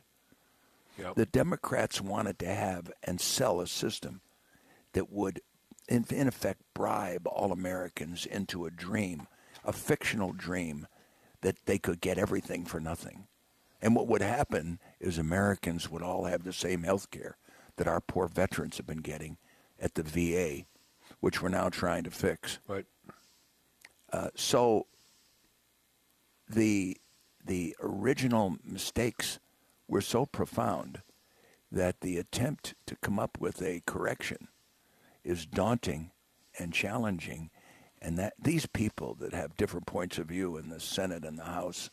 Yep. 0.97 1.15
The 1.15 1.25
Democrats 1.25 2.01
wanted 2.01 2.39
to 2.39 2.47
have 2.47 2.91
and 3.03 3.21
sell 3.21 3.61
a 3.61 3.67
system 3.67 4.21
that 4.93 5.11
would, 5.11 5.41
in, 5.87 6.05
in 6.09 6.27
effect, 6.27 6.61
bribe 6.73 7.27
all 7.27 7.51
Americans 7.51 8.25
into 8.25 8.65
a 8.65 8.71
dream, 8.71 9.27
a 9.63 9.73
fictional 9.73 10.31
dream, 10.31 10.87
that 11.41 11.65
they 11.65 11.77
could 11.77 12.01
get 12.01 12.17
everything 12.17 12.65
for 12.65 12.79
nothing. 12.79 13.27
And 13.81 13.95
what 13.95 14.07
would 14.07 14.23
happen 14.23 14.79
is 14.99 15.17
Americans 15.17 15.89
would 15.89 16.01
all 16.01 16.25
have 16.25 16.43
the 16.43 16.53
same 16.53 16.83
health 16.83 17.11
care 17.11 17.37
that 17.75 17.87
our 17.87 18.01
poor 18.01 18.27
veterans 18.27 18.77
have 18.77 18.87
been 18.87 19.01
getting 19.01 19.37
at 19.79 19.93
the 19.93 20.03
VA, 20.03 20.65
which 21.19 21.41
we're 21.41 21.49
now 21.49 21.69
trying 21.69 22.03
to 22.03 22.11
fix. 22.11 22.59
Right. 22.67 22.85
Uh, 24.11 24.29
so 24.35 24.87
the 26.49 26.97
the 27.43 27.75
original 27.81 28.57
mistakes 28.63 29.39
were 29.87 30.01
so 30.01 30.25
profound 30.25 31.01
that 31.71 32.01
the 32.01 32.17
attempt 32.17 32.73
to 32.85 32.95
come 32.97 33.19
up 33.19 33.37
with 33.39 33.61
a 33.61 33.81
correction 33.85 34.47
is 35.23 35.45
daunting 35.45 36.11
and 36.59 36.73
challenging 36.73 37.49
and 38.01 38.17
that 38.17 38.33
these 38.41 38.65
people 38.65 39.15
that 39.15 39.33
have 39.33 39.55
different 39.57 39.85
points 39.85 40.17
of 40.17 40.27
view 40.27 40.57
in 40.57 40.69
the 40.69 40.79
Senate 40.79 41.23
and 41.25 41.37
the 41.37 41.45
House 41.45 41.89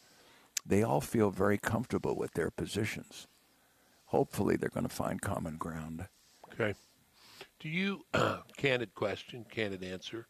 they 0.66 0.82
all 0.82 1.00
feel 1.00 1.30
very 1.30 1.58
comfortable 1.58 2.16
with 2.16 2.32
their 2.34 2.50
positions 2.50 3.26
hopefully 4.06 4.56
they're 4.56 4.68
going 4.68 4.88
to 4.88 4.94
find 4.94 5.20
common 5.20 5.56
ground 5.56 6.06
Okay. 6.52 6.74
Do 7.64 7.70
you, 7.70 8.04
candid 8.58 8.94
question, 8.94 9.46
candid 9.50 9.82
answer, 9.82 10.26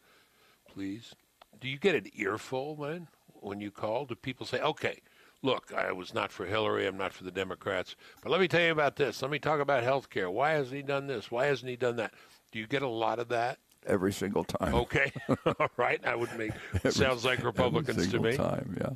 please. 0.73 1.13
Do 1.59 1.67
you 1.67 1.77
get 1.77 1.93
an 1.93 2.05
earful 2.15 2.77
when 2.77 3.09
when 3.41 3.59
you 3.59 3.71
call? 3.71 4.05
Do 4.05 4.15
people 4.15 4.45
say, 4.45 4.61
"Okay, 4.61 5.01
look, 5.43 5.73
I 5.75 5.91
was 5.91 6.13
not 6.13 6.31
for 6.31 6.45
Hillary, 6.45 6.87
I'm 6.87 6.95
not 6.95 7.11
for 7.11 7.25
the 7.25 7.31
Democrats, 7.31 7.97
but 8.21 8.31
let 8.31 8.39
me 8.39 8.47
tell 8.47 8.61
you 8.61 8.71
about 8.71 8.95
this. 8.95 9.21
Let 9.21 9.31
me 9.31 9.39
talk 9.39 9.59
about 9.59 9.83
health 9.83 10.09
care. 10.09 10.31
Why 10.31 10.51
hasn't 10.51 10.77
he 10.77 10.81
done 10.81 11.07
this? 11.07 11.29
Why 11.29 11.47
hasn't 11.47 11.69
he 11.69 11.75
done 11.75 11.97
that?" 11.97 12.13
Do 12.53 12.59
you 12.59 12.67
get 12.67 12.81
a 12.83 12.87
lot 12.87 13.19
of 13.19 13.27
that? 13.27 13.59
every 13.85 14.13
single 14.13 14.43
time 14.45 14.73
Okay, 14.73 15.11
all 15.45 15.69
right. 15.75 15.99
I 16.07 16.15
would 16.15 16.35
make 16.37 16.51
Every- 16.75 16.91
sounds 16.91 17.25
like 17.25 17.43
Republicans 17.43 17.97
every 17.97 18.05
to 18.05 18.11
single 18.11 18.31
me. 18.31 18.37
time 18.37 18.77
yeah 18.79 18.95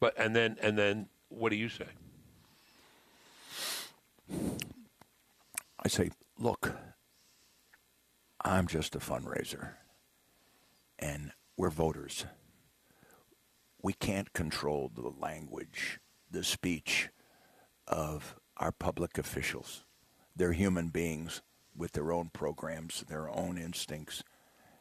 But 0.00 0.14
and 0.18 0.34
then 0.34 0.56
and 0.60 0.76
then 0.76 1.08
what 1.28 1.50
do 1.50 1.56
you 1.56 1.68
say? 1.68 1.86
I 5.82 5.88
say, 5.88 6.10
look, 6.38 6.74
I'm 8.44 8.66
just 8.66 8.94
a 8.94 8.98
fundraiser, 8.98 9.70
and 10.98 11.32
we're 11.56 11.70
voters. 11.70 12.26
We 13.82 13.92
can't 13.94 14.32
control 14.32 14.90
the 14.94 15.08
language, 15.08 16.00
the 16.30 16.44
speech 16.44 17.08
of 17.86 18.36
our 18.56 18.72
public 18.72 19.18
officials. 19.18 19.84
They're 20.36 20.52
human 20.52 20.88
beings 20.88 21.42
with 21.76 21.92
their 21.92 22.12
own 22.12 22.30
programs, 22.32 23.04
their 23.08 23.28
own 23.30 23.56
instincts, 23.56 24.22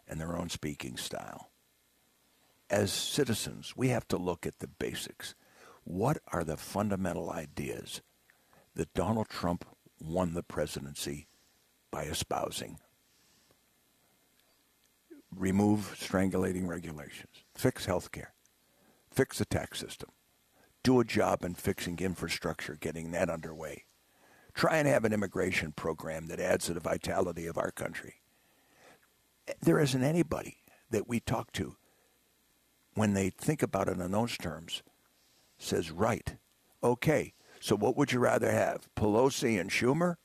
and 0.07 0.19
their 0.19 0.35
own 0.35 0.49
speaking 0.49 0.97
style. 0.97 1.51
As 2.69 2.91
citizens, 2.91 3.73
we 3.75 3.89
have 3.89 4.07
to 4.09 4.17
look 4.17 4.45
at 4.45 4.59
the 4.59 4.67
basics. 4.67 5.35
What 5.83 6.17
are 6.31 6.43
the 6.43 6.57
fundamental 6.57 7.29
ideas 7.29 8.01
that 8.75 8.93
Donald 8.93 9.29
Trump 9.29 9.65
won 9.99 10.33
the 10.33 10.43
presidency 10.43 11.27
by 11.91 12.03
espousing. 12.03 12.79
Remove 15.37 15.95
strangulating 15.99 16.67
regulations, 16.67 17.43
fix 17.55 17.85
health 17.85 18.11
care, 18.11 18.33
fix 19.11 19.39
the 19.39 19.45
tax 19.45 19.79
system, 19.79 20.09
do 20.83 20.99
a 20.99 21.05
job 21.05 21.43
in 21.43 21.55
fixing 21.55 21.97
infrastructure, 21.99 22.77
getting 22.79 23.11
that 23.11 23.29
underway. 23.29 23.85
Try 24.53 24.77
and 24.77 24.87
have 24.87 25.05
an 25.05 25.13
immigration 25.13 25.71
program 25.71 26.27
that 26.27 26.39
adds 26.39 26.65
to 26.65 26.73
the 26.73 26.79
vitality 26.79 27.47
of 27.47 27.57
our 27.57 27.71
country. 27.71 28.15
There 29.61 29.79
isn't 29.79 30.03
anybody 30.03 30.57
that 30.91 31.09
we 31.09 31.19
talk 31.19 31.51
to 31.53 31.75
when 32.93 33.13
they 33.13 33.29
think 33.29 33.63
about 33.63 33.87
it 33.87 33.99
in 33.99 34.11
those 34.11 34.37
terms 34.37 34.83
says, 35.57 35.91
right, 35.91 36.35
okay, 36.83 37.33
so 37.59 37.75
what 37.75 37.95
would 37.97 38.11
you 38.11 38.19
rather 38.19 38.51
have, 38.51 38.89
Pelosi 38.95 39.59
and 39.59 39.69
Schumer 39.71 40.17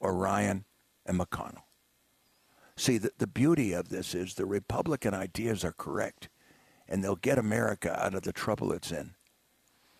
or 0.00 0.14
Ryan 0.14 0.64
and 1.04 1.18
McConnell? 1.18 1.65
See, 2.76 2.98
the, 2.98 3.10
the 3.18 3.26
beauty 3.26 3.72
of 3.72 3.88
this 3.88 4.14
is 4.14 4.34
the 4.34 4.46
Republican 4.46 5.14
ideas 5.14 5.64
are 5.64 5.72
correct, 5.72 6.28
and 6.88 7.02
they'll 7.02 7.16
get 7.16 7.38
America 7.38 7.98
out 8.02 8.14
of 8.14 8.22
the 8.22 8.32
trouble 8.32 8.72
it's 8.72 8.92
in. 8.92 9.14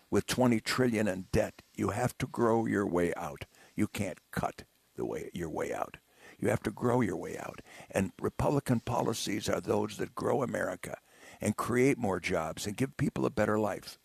With 0.09 0.27
20 0.27 0.59
trillion 0.59 1.07
in 1.07 1.25
debt, 1.31 1.61
you 1.73 1.89
have 1.89 2.17
to 2.19 2.27
grow 2.27 2.65
your 2.65 2.87
way 2.87 3.13
out. 3.15 3.45
You 3.75 3.87
can't 3.87 4.19
cut 4.31 4.63
the 4.95 5.05
way 5.05 5.29
your 5.33 5.49
way 5.49 5.73
out. 5.73 5.97
You 6.39 6.49
have 6.49 6.63
to 6.63 6.71
grow 6.71 7.01
your 7.01 7.17
way 7.17 7.37
out. 7.37 7.61
And 7.91 8.11
Republican 8.21 8.79
policies 8.79 9.49
are 9.49 9.59
those 9.59 9.97
that 9.97 10.15
grow 10.15 10.43
America 10.43 10.97
and 11.41 11.57
create 11.57 11.97
more 11.97 12.19
jobs 12.19 12.65
and 12.65 12.77
give 12.77 12.95
people 12.95 13.25
a 13.25 13.29
better 13.29 13.59
life 13.59 13.97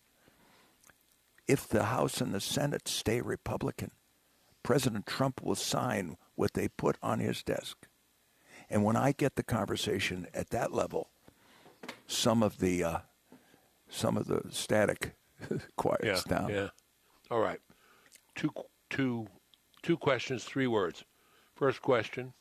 if 1.47 1.67
the 1.67 1.85
House 1.85 2.21
and 2.21 2.33
the 2.33 2.41
Senate 2.41 2.87
stay 2.87 3.21
Republican, 3.21 3.91
President 4.63 5.05
Trump 5.05 5.41
will 5.41 5.55
sign 5.55 6.17
what 6.35 6.53
they 6.53 6.67
put 6.67 6.97
on 7.01 7.19
his 7.19 7.43
desk. 7.43 7.87
And 8.73 8.83
when 8.83 8.95
I 8.95 9.11
get 9.11 9.35
the 9.35 9.43
conversation 9.43 10.25
at 10.33 10.49
that 10.49 10.73
level, 10.73 11.11
some 12.07 12.41
of 12.41 12.57
the 12.57 12.83
uh, 12.83 12.97
some 13.87 14.17
of 14.17 14.25
the 14.25 14.41
static 14.49 15.13
quiets 15.77 16.23
yeah, 16.25 16.37
down. 16.37 16.49
Yeah. 16.49 16.69
All 17.29 17.39
right. 17.39 17.59
Two 18.33 18.49
two 18.89 19.27
two 19.83 19.95
questions, 19.95 20.43
three 20.43 20.65
words. 20.65 21.03
First 21.53 21.83
question, 21.83 22.33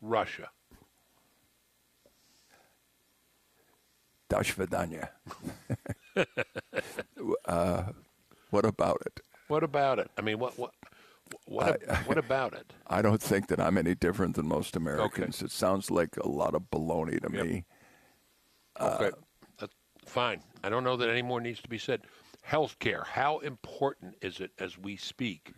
Russia. 0.00 0.50
Dashvidanya. 4.30 5.08
uh, 7.44 7.82
what 8.50 8.64
about 8.64 9.02
it? 9.04 9.20
What 9.48 9.64
about 9.64 9.98
it? 9.98 10.12
I 10.16 10.20
mean, 10.20 10.38
what 10.38 10.56
what 10.56 10.74
what 11.52 11.90
I- 11.90 11.94
what 12.04 12.18
about 12.18 12.54
it? 12.54 12.72
I 12.86 13.02
don't 13.02 13.22
think 13.22 13.48
that 13.48 13.60
I'm 13.60 13.78
any 13.78 13.94
different 13.94 14.36
than 14.36 14.46
most 14.48 14.76
Americans. 14.76 15.42
It 15.42 15.50
sounds 15.50 15.90
like 15.90 16.16
a 16.16 16.28
lot 16.28 16.54
of 16.54 16.70
baloney 16.70 17.20
to 17.20 17.32
Yep. 17.36 17.46
me. 17.46 17.64
Okay, 18.80 19.08
uh, 19.08 19.10
that's 19.58 19.74
fine. 20.06 20.42
I 20.64 20.68
don't 20.70 20.84
know 20.84 20.96
that 20.96 21.08
any 21.10 21.22
more 21.22 21.40
needs 21.40 21.60
to 21.62 21.68
be 21.68 21.78
said. 21.78 22.02
Healthcare. 22.48 23.06
How 23.06 23.38
important 23.38 24.16
is 24.20 24.40
it 24.40 24.50
as 24.58 24.76
we 24.78 24.96
speak? 24.96 25.52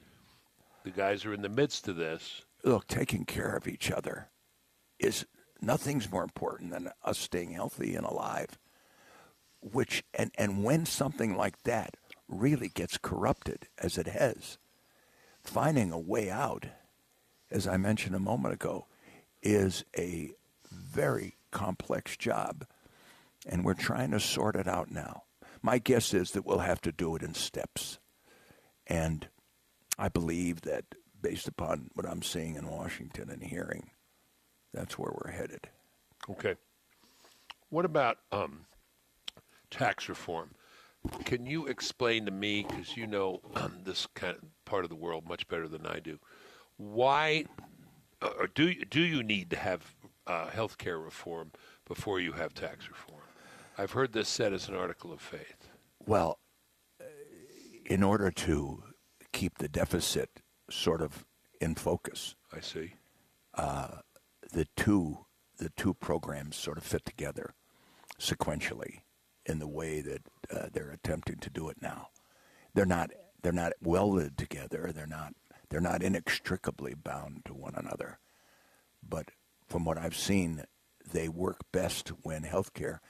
The 0.84 0.90
guys 0.90 1.24
are 1.24 1.32
in 1.32 1.40
the 1.42 1.48
midst 1.48 1.88
of 1.88 1.96
this. 1.96 2.42
look, 2.64 2.86
taking 2.88 3.24
care 3.24 3.54
of 3.56 3.66
each 3.68 3.90
other 3.90 4.28
is 4.98 5.26
nothing's 5.60 6.10
more 6.10 6.22
important 6.22 6.70
than 6.72 6.90
us 7.02 7.18
staying 7.18 7.52
healthy 7.52 7.94
and 7.94 8.04
alive. 8.06 8.58
Which 9.60 10.04
and 10.12 10.30
and 10.36 10.62
when 10.64 10.84
something 10.84 11.36
like 11.36 11.62
that 11.62 11.96
really 12.28 12.68
gets 12.68 12.98
corrupted, 12.98 13.68
as 13.78 13.96
it 13.96 14.06
has, 14.08 14.58
finding 15.44 15.92
a 15.92 15.98
way 15.98 16.30
out, 16.30 16.66
as 17.50 17.68
I 17.68 17.76
mentioned 17.76 18.16
a 18.16 18.20
moment 18.20 18.54
ago, 18.54 18.86
is 19.42 19.84
a 19.96 20.32
very 20.72 21.36
complex 21.50 22.16
job, 22.16 22.66
and 23.46 23.64
we're 23.64 23.74
trying 23.74 24.10
to 24.10 24.20
sort 24.20 24.56
it 24.56 24.66
out 24.66 24.90
now. 24.90 25.24
My 25.62 25.78
guess 25.78 26.12
is 26.12 26.32
that 26.32 26.44
we'll 26.44 26.58
have 26.58 26.80
to 26.82 26.92
do 26.92 27.14
it 27.14 27.22
in 27.22 27.34
steps, 27.34 27.98
and 28.86 29.28
I 29.98 30.08
believe 30.08 30.62
that 30.62 30.84
based 31.20 31.46
upon 31.46 31.90
what 31.94 32.06
I'm 32.06 32.22
seeing 32.22 32.56
in 32.56 32.66
Washington 32.68 33.30
and 33.30 33.42
hearing, 33.42 33.90
that's 34.72 34.98
where 34.98 35.12
we're 35.12 35.30
headed. 35.30 35.68
Okay. 36.28 36.56
What 37.70 37.84
about 37.84 38.18
um, 38.32 38.66
tax 39.70 40.08
reform? 40.08 40.50
Can 41.24 41.46
you 41.46 41.66
explain 41.66 42.24
to 42.26 42.30
me, 42.30 42.66
because 42.68 42.96
you 42.96 43.06
know 43.06 43.40
um, 43.54 43.80
this 43.84 44.06
kind 44.14 44.36
of 44.36 44.42
part 44.64 44.84
of 44.84 44.90
the 44.90 44.96
world 44.96 45.26
much 45.26 45.46
better 45.48 45.68
than 45.68 45.86
I 45.86 46.00
do, 46.00 46.18
why, 46.76 47.44
uh, 48.22 48.30
or 48.38 48.46
do 48.48 48.68
you, 48.68 48.84
do 48.84 49.00
you 49.00 49.22
need 49.22 49.50
to 49.50 49.56
have 49.56 49.94
uh, 50.26 50.48
health 50.48 50.78
care 50.78 50.98
reform 50.98 51.52
before 51.86 52.20
you 52.20 52.32
have 52.32 52.54
tax 52.54 52.88
reform? 52.88 53.22
I've 53.76 53.92
heard 53.92 54.12
this 54.12 54.28
said 54.28 54.52
as 54.52 54.68
an 54.68 54.74
article 54.74 55.12
of 55.12 55.20
faith. 55.20 55.68
Well, 56.04 56.38
uh, 57.00 57.04
in 57.86 58.02
order 58.02 58.30
to 58.30 58.82
keep 59.32 59.58
the 59.58 59.68
deficit 59.68 60.30
sort 60.70 61.02
of 61.02 61.24
in 61.60 61.74
focus, 61.74 62.34
I 62.52 62.60
see. 62.60 62.94
the 64.52 64.66
two 64.76 65.26
the 65.58 65.70
two 65.70 65.94
programs 65.94 66.56
sort 66.56 66.78
of 66.78 66.84
fit 66.84 67.04
together 67.04 67.54
sequentially 68.18 69.00
in 69.46 69.58
the 69.58 69.68
way 69.68 70.00
that 70.00 70.22
uh, 70.50 70.68
they're 70.72 70.90
attempting 70.90 71.38
to 71.38 71.50
do 71.50 71.68
it 71.68 71.76
now. 71.80 72.08
They're 72.74 72.86
not 72.86 73.10
they're 73.44 73.52
not 73.52 73.74
welded 73.82 74.38
together. 74.38 74.90
They're 74.92 75.06
not 75.06 75.34
they're 75.68 75.80
not 75.80 76.02
inextricably 76.02 76.94
bound 76.94 77.42
to 77.44 77.52
one 77.52 77.74
another. 77.76 78.18
But 79.06 79.32
from 79.68 79.84
what 79.84 79.98
I've 79.98 80.16
seen, 80.16 80.64
they 81.12 81.28
work 81.28 81.58
best 81.70 82.08
when 82.22 82.44
healthcare 82.44 83.00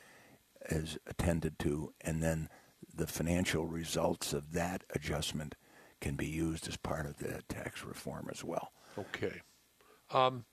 is 0.70 0.98
attended 1.06 1.58
to, 1.60 1.92
and 2.00 2.22
then 2.22 2.48
the 2.92 3.06
financial 3.06 3.66
results 3.66 4.32
of 4.32 4.52
that 4.52 4.82
adjustment 4.94 5.54
can 6.00 6.16
be 6.16 6.26
used 6.26 6.66
as 6.68 6.76
part 6.76 7.06
of 7.06 7.18
the 7.18 7.42
tax 7.48 7.84
reform 7.84 8.28
as 8.32 8.42
well. 8.42 8.72
Okay. 8.98 9.42
Um, 10.10 10.44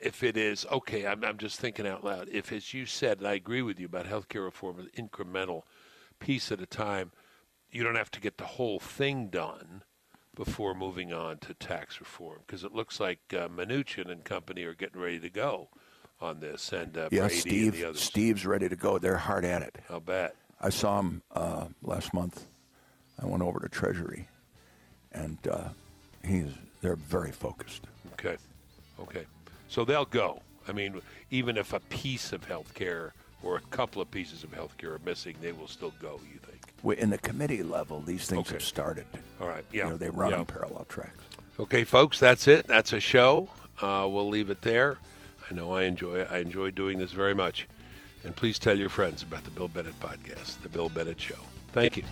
if 0.00 0.22
it 0.22 0.38
is 0.38 0.64
okay, 0.72 1.06
I'm, 1.06 1.24
I'm 1.24 1.36
just 1.36 1.60
thinking 1.60 1.86
out 1.86 2.04
loud. 2.04 2.28
If, 2.32 2.52
as 2.52 2.72
you 2.72 2.86
said, 2.86 3.18
and 3.18 3.26
I 3.26 3.34
agree 3.34 3.62
with 3.62 3.78
you 3.78 3.86
about 3.86 4.06
healthcare 4.06 4.44
reform, 4.44 4.78
an 4.78 4.90
incremental 4.96 5.62
piece 6.20 6.50
at 6.52 6.60
a 6.60 6.66
time, 6.66 7.12
you 7.72 7.82
don't 7.84 7.96
have 7.96 8.10
to 8.12 8.20
get 8.20 8.38
the 8.38 8.44
whole 8.44 8.80
thing 8.80 9.28
done 9.28 9.82
before 10.34 10.74
moving 10.74 11.12
on 11.12 11.38
to 11.38 11.54
tax 11.54 12.00
reform 12.00 12.38
because 12.46 12.64
it 12.64 12.72
looks 12.74 13.00
like 13.00 13.18
uh, 13.32 13.48
Mnuchin 13.48 14.10
and 14.10 14.24
company 14.24 14.64
are 14.64 14.74
getting 14.74 15.00
ready 15.00 15.20
to 15.20 15.30
go 15.30 15.68
on 16.20 16.40
this, 16.40 16.72
and 16.72 16.96
uh, 16.98 17.08
Yeah, 17.10 17.20
Brady 17.28 17.34
and 17.34 17.40
Steve. 17.40 17.72
the 17.74 17.84
others. 17.86 18.00
Steve's 18.02 18.46
ready 18.46 18.68
to 18.68 18.76
go. 18.76 18.98
They're 18.98 19.16
hard 19.16 19.44
at 19.44 19.62
it. 19.62 19.76
I'll 19.88 20.00
bet. 20.00 20.34
I 20.60 20.68
saw 20.68 20.98
him 21.00 21.22
uh, 21.34 21.66
last 21.82 22.12
month. 22.12 22.44
I 23.22 23.26
went 23.26 23.42
over 23.42 23.58
to 23.60 23.68
Treasury, 23.68 24.28
and 25.12 25.38
uh, 25.50 25.68
he's 26.24 26.48
they're 26.82 26.96
very 26.96 27.32
focused. 27.32 27.84
Okay. 28.12 28.36
Okay. 29.00 29.24
So 29.68 29.84
they'll 29.84 30.04
go. 30.04 30.42
I 30.68 30.72
mean, 30.72 31.00
even 31.30 31.56
if 31.56 31.72
a 31.72 31.80
piece 31.80 32.32
of 32.32 32.46
healthcare 32.46 33.10
or 33.42 33.56
a 33.56 33.60
couple 33.70 34.02
of 34.02 34.10
pieces 34.10 34.44
of 34.44 34.50
healthcare 34.50 34.94
are 34.94 35.00
missing, 35.04 35.34
they 35.40 35.52
will 35.52 35.68
still 35.68 35.92
go, 36.02 36.20
you 36.32 36.38
think? 36.38 36.59
In 36.84 37.10
the 37.10 37.18
committee 37.18 37.62
level, 37.62 38.00
these 38.00 38.26
things 38.26 38.40
Okay. 38.46 38.54
have 38.54 38.62
started. 38.62 39.06
All 39.40 39.48
right. 39.48 39.64
Yeah. 39.72 39.84
You 39.84 39.90
know, 39.90 39.96
they 39.96 40.10
run 40.10 40.30
yeah. 40.30 40.38
on 40.38 40.46
parallel 40.46 40.86
tracks. 40.88 41.22
Okay, 41.58 41.84
folks, 41.84 42.18
that's 42.18 42.48
it. 42.48 42.66
That's 42.66 42.92
a 42.92 43.00
show. 43.00 43.48
Uh, 43.80 44.06
we'll 44.10 44.28
leave 44.28 44.50
it 44.50 44.62
there. 44.62 44.98
I 45.50 45.54
know 45.54 45.72
I 45.72 45.82
enjoy 45.84 46.22
I 46.22 46.38
enjoy 46.38 46.70
doing 46.70 46.98
this 46.98 47.12
very 47.12 47.34
much. 47.34 47.66
And 48.24 48.34
please 48.36 48.58
tell 48.58 48.78
your 48.78 48.90
friends 48.90 49.22
about 49.22 49.44
the 49.44 49.50
Bill 49.50 49.68
Bennett 49.68 49.98
podcast, 50.00 50.60
the 50.62 50.68
Bill 50.68 50.88
Bennett 50.88 51.20
Show. 51.20 51.36
Thank 51.72 51.96
you. 51.96 52.04